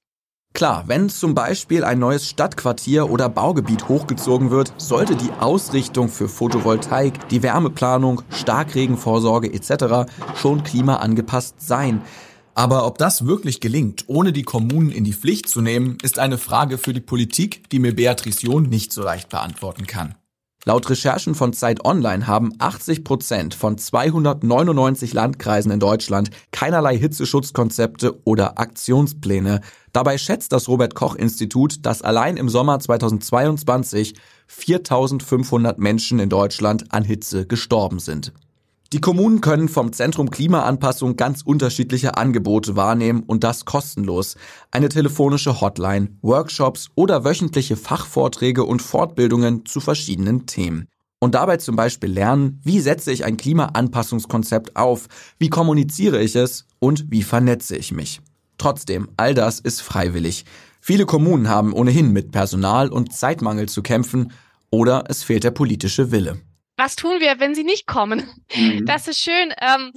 Klar, 0.53 0.83
wenn 0.85 1.09
zum 1.09 1.33
Beispiel 1.33 1.83
ein 1.83 1.97
neues 1.97 2.29
Stadtquartier 2.29 3.09
oder 3.09 3.27
Baugebiet 3.27 3.89
hochgezogen 3.89 4.51
wird, 4.51 4.71
sollte 4.77 5.15
die 5.15 5.31
Ausrichtung 5.39 6.09
für 6.09 6.29
Photovoltaik, 6.29 7.27
die 7.29 7.41
Wärmeplanung, 7.41 8.21
Starkregenvorsorge 8.29 9.51
etc. 9.51 10.11
schon 10.35 10.63
klimaangepasst 10.63 11.55
sein. 11.59 12.03
Aber 12.55 12.85
ob 12.85 12.97
das 12.97 13.25
wirklich 13.25 13.59
gelingt, 13.61 14.05
ohne 14.07 14.31
die 14.31 14.43
Kommunen 14.43 14.91
in 14.91 15.03
die 15.03 15.13
Pflicht 15.13 15.49
zu 15.49 15.61
nehmen, 15.61 15.97
ist 16.03 16.19
eine 16.19 16.37
Frage 16.37 16.77
für 16.77 16.93
die 16.93 17.01
Politik, 17.01 17.69
die 17.71 17.79
mir 17.79 17.95
Beatrice 17.95 18.45
John 18.45 18.63
nicht 18.63 18.93
so 18.93 19.01
leicht 19.01 19.29
beantworten 19.29 19.87
kann. 19.87 20.15
Laut 20.65 20.89
Recherchen 20.89 21.35
von 21.35 21.51
Zeit 21.51 21.83
Online 21.83 22.25
haben 22.25 22.53
80 22.57 23.03
Prozent 23.03 23.53
von 23.53 23.77
299 23.77 25.13
Landkreisen 25.13 25.71
in 25.71 25.81
Deutschland 25.81 26.29
keinerlei 26.51 26.97
Hitzeschutzkonzepte 26.97 28.21
oder 28.23 28.59
Aktionspläne. 28.59 29.59
Dabei 29.91 30.17
schätzt 30.17 30.53
das 30.53 30.69
Robert 30.69 30.95
Koch 30.95 31.15
Institut, 31.15 31.85
dass 31.85 32.01
allein 32.01 32.37
im 32.37 32.47
Sommer 32.47 32.79
2022 32.79 34.13
4500 34.47 35.79
Menschen 35.79 36.19
in 36.19 36.29
Deutschland 36.29 36.93
an 36.93 37.03
Hitze 37.03 37.45
gestorben 37.45 37.99
sind. 37.99 38.31
Die 38.93 39.01
Kommunen 39.01 39.41
können 39.41 39.69
vom 39.69 39.91
Zentrum 39.91 40.29
Klimaanpassung 40.29 41.15
ganz 41.15 41.41
unterschiedliche 41.41 42.15
Angebote 42.15 42.75
wahrnehmen 42.75 43.23
und 43.23 43.43
das 43.43 43.65
kostenlos. 43.65 44.35
Eine 44.69 44.87
telefonische 44.87 45.61
Hotline, 45.61 46.15
Workshops 46.21 46.89
oder 46.93 47.25
wöchentliche 47.25 47.75
Fachvorträge 47.75 48.63
und 48.63 48.83
Fortbildungen 48.83 49.65
zu 49.65 49.79
verschiedenen 49.79 50.45
Themen. 50.45 50.85
Und 51.17 51.33
dabei 51.33 51.57
zum 51.57 51.75
Beispiel 51.75 52.11
lernen, 52.11 52.61
wie 52.63 52.79
setze 52.81 53.11
ich 53.11 53.25
ein 53.25 53.35
Klimaanpassungskonzept 53.35 54.75
auf, 54.75 55.07
wie 55.39 55.49
kommuniziere 55.49 56.21
ich 56.21 56.35
es 56.35 56.67
und 56.77 57.09
wie 57.09 57.23
vernetze 57.23 57.75
ich 57.75 57.91
mich. 57.91 58.21
Trotzdem, 58.59 59.09
all 59.17 59.33
das 59.33 59.59
ist 59.59 59.81
freiwillig. 59.81 60.45
Viele 60.79 61.07
Kommunen 61.07 61.49
haben 61.49 61.73
ohnehin 61.73 62.13
mit 62.13 62.31
Personal 62.31 62.89
und 62.89 63.11
Zeitmangel 63.11 63.67
zu 63.67 63.81
kämpfen 63.81 64.33
oder 64.69 65.05
es 65.07 65.23
fehlt 65.23 65.45
der 65.45 65.51
politische 65.51 66.11
Wille 66.11 66.37
was 66.77 66.95
tun 66.95 67.19
wir, 67.19 67.39
wenn 67.39 67.55
sie 67.55 67.63
nicht 67.63 67.87
kommen? 67.87 68.29
Mhm. 68.55 68.85
Das 68.85 69.07
ist 69.07 69.19
schön. 69.19 69.53
Ähm, 69.61 69.91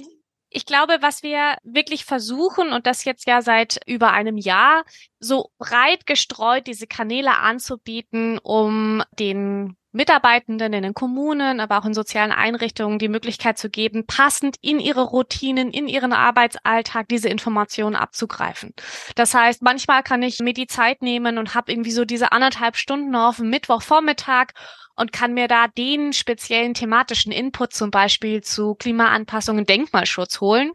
ich 0.49 0.65
glaube, 0.65 0.97
was 1.01 1.23
wir 1.23 1.57
wirklich 1.63 2.05
versuchen 2.05 2.71
und 2.71 2.87
das 2.87 3.03
jetzt 3.03 3.27
ja 3.27 3.41
seit 3.41 3.79
über 3.85 4.11
einem 4.11 4.37
Jahr, 4.37 4.85
so 5.19 5.51
breit 5.57 6.05
gestreut 6.05 6.67
diese 6.67 6.87
Kanäle 6.87 7.37
anzubieten, 7.37 8.39
um 8.39 9.03
den 9.19 9.75
Mitarbeitenden 9.91 10.73
in 10.73 10.83
den 10.83 10.93
Kommunen, 10.93 11.59
aber 11.59 11.79
auch 11.79 11.85
in 11.85 11.93
sozialen 11.93 12.31
Einrichtungen 12.31 12.99
die 12.99 13.07
Möglichkeit 13.07 13.57
zu 13.57 13.69
geben, 13.69 14.05
passend 14.05 14.55
in 14.61 14.79
ihre 14.79 15.01
Routinen, 15.01 15.71
in 15.71 15.87
ihren 15.87 16.13
Arbeitsalltag 16.13 17.07
diese 17.09 17.29
Informationen 17.29 17.95
abzugreifen. 17.95 18.73
Das 19.15 19.33
heißt, 19.33 19.63
manchmal 19.63 20.03
kann 20.03 20.21
ich 20.21 20.39
mir 20.39 20.53
die 20.53 20.67
Zeit 20.67 21.01
nehmen 21.01 21.37
und 21.37 21.55
habe 21.55 21.71
irgendwie 21.71 21.91
so 21.91 22.05
diese 22.05 22.31
anderthalb 22.31 22.77
Stunden 22.77 23.15
auf 23.15 23.39
Mittwochvormittag 23.39 24.53
und 24.97 25.13
kann 25.13 25.33
mir 25.33 25.47
da 25.47 25.67
den 25.67 26.11
speziellen 26.11 26.73
thematischen 26.73 27.31
Input 27.31 27.73
zum 27.73 27.91
Beispiel 27.91 28.41
zu 28.41 28.75
Klimaanpassung 28.75 29.57
und 29.57 29.69
Denkmalschutz 29.69 30.41
holen. 30.41 30.71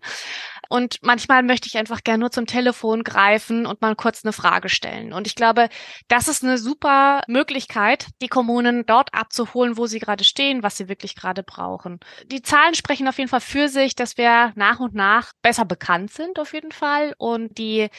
Und 0.72 1.00
manchmal 1.02 1.42
möchte 1.42 1.68
ich 1.68 1.76
einfach 1.76 2.02
gerne 2.02 2.20
nur 2.20 2.30
zum 2.30 2.46
Telefon 2.46 3.04
greifen 3.04 3.66
und 3.66 3.82
mal 3.82 3.94
kurz 3.94 4.24
eine 4.24 4.32
Frage 4.32 4.70
stellen. 4.70 5.12
Und 5.12 5.26
ich 5.26 5.34
glaube, 5.34 5.68
das 6.08 6.28
ist 6.28 6.42
eine 6.42 6.56
super 6.56 7.20
Möglichkeit, 7.28 8.06
die 8.22 8.28
Kommunen 8.28 8.86
dort 8.86 9.12
abzuholen, 9.12 9.76
wo 9.76 9.84
sie 9.84 9.98
gerade 9.98 10.24
stehen, 10.24 10.62
was 10.62 10.78
sie 10.78 10.88
wirklich 10.88 11.14
gerade 11.14 11.42
brauchen. 11.42 12.00
Die 12.24 12.40
Zahlen 12.40 12.74
sprechen 12.74 13.06
auf 13.06 13.18
jeden 13.18 13.28
Fall 13.28 13.42
für 13.42 13.68
sich, 13.68 13.96
dass 13.96 14.16
wir 14.16 14.52
nach 14.54 14.80
und 14.80 14.94
nach 14.94 15.34
besser 15.42 15.66
bekannt 15.66 16.10
sind, 16.10 16.38
auf 16.38 16.54
jeden 16.54 16.72
Fall. 16.72 17.14
Und 17.18 17.58
die 17.58 17.90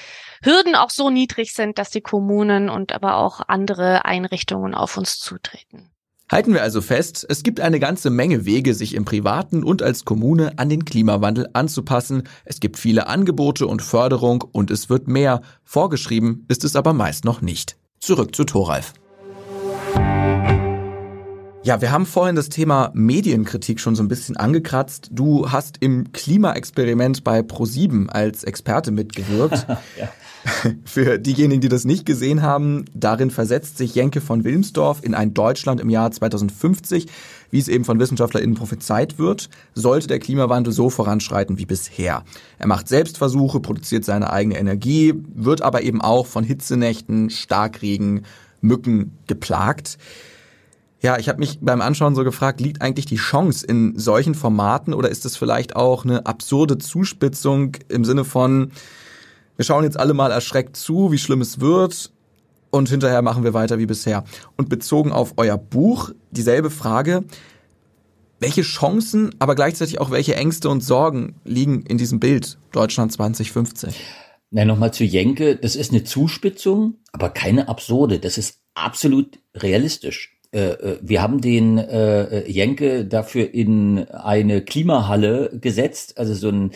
Hürden 0.42 0.74
auch 0.74 0.90
so 0.90 1.12
niedrig 1.12 1.54
sind, 1.54 1.78
dass 1.78 1.92
die 1.92 2.02
Kommunen 2.02 2.72
und 2.72 2.92
aber 2.92 3.18
auch 3.18 3.42
andere 3.48 4.06
Einrichtungen 4.06 4.74
auf 4.74 4.98
uns 4.98 5.20
zutreten. 5.20 5.93
Halten 6.34 6.56
wir 6.56 6.64
also 6.64 6.82
fest, 6.82 7.28
es 7.30 7.44
gibt 7.44 7.60
eine 7.60 7.80
ganze 7.80 8.10
Menge 8.10 8.44
Wege, 8.44 8.74
sich 8.74 8.96
im 8.96 9.06
Privaten 9.06 9.64
und 9.64 9.84
als 9.84 10.04
Kommune 10.04 10.58
an 10.58 10.68
den 10.68 10.84
Klimawandel 10.84 11.48
anzupassen. 11.54 12.24
Es 12.44 12.60
gibt 12.60 12.80
viele 12.80 13.06
Angebote 13.06 13.68
und 13.68 13.84
Förderung 13.84 14.44
und 14.52 14.72
es 14.72 14.90
wird 14.90 15.08
mehr. 15.08 15.44
Vorgeschrieben 15.64 16.44
ist 16.48 16.64
es 16.64 16.76
aber 16.76 16.92
meist 16.92 17.24
noch 17.24 17.42
nicht. 17.42 17.78
Zurück 18.00 18.36
zu 18.36 18.46
Thoralf. 18.46 18.94
Ja, 21.62 21.82
wir 21.82 21.92
haben 21.92 22.08
vorhin 22.08 22.36
das 22.36 22.50
Thema 22.50 22.90
Medienkritik 22.96 23.80
schon 23.80 23.96
so 23.96 24.02
ein 24.02 24.08
bisschen 24.08 24.36
angekratzt. 24.36 25.10
Du 25.12 25.52
hast 25.52 25.78
im 25.82 26.14
Klimaexperiment 26.14 27.24
bei 27.24 27.42
Pro7 27.42 28.10
als 28.10 28.44
Experte 28.44 28.90
mitgewirkt. 28.90 29.68
ja. 30.00 30.10
Für 30.86 31.20
diejenigen, 31.20 31.62
die 31.62 31.70
das 31.70 31.86
nicht 31.86 32.06
gesehen 32.06 32.42
haben, 32.42 32.86
darin 32.94 33.32
versetzt 33.32 33.78
sich 33.78 33.96
Jenke 33.96 34.20
von 34.22 34.44
Wilmsdorf 34.44 35.04
in 35.04 35.14
ein 35.14 35.34
Deutschland 35.34 35.80
im 35.80 35.90
Jahr 35.90 36.12
2050, 36.12 37.08
wie 37.50 37.60
es 37.60 37.68
eben 37.68 37.86
von 37.86 38.00
WissenschaftlerInnen 38.00 38.56
prophezeit 38.56 39.20
wird, 39.20 39.50
sollte 39.74 40.08
der 40.08 40.20
Klimawandel 40.20 40.74
so 40.74 40.90
voranschreiten 40.90 41.58
wie 41.58 41.66
bisher. 41.66 42.24
Er 42.58 42.68
macht 42.68 42.90
Selbstversuche, 42.90 43.60
produziert 43.60 44.06
seine 44.06 44.32
eigene 44.32 44.58
Energie, 44.58 45.14
wird 45.34 45.62
aber 45.62 45.84
eben 45.84 46.02
auch 46.02 46.26
von 46.26 46.44
Hitzenächten, 46.44 47.30
Starkregen, 47.30 48.26
Mücken 48.60 49.18
geplagt. 49.28 49.98
Ja, 51.02 51.18
ich 51.20 51.28
habe 51.28 51.40
mich 51.40 51.60
beim 51.62 51.82
Anschauen 51.82 52.16
so 52.16 52.24
gefragt, 52.24 52.62
liegt 52.62 52.82
eigentlich 52.82 53.06
die 53.06 53.18
Chance 53.18 53.66
in 53.66 54.00
solchen 54.00 54.36
Formaten 54.36 54.94
oder 54.94 55.10
ist 55.10 55.26
es 55.26 55.36
vielleicht 55.36 55.76
auch 55.76 56.06
eine 56.06 56.26
absurde 56.26 56.78
Zuspitzung 56.78 57.76
im 57.90 58.06
Sinne 58.06 58.24
von, 58.24 58.72
wir 59.64 59.66
schauen 59.66 59.86
jetzt 59.86 59.98
alle 59.98 60.14
mal 60.14 60.30
erschreckt 60.30 60.76
zu, 60.76 61.14
wie 61.14 61.18
schlimm 61.18 61.40
es 61.40 61.62
wird 61.62 62.12
und 62.70 62.90
hinterher 62.90 63.22
machen 63.22 63.46
wir 63.46 63.54
weiter 63.54 63.80
wie 63.80 63.86
bisher. 63.86 64.26
Und 64.58 64.68
bezogen 64.68 65.14
auf 65.14 65.36
euer 65.38 65.58
Buch 65.58 66.12
dieselbe 66.32 66.70
Frage, 66.70 67.24
welche 68.42 68.64
Chancen, 68.64 69.34
aber 69.40 69.56
gleichzeitig 69.56 70.02
auch 70.02 70.12
welche 70.12 70.36
Ängste 70.36 70.68
und 70.68 70.84
Sorgen 70.84 71.36
liegen 71.46 71.84
in 71.84 71.98
diesem 71.98 72.20
Bild 72.20 72.58
Deutschland 72.74 73.14
2050? 73.14 73.96
Na, 74.52 74.66
nochmal 74.66 74.94
zu 74.94 75.06
Jenke, 75.06 75.56
das 75.56 75.78
ist 75.78 75.92
eine 75.92 76.04
Zuspitzung, 76.04 76.96
aber 77.14 77.30
keine 77.30 77.70
absurde. 77.70 78.20
Das 78.20 78.38
ist 78.38 78.60
absolut 78.74 79.40
realistisch. 79.56 80.38
Äh, 80.52 80.72
äh, 80.72 81.00
wir 81.02 81.22
haben 81.22 81.40
den 81.40 81.78
äh, 81.78 82.46
Jenke 82.52 83.06
dafür 83.06 83.54
in 83.54 84.10
eine 84.10 84.60
Klimahalle 84.60 85.58
gesetzt, 85.62 86.18
also 86.18 86.34
so 86.34 86.50
ein 86.50 86.72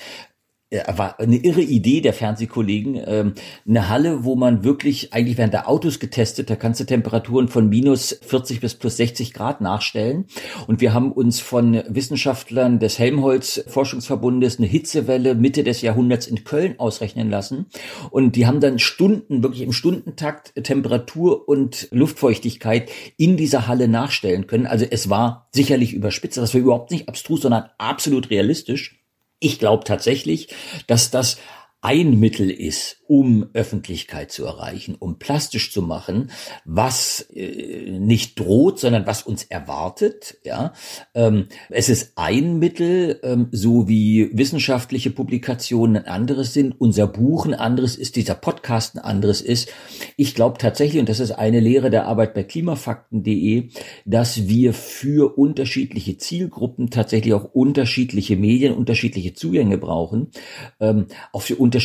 war 0.70 1.18
eine 1.20 1.38
irre 1.38 1.62
Idee 1.62 2.02
der 2.02 2.12
Fernsehkollegen, 2.12 3.02
ähm, 3.06 3.34
eine 3.66 3.88
Halle, 3.88 4.26
wo 4.26 4.36
man 4.36 4.66
wirklich, 4.66 5.14
eigentlich 5.14 5.38
werden 5.38 5.52
da 5.52 5.64
Autos 5.64 6.00
getestet, 6.00 6.50
da 6.50 6.58
kannst 6.58 6.82
du 6.82 6.84
Temperaturen 6.84 7.48
von 7.48 7.70
minus 7.70 8.20
40 8.22 8.60
bis 8.60 8.76
plus 8.76 8.98
60 8.98 9.34
Grad 9.34 9.62
nachstellen. 9.62 10.26
Und 10.68 10.82
wir 10.82 10.94
haben 10.94 11.14
uns 11.14 11.40
von 11.40 11.82
Wissenschaftlern 11.88 12.80
des 12.80 13.00
Helmholtz 13.00 13.64
Forschungsverbundes 13.68 14.58
eine 14.58 14.68
Hitzewelle 14.68 15.36
Mitte 15.36 15.64
des 15.64 15.82
Jahrhunderts 15.82 16.28
in 16.28 16.44
Köln 16.44 16.78
ausrechnen 16.80 17.30
lassen. 17.30 17.68
Und 18.10 18.36
die 18.36 18.46
haben 18.46 18.60
dann 18.60 18.78
Stunden, 18.78 19.44
wirklich 19.44 19.62
im 19.62 19.72
Stundentakt 19.72 20.54
Temperatur 20.64 21.48
und 21.48 21.88
Luftfeuchtigkeit 21.92 22.90
in 23.16 23.38
dieser 23.38 23.68
Halle 23.68 23.88
nachstellen 23.88 24.48
können. 24.48 24.68
Also 24.68 24.86
es 24.90 25.10
war 25.10 25.48
sicherlich 25.52 25.94
überspitzt, 25.94 26.38
das 26.38 26.54
war 26.54 26.60
überhaupt 26.60 26.92
nicht 26.92 27.08
abstrus, 27.08 27.42
sondern 27.42 27.70
absolut 27.78 28.30
realistisch. 28.30 28.98
Ich 29.40 29.60
glaube 29.60 29.84
tatsächlich, 29.84 30.50
dass 30.88 31.12
das 31.12 31.38
ein 31.88 32.20
Mittel 32.20 32.52
ist, 32.52 32.98
um 33.08 33.48
Öffentlichkeit 33.54 34.30
zu 34.30 34.44
erreichen, 34.44 34.96
um 35.00 35.20
plastisch 35.20 35.72
zu 35.72 35.82
machen, 35.82 36.32
was 36.66 37.22
äh, 37.34 37.98
nicht 37.98 38.38
droht, 38.38 38.78
sondern 38.78 39.08
was 39.08 39.24
uns 39.24 39.46
erwartet. 39.46 40.38
Ja, 40.44 40.74
ähm, 41.16 41.48
es 41.70 41.88
ist 41.88 42.12
ein 42.18 42.60
Mittel, 42.60 43.22
ähm, 43.24 43.48
so 43.54 43.88
wie 43.88 44.30
wissenschaftliche 44.34 45.12
Publikationen 45.12 45.96
ein 45.96 46.08
anderes 46.08 46.54
sind, 46.54 46.76
unser 46.78 47.08
Buch 47.08 47.46
ein 47.46 47.54
anderes 47.54 47.96
ist, 47.96 48.18
dieser 48.18 48.36
Podcast 48.36 48.98
ein 48.98 49.00
anderes 49.00 49.40
ist. 49.40 49.70
Ich 50.18 50.36
glaube 50.36 50.58
tatsächlich, 50.58 51.00
und 51.00 51.08
das 51.08 51.22
ist 51.22 51.32
eine 51.32 51.62
Lehre 51.62 51.90
der 51.90 52.06
Arbeit 52.06 52.34
bei 52.34 52.44
klimafakten.de, 52.44 53.70
dass 54.04 54.50
wir 54.50 54.74
für 54.74 55.38
unterschiedliche 55.38 56.18
Zielgruppen 56.18 56.90
tatsächlich 56.90 57.34
auch 57.34 57.46
unterschiedliche 57.54 58.36
Medien, 58.36 58.74
unterschiedliche 58.74 59.34
Zugänge 59.34 59.78
brauchen, 59.78 60.32
ähm, 60.82 61.06
auch 61.32 61.44
für 61.44 61.56
unterschiedliche 61.56 61.77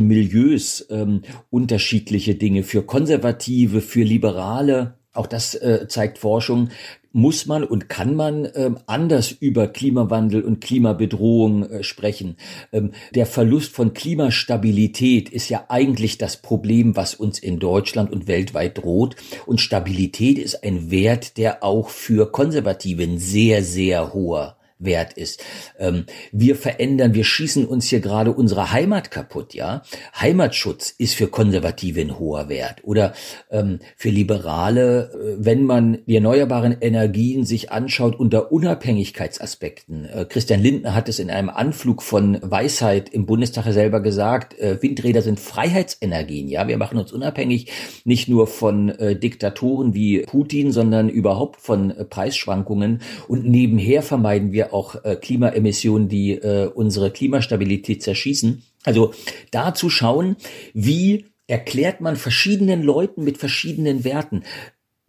Milieus 0.00 0.86
ähm, 0.90 1.22
unterschiedliche 1.50 2.34
Dinge. 2.34 2.62
Für 2.62 2.82
Konservative, 2.82 3.80
für 3.80 4.02
Liberale, 4.02 4.94
auch 5.12 5.26
das 5.26 5.54
äh, 5.54 5.86
zeigt 5.88 6.18
Forschung, 6.18 6.70
muss 7.12 7.46
man 7.46 7.64
und 7.64 7.88
kann 7.88 8.14
man 8.14 8.48
ähm, 8.54 8.78
anders 8.86 9.32
über 9.32 9.66
Klimawandel 9.66 10.42
und 10.42 10.60
Klimabedrohung 10.60 11.64
äh, 11.64 11.82
sprechen. 11.82 12.36
Ähm, 12.72 12.92
der 13.14 13.26
Verlust 13.26 13.72
von 13.72 13.94
Klimastabilität 13.94 15.28
ist 15.28 15.48
ja 15.48 15.64
eigentlich 15.68 16.18
das 16.18 16.36
Problem, 16.36 16.94
was 16.94 17.14
uns 17.14 17.38
in 17.38 17.58
Deutschland 17.58 18.12
und 18.12 18.28
weltweit 18.28 18.78
droht. 18.78 19.16
Und 19.46 19.60
Stabilität 19.60 20.38
ist 20.38 20.62
ein 20.62 20.90
Wert, 20.90 21.36
der 21.36 21.64
auch 21.64 21.88
für 21.88 22.30
Konservative 22.30 23.02
ein 23.02 23.18
sehr, 23.18 23.64
sehr 23.64 24.14
hoher 24.14 24.56
wert 24.80 25.12
ist. 25.12 25.44
Ähm, 25.78 26.06
wir 26.32 26.56
verändern, 26.56 27.14
wir 27.14 27.24
schießen 27.24 27.66
uns 27.66 27.86
hier 27.86 28.00
gerade 28.00 28.32
unsere 28.32 28.72
Heimat 28.72 29.10
kaputt, 29.10 29.54
ja. 29.54 29.82
Heimatschutz 30.18 30.94
ist 30.96 31.14
für 31.14 31.28
Konservative 31.28 32.00
ein 32.00 32.18
hoher 32.18 32.48
Wert 32.48 32.82
oder 32.82 33.12
ähm, 33.50 33.78
für 33.96 34.08
Liberale, 34.08 35.12
äh, 35.12 35.36
wenn 35.38 35.64
man 35.64 35.98
die 36.06 36.16
erneuerbaren 36.16 36.76
Energien 36.80 37.44
sich 37.44 37.70
anschaut 37.70 38.18
unter 38.18 38.50
Unabhängigkeitsaspekten. 38.50 40.06
Äh, 40.06 40.24
Christian 40.28 40.62
Lindner 40.62 40.94
hat 40.94 41.08
es 41.08 41.18
in 41.18 41.30
einem 41.30 41.50
Anflug 41.50 42.02
von 42.02 42.38
Weisheit 42.42 43.08
im 43.10 43.26
Bundestag 43.26 43.70
selber 43.72 44.00
gesagt, 44.00 44.58
äh, 44.58 44.82
Windräder 44.82 45.22
sind 45.22 45.38
Freiheitsenergien, 45.38 46.48
ja. 46.48 46.66
Wir 46.66 46.78
machen 46.78 46.98
uns 46.98 47.12
unabhängig 47.12 47.70
nicht 48.04 48.28
nur 48.28 48.46
von 48.46 48.88
äh, 48.88 49.16
Diktatoren 49.16 49.94
wie 49.94 50.20
Putin, 50.20 50.72
sondern 50.72 51.08
überhaupt 51.08 51.60
von 51.60 51.90
äh, 51.90 52.04
Preisschwankungen 52.04 53.02
und 53.28 53.44
nebenher 53.44 54.02
vermeiden 54.02 54.52
wir 54.52 54.69
auch 54.72 55.04
äh, 55.04 55.16
Klimaemissionen, 55.16 56.08
die 56.08 56.32
äh, 56.32 56.66
unsere 56.66 57.10
Klimastabilität 57.10 58.02
zerschießen. 58.02 58.62
Also 58.84 59.12
da 59.50 59.74
zu 59.74 59.90
schauen, 59.90 60.36
wie 60.72 61.26
erklärt 61.46 62.00
man 62.00 62.16
verschiedenen 62.16 62.82
Leuten 62.82 63.24
mit 63.24 63.38
verschiedenen 63.38 64.04
Werten. 64.04 64.44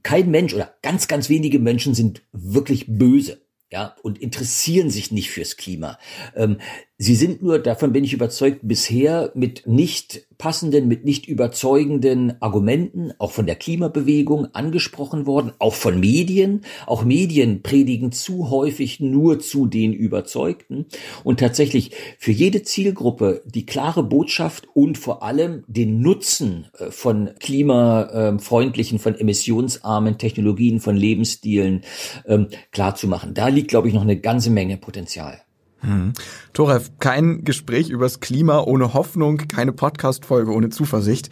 Kein 0.04 0.32
Mensch 0.32 0.54
oder 0.54 0.74
ganz, 0.82 1.08
ganz 1.08 1.30
wenige 1.30 1.60
Menschen 1.60 1.94
sind 1.94 2.24
wirklich 2.32 2.86
böse. 2.88 3.42
ja, 3.72 3.96
und 4.04 4.20
interessieren 4.22 4.90
sich 4.90 5.12
nicht 5.12 5.32
fürs 5.32 5.56
Klima. 5.56 5.98
Ähm, 6.36 6.58
sie 7.02 7.16
sind 7.16 7.42
nur, 7.42 7.58
davon 7.58 7.94
bin 7.94 8.04
ich 8.04 8.14
überzeugt, 8.14 8.60
bisher 8.62 9.32
mit 9.34 9.66
nicht 9.66 10.28
passenden, 10.38 10.88
mit 10.88 11.04
nicht 11.04 11.28
überzeugenden 11.28 12.40
Argumenten, 12.42 13.12
auch 13.18 13.32
von 13.32 13.48
der 13.48 13.56
Klimabewegung 13.56 14.54
angesprochen 14.54 15.26
worden, 15.26 15.52
auch 15.58 15.74
von 15.74 16.00
Medien. 16.00 16.62
Auch 16.86 17.04
Medien 17.04 17.64
predigen 17.64 18.12
zu 18.12 18.52
häufig 18.52 19.00
nur 19.00 19.40
zu 19.40 19.66
den 19.66 19.94
Überzeugten 19.94 20.86
und 21.24 21.40
tatsächlich 21.40 21.92
für 22.20 22.32
jede 22.32 22.62
Zielgruppe 22.62 23.42
die 23.46 23.66
klare 23.66 24.04
Botschaft 24.04 24.68
und 24.74 25.00
vor 25.00 25.24
allem 25.24 25.64
den 25.68 26.02
Nutzen 26.02 26.68
äh, 26.78 26.92
von 26.92 27.32
klimafreundlichen, 27.40 29.00
von 29.00 29.16
emissionsarmen 29.16 30.20
Technologien, 30.20 30.80
von 30.80 30.96
Lebensstilen 30.96 31.82
ähm, 32.28 32.48
klar 32.72 32.96
zu 32.96 33.08
machen. 33.08 33.34
Da 33.34 33.48
liegt, 33.48 33.70
glaube 33.70 33.88
ich, 33.88 33.94
noch 33.96 34.04
eine 34.04 34.20
ganze 34.20 34.52
Menge 34.52 34.78
Potenzial. 34.78 35.42
Hm. 35.82 36.14
Torev, 36.54 36.92
kein 37.00 37.44
Gespräch 37.44 37.90
übers 37.90 38.20
Klima 38.20 38.62
ohne 38.62 38.94
Hoffnung, 38.94 39.38
keine 39.38 39.74
Podcast-Folge 39.74 40.52
ohne 40.52 40.70
Zuversicht. 40.70 41.30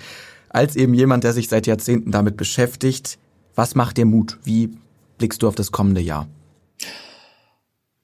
Als 0.49 0.75
eben 0.75 0.93
jemand, 0.93 1.23
der 1.23 1.33
sich 1.33 1.47
seit 1.47 1.67
Jahrzehnten 1.67 2.11
damit 2.11 2.35
beschäftigt, 2.35 3.19
was 3.55 3.75
macht 3.75 3.97
dir 3.97 4.05
Mut? 4.05 4.37
Wie 4.43 4.71
blickst 5.17 5.43
du 5.43 5.47
auf 5.47 5.55
das 5.55 5.71
kommende 5.71 6.01
Jahr? 6.01 6.27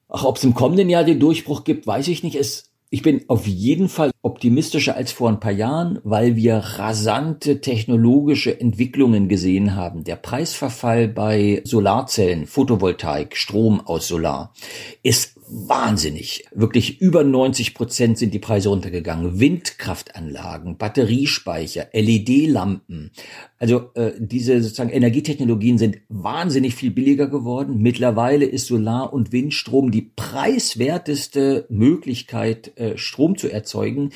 Ach, 0.08 0.24
ob 0.24 0.36
es 0.36 0.44
im 0.44 0.54
kommenden 0.54 0.88
Jahr 0.88 1.02
den 1.02 1.18
Durchbruch 1.18 1.64
gibt, 1.64 1.86
weiß 1.86 2.08
ich 2.08 2.22
nicht. 2.22 2.36
Es 2.36 2.70
ich 2.88 3.02
bin 3.02 3.24
auf 3.26 3.48
jeden 3.48 3.88
Fall 3.88 4.12
optimistischer 4.22 4.94
als 4.94 5.10
vor 5.10 5.28
ein 5.28 5.40
paar 5.40 5.52
Jahren, 5.52 5.98
weil 6.04 6.36
wir 6.36 6.56
rasante 6.56 7.60
technologische 7.60 8.60
Entwicklungen 8.60 9.28
gesehen 9.28 9.74
haben. 9.74 10.04
Der 10.04 10.14
Preisverfall 10.14 11.08
bei 11.08 11.62
Solarzellen, 11.64 12.46
Photovoltaik, 12.46 13.36
Strom 13.36 13.80
aus 13.80 14.06
Solar 14.06 14.54
ist 15.02 15.35
wahnsinnig. 15.48 16.44
Wirklich 16.52 17.00
über 17.00 17.24
90 17.24 17.74
Prozent 17.74 18.18
sind 18.18 18.34
die 18.34 18.38
Preise 18.38 18.68
runtergegangen. 18.68 19.38
Windkraftanlagen, 19.40 20.76
Batteriespeicher, 20.76 21.88
LED-Lampen. 21.92 23.10
Also 23.58 23.90
äh, 23.94 24.12
diese 24.18 24.62
sozusagen 24.62 24.90
Energietechnologien 24.90 25.78
sind 25.78 25.98
wahnsinnig 26.08 26.74
viel 26.74 26.90
billiger 26.90 27.26
geworden. 27.26 27.78
Mittlerweile 27.78 28.44
ist 28.44 28.66
Solar- 28.66 29.12
und 29.12 29.32
Windstrom 29.32 29.90
die 29.90 30.10
preiswerteste 30.14 31.66
Möglichkeit, 31.70 32.76
äh, 32.76 32.98
Strom 32.98 33.38
zu 33.38 33.50
erzeugen. 33.50 34.10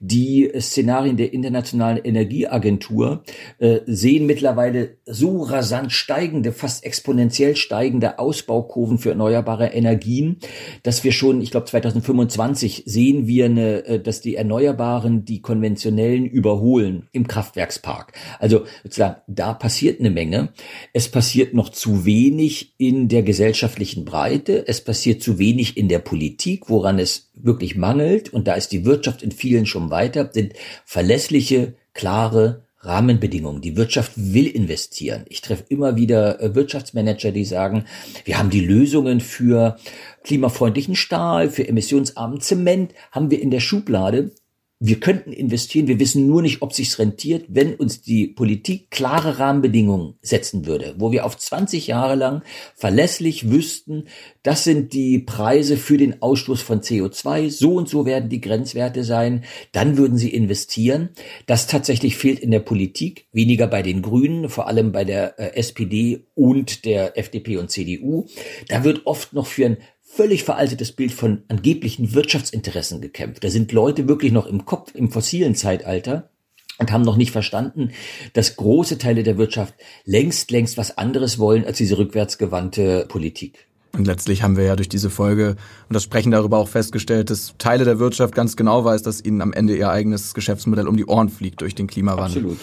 Die 0.00 0.50
Szenarien 0.58 1.16
der 1.16 1.32
Internationalen 1.34 2.02
Energieagentur 2.02 3.22
äh, 3.58 3.80
sehen 3.86 4.26
mittlerweile 4.26 4.96
so 5.04 5.42
rasant 5.42 5.92
steigende, 5.92 6.52
fast 6.52 6.84
exponentiell 6.84 7.56
steigende 7.56 8.18
Ausbaukurven 8.18 8.98
für 8.98 9.10
erneuerbare 9.10 9.68
Energien, 9.68 10.38
dass 10.82 11.04
wir 11.04 11.12
schon, 11.12 11.42
ich 11.42 11.50
glaube 11.50 11.66
2025 11.66 12.84
sehen 12.86 13.26
wir, 13.26 13.44
eine, 13.44 13.84
äh, 13.84 14.00
dass 14.00 14.22
die 14.22 14.36
Erneuerbaren 14.36 15.26
die 15.26 15.42
konventionellen 15.42 16.24
überholen 16.24 17.08
im 17.12 17.26
Kraftwerkspark. 17.26 18.12
Also 18.38 18.64
sozusagen, 18.86 19.20
da 19.26 19.52
passiert 19.52 19.98
eine 19.98 20.10
Menge. 20.10 20.52
Es 20.92 21.08
passiert 21.08 21.54
noch 21.54 21.70
zu 21.70 22.04
wenig 22.04 22.74
in 22.78 23.08
der 23.08 23.22
gesellschaftlichen 23.22 24.04
Breite. 24.04 24.66
Es 24.68 24.80
passiert 24.80 25.22
zu 25.22 25.38
wenig 25.38 25.76
in 25.76 25.88
der 25.88 25.98
Politik, 25.98 26.68
woran 26.68 26.98
es 26.98 27.30
wirklich 27.34 27.76
mangelt. 27.76 28.32
Und 28.32 28.46
da 28.46 28.54
ist 28.54 28.70
die 28.70 28.84
Wirtschaft 28.84 29.22
in 29.22 29.32
vielen 29.32 29.66
schon 29.66 29.90
weiter, 29.90 30.30
sind 30.32 30.52
verlässliche, 30.84 31.74
klare 31.94 32.64
Rahmenbedingungen. 32.78 33.60
Die 33.60 33.76
Wirtschaft 33.76 34.12
will 34.14 34.46
investieren. 34.46 35.24
Ich 35.28 35.40
treffe 35.40 35.64
immer 35.68 35.96
wieder 35.96 36.40
äh, 36.40 36.54
Wirtschaftsmanager, 36.54 37.32
die 37.32 37.44
sagen, 37.44 37.86
wir 38.24 38.38
haben 38.38 38.50
die 38.50 38.60
Lösungen 38.60 39.20
für 39.20 39.76
klimafreundlichen 40.22 40.94
Stahl, 40.94 41.50
für 41.50 41.66
emissionsarmen 41.66 42.40
Zement, 42.40 42.94
haben 43.10 43.30
wir 43.30 43.40
in 43.40 43.50
der 43.50 43.60
Schublade 43.60 44.30
wir 44.78 45.00
könnten 45.00 45.32
investieren, 45.32 45.88
wir 45.88 45.98
wissen 45.98 46.26
nur 46.26 46.42
nicht, 46.42 46.60
ob 46.60 46.74
sich's 46.74 46.98
rentiert, 46.98 47.46
wenn 47.48 47.74
uns 47.76 48.02
die 48.02 48.26
Politik 48.26 48.90
klare 48.90 49.38
Rahmenbedingungen 49.38 50.16
setzen 50.20 50.66
würde, 50.66 50.94
wo 50.98 51.12
wir 51.12 51.24
auf 51.24 51.38
20 51.38 51.86
Jahre 51.86 52.14
lang 52.14 52.42
verlässlich 52.74 53.50
wüssten, 53.50 54.08
das 54.42 54.64
sind 54.64 54.92
die 54.92 55.18
Preise 55.18 55.78
für 55.78 55.96
den 55.96 56.20
Ausstoß 56.20 56.60
von 56.60 56.82
CO2, 56.82 57.50
so 57.50 57.74
und 57.74 57.88
so 57.88 58.04
werden 58.04 58.28
die 58.28 58.42
Grenzwerte 58.42 59.02
sein, 59.02 59.44
dann 59.72 59.96
würden 59.96 60.18
sie 60.18 60.30
investieren. 60.30 61.08
Das 61.46 61.66
tatsächlich 61.66 62.16
fehlt 62.16 62.40
in 62.40 62.50
der 62.50 62.60
Politik, 62.60 63.28
weniger 63.32 63.68
bei 63.68 63.80
den 63.80 64.02
Grünen, 64.02 64.50
vor 64.50 64.66
allem 64.68 64.92
bei 64.92 65.04
der 65.04 65.38
äh, 65.38 65.56
SPD 65.56 66.26
und 66.34 66.84
der 66.84 67.16
FDP 67.16 67.56
und 67.56 67.70
CDU. 67.70 68.26
Da 68.68 68.84
wird 68.84 69.06
oft 69.06 69.32
noch 69.32 69.46
für 69.46 69.64
ein 69.64 69.76
völlig 70.16 70.44
veraltetes 70.44 70.92
Bild 70.92 71.12
von 71.12 71.42
angeblichen 71.48 72.14
Wirtschaftsinteressen 72.14 73.02
gekämpft. 73.02 73.44
Da 73.44 73.50
sind 73.50 73.70
Leute 73.70 74.08
wirklich 74.08 74.32
noch 74.32 74.46
im 74.46 74.64
Kopf 74.64 74.94
im 74.94 75.10
fossilen 75.10 75.54
Zeitalter 75.54 76.30
und 76.78 76.90
haben 76.90 77.02
noch 77.02 77.18
nicht 77.18 77.32
verstanden, 77.32 77.90
dass 78.32 78.56
große 78.56 78.96
Teile 78.96 79.22
der 79.22 79.36
Wirtschaft 79.36 79.74
längst, 80.04 80.50
längst 80.50 80.78
was 80.78 80.96
anderes 80.96 81.38
wollen 81.38 81.64
als 81.66 81.76
diese 81.76 81.98
rückwärtsgewandte 81.98 83.04
Politik. 83.08 83.66
Und 83.92 84.06
letztlich 84.06 84.42
haben 84.42 84.56
wir 84.56 84.64
ja 84.64 84.76
durch 84.76 84.88
diese 84.88 85.10
Folge 85.10 85.56
und 85.88 85.94
das 85.94 86.02
Sprechen 86.02 86.30
darüber 86.30 86.58
auch 86.58 86.68
festgestellt, 86.68 87.30
dass 87.30 87.54
Teile 87.58 87.84
der 87.84 87.98
Wirtschaft 87.98 88.34
ganz 88.34 88.56
genau 88.56 88.84
weiß, 88.84 89.02
dass 89.02 89.22
ihnen 89.22 89.42
am 89.42 89.52
Ende 89.52 89.76
ihr 89.76 89.90
eigenes 89.90 90.32
Geschäftsmodell 90.34 90.88
um 90.88 90.96
die 90.96 91.06
Ohren 91.06 91.28
fliegt 91.28 91.60
durch 91.60 91.74
den 91.74 91.86
Klimawandel. 91.86 92.42
Absolut. 92.42 92.58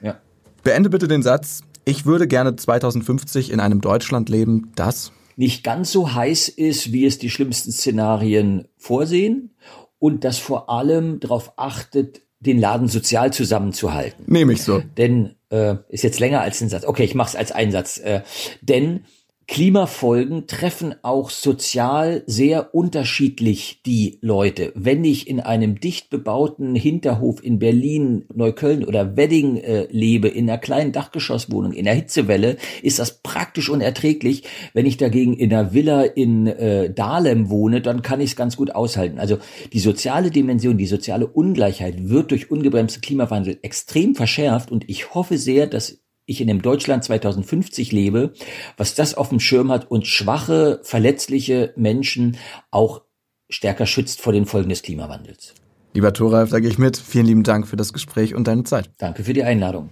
Ja. 0.00 0.20
Beende 0.62 0.90
bitte 0.90 1.08
den 1.08 1.22
Satz. 1.22 1.62
Ich 1.84 2.06
würde 2.06 2.26
gerne 2.26 2.56
2050 2.56 3.50
in 3.50 3.60
einem 3.60 3.80
Deutschland 3.80 4.28
leben, 4.28 4.72
das 4.74 5.12
nicht 5.36 5.64
ganz 5.64 5.92
so 5.92 6.14
heiß 6.14 6.48
ist, 6.48 6.92
wie 6.92 7.06
es 7.06 7.18
die 7.18 7.30
schlimmsten 7.30 7.72
Szenarien 7.72 8.68
vorsehen 8.76 9.54
und 9.98 10.24
das 10.24 10.38
vor 10.38 10.70
allem 10.70 11.20
darauf 11.20 11.52
achtet, 11.56 12.22
den 12.40 12.58
Laden 12.58 12.88
sozial 12.88 13.32
zusammenzuhalten. 13.32 14.24
Nehme 14.28 14.52
ich 14.52 14.62
so. 14.62 14.82
Denn 14.96 15.36
äh, 15.50 15.76
ist 15.88 16.04
jetzt 16.04 16.20
länger 16.20 16.40
als 16.42 16.60
ein 16.60 16.68
Satz. 16.68 16.84
Okay, 16.84 17.04
ich 17.04 17.14
mache 17.14 17.30
es 17.30 17.36
als 17.36 17.52
Einsatz. 17.52 17.98
Äh, 17.98 18.22
denn 18.60 19.04
Klimafolgen 19.46 20.46
treffen 20.46 20.94
auch 21.02 21.28
sozial 21.28 22.22
sehr 22.26 22.74
unterschiedlich 22.74 23.82
die 23.84 24.18
Leute. 24.22 24.72
Wenn 24.74 25.04
ich 25.04 25.28
in 25.28 25.40
einem 25.40 25.80
dicht 25.80 26.08
bebauten 26.08 26.74
Hinterhof 26.74 27.44
in 27.44 27.58
Berlin, 27.58 28.24
Neukölln 28.34 28.84
oder 28.84 29.16
Wedding 29.16 29.58
äh, 29.58 29.86
lebe, 29.90 30.28
in 30.28 30.48
einer 30.48 30.58
kleinen 30.58 30.92
Dachgeschosswohnung, 30.92 31.72
in 31.72 31.84
der 31.84 31.94
Hitzewelle, 31.94 32.56
ist 32.82 32.98
das 32.98 33.22
praktisch 33.22 33.68
unerträglich. 33.68 34.44
Wenn 34.72 34.86
ich 34.86 34.96
dagegen 34.96 35.34
in 35.34 35.52
einer 35.52 35.74
Villa 35.74 36.02
in 36.02 36.46
äh, 36.46 36.92
Dahlem 36.92 37.50
wohne, 37.50 37.82
dann 37.82 38.02
kann 38.02 38.20
ich 38.20 38.30
es 38.30 38.36
ganz 38.36 38.56
gut 38.56 38.74
aushalten. 38.74 39.18
Also 39.18 39.38
die 39.72 39.80
soziale 39.80 40.30
Dimension, 40.30 40.78
die 40.78 40.86
soziale 40.86 41.26
Ungleichheit 41.26 42.08
wird 42.08 42.30
durch 42.30 42.50
ungebremste 42.50 43.00
Klimawandel 43.00 43.58
extrem 43.62 44.14
verschärft 44.14 44.72
und 44.72 44.88
ich 44.88 45.14
hoffe 45.14 45.36
sehr, 45.36 45.66
dass 45.66 46.03
ich 46.26 46.40
in 46.40 46.48
dem 46.48 46.62
Deutschland 46.62 47.04
2050 47.04 47.92
lebe, 47.92 48.32
was 48.76 48.94
das 48.94 49.14
auf 49.14 49.28
dem 49.28 49.40
Schirm 49.40 49.70
hat 49.70 49.90
und 49.90 50.06
schwache, 50.06 50.80
verletzliche 50.82 51.72
Menschen 51.76 52.36
auch 52.70 53.02
stärker 53.50 53.86
schützt 53.86 54.20
vor 54.20 54.32
den 54.32 54.46
Folgen 54.46 54.70
des 54.70 54.82
Klimawandels. 54.82 55.54
Lieber 55.92 56.12
Thoralf, 56.12 56.50
da 56.50 56.60
gehe 56.60 56.70
ich 56.70 56.78
mit. 56.78 56.96
Vielen 56.96 57.26
lieben 57.26 57.42
Dank 57.44 57.68
für 57.68 57.76
das 57.76 57.92
Gespräch 57.92 58.34
und 58.34 58.48
deine 58.48 58.64
Zeit. 58.64 58.90
Danke 58.98 59.22
für 59.22 59.32
die 59.32 59.44
Einladung. 59.44 59.90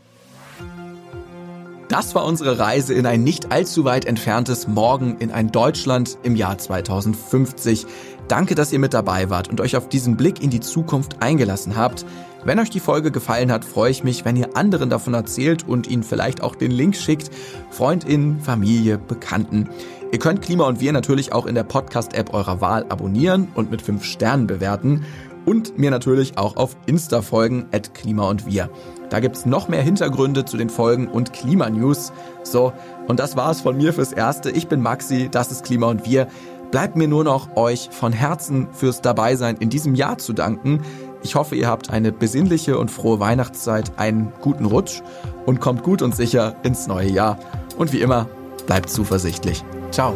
Das 1.88 2.14
war 2.14 2.24
unsere 2.24 2.58
Reise 2.58 2.94
in 2.94 3.04
ein 3.04 3.22
nicht 3.22 3.52
allzu 3.52 3.84
weit 3.84 4.06
entferntes 4.06 4.66
Morgen 4.66 5.18
in 5.18 5.30
ein 5.30 5.52
Deutschland 5.52 6.16
im 6.22 6.36
Jahr 6.36 6.56
2050. 6.56 7.84
Danke, 8.28 8.54
dass 8.54 8.72
ihr 8.72 8.78
mit 8.78 8.94
dabei 8.94 9.28
wart 9.28 9.48
und 9.48 9.60
euch 9.60 9.76
auf 9.76 9.90
diesen 9.90 10.16
Blick 10.16 10.42
in 10.42 10.48
die 10.48 10.60
Zukunft 10.60 11.20
eingelassen 11.20 11.76
habt. 11.76 12.06
Wenn 12.44 12.58
euch 12.58 12.70
die 12.70 12.80
Folge 12.80 13.12
gefallen 13.12 13.52
hat, 13.52 13.64
freue 13.64 13.92
ich 13.92 14.02
mich, 14.02 14.24
wenn 14.24 14.36
ihr 14.36 14.56
anderen 14.56 14.90
davon 14.90 15.14
erzählt 15.14 15.68
und 15.68 15.86
ihnen 15.86 16.02
vielleicht 16.02 16.42
auch 16.42 16.56
den 16.56 16.72
Link 16.72 16.96
schickt. 16.96 17.30
Freundinnen, 17.70 18.40
Familie, 18.40 18.98
Bekannten. 18.98 19.68
Ihr 20.10 20.18
könnt 20.18 20.42
Klima 20.42 20.66
und 20.66 20.80
Wir 20.80 20.92
natürlich 20.92 21.32
auch 21.32 21.46
in 21.46 21.54
der 21.54 21.62
Podcast-App 21.62 22.34
eurer 22.34 22.60
Wahl 22.60 22.84
abonnieren 22.88 23.48
und 23.54 23.70
mit 23.70 23.80
5 23.80 24.04
Sternen 24.04 24.48
bewerten. 24.48 25.04
Und 25.44 25.78
mir 25.78 25.90
natürlich 25.90 26.36
auch 26.36 26.56
auf 26.56 26.76
Insta 26.86 27.22
folgen, 27.22 27.66
at 27.72 27.94
Klima 27.94 28.28
und 28.28 28.44
Wir. 28.44 28.70
Da 29.08 29.20
gibt's 29.20 29.46
noch 29.46 29.68
mehr 29.68 29.82
Hintergründe 29.82 30.44
zu 30.44 30.56
den 30.56 30.70
Folgen 30.70 31.06
und 31.06 31.32
Klimanews. 31.32 32.12
So, 32.42 32.72
und 33.06 33.20
das 33.20 33.36
war's 33.36 33.60
von 33.60 33.76
mir 33.76 33.92
fürs 33.92 34.12
Erste. 34.12 34.50
Ich 34.50 34.66
bin 34.66 34.82
Maxi, 34.82 35.28
das 35.30 35.52
ist 35.52 35.64
Klima 35.64 35.86
und 35.86 36.06
Wir. 36.06 36.26
Bleibt 36.72 36.96
mir 36.96 37.06
nur 37.06 37.22
noch, 37.22 37.56
euch 37.56 37.88
von 37.92 38.12
Herzen 38.12 38.68
fürs 38.72 39.02
Dabeisein 39.02 39.56
in 39.58 39.68
diesem 39.68 39.94
Jahr 39.94 40.18
zu 40.18 40.32
danken. 40.32 40.80
Ich 41.22 41.34
hoffe, 41.34 41.54
ihr 41.54 41.68
habt 41.68 41.90
eine 41.90 42.12
besinnliche 42.12 42.78
und 42.78 42.90
frohe 42.90 43.20
Weihnachtszeit, 43.20 43.98
einen 43.98 44.32
guten 44.40 44.64
Rutsch 44.64 45.02
und 45.46 45.60
kommt 45.60 45.82
gut 45.82 46.02
und 46.02 46.16
sicher 46.16 46.56
ins 46.62 46.86
neue 46.86 47.10
Jahr. 47.10 47.38
Und 47.76 47.92
wie 47.92 48.00
immer, 48.00 48.28
bleibt 48.66 48.90
zuversichtlich. 48.90 49.64
Ciao. 49.90 50.14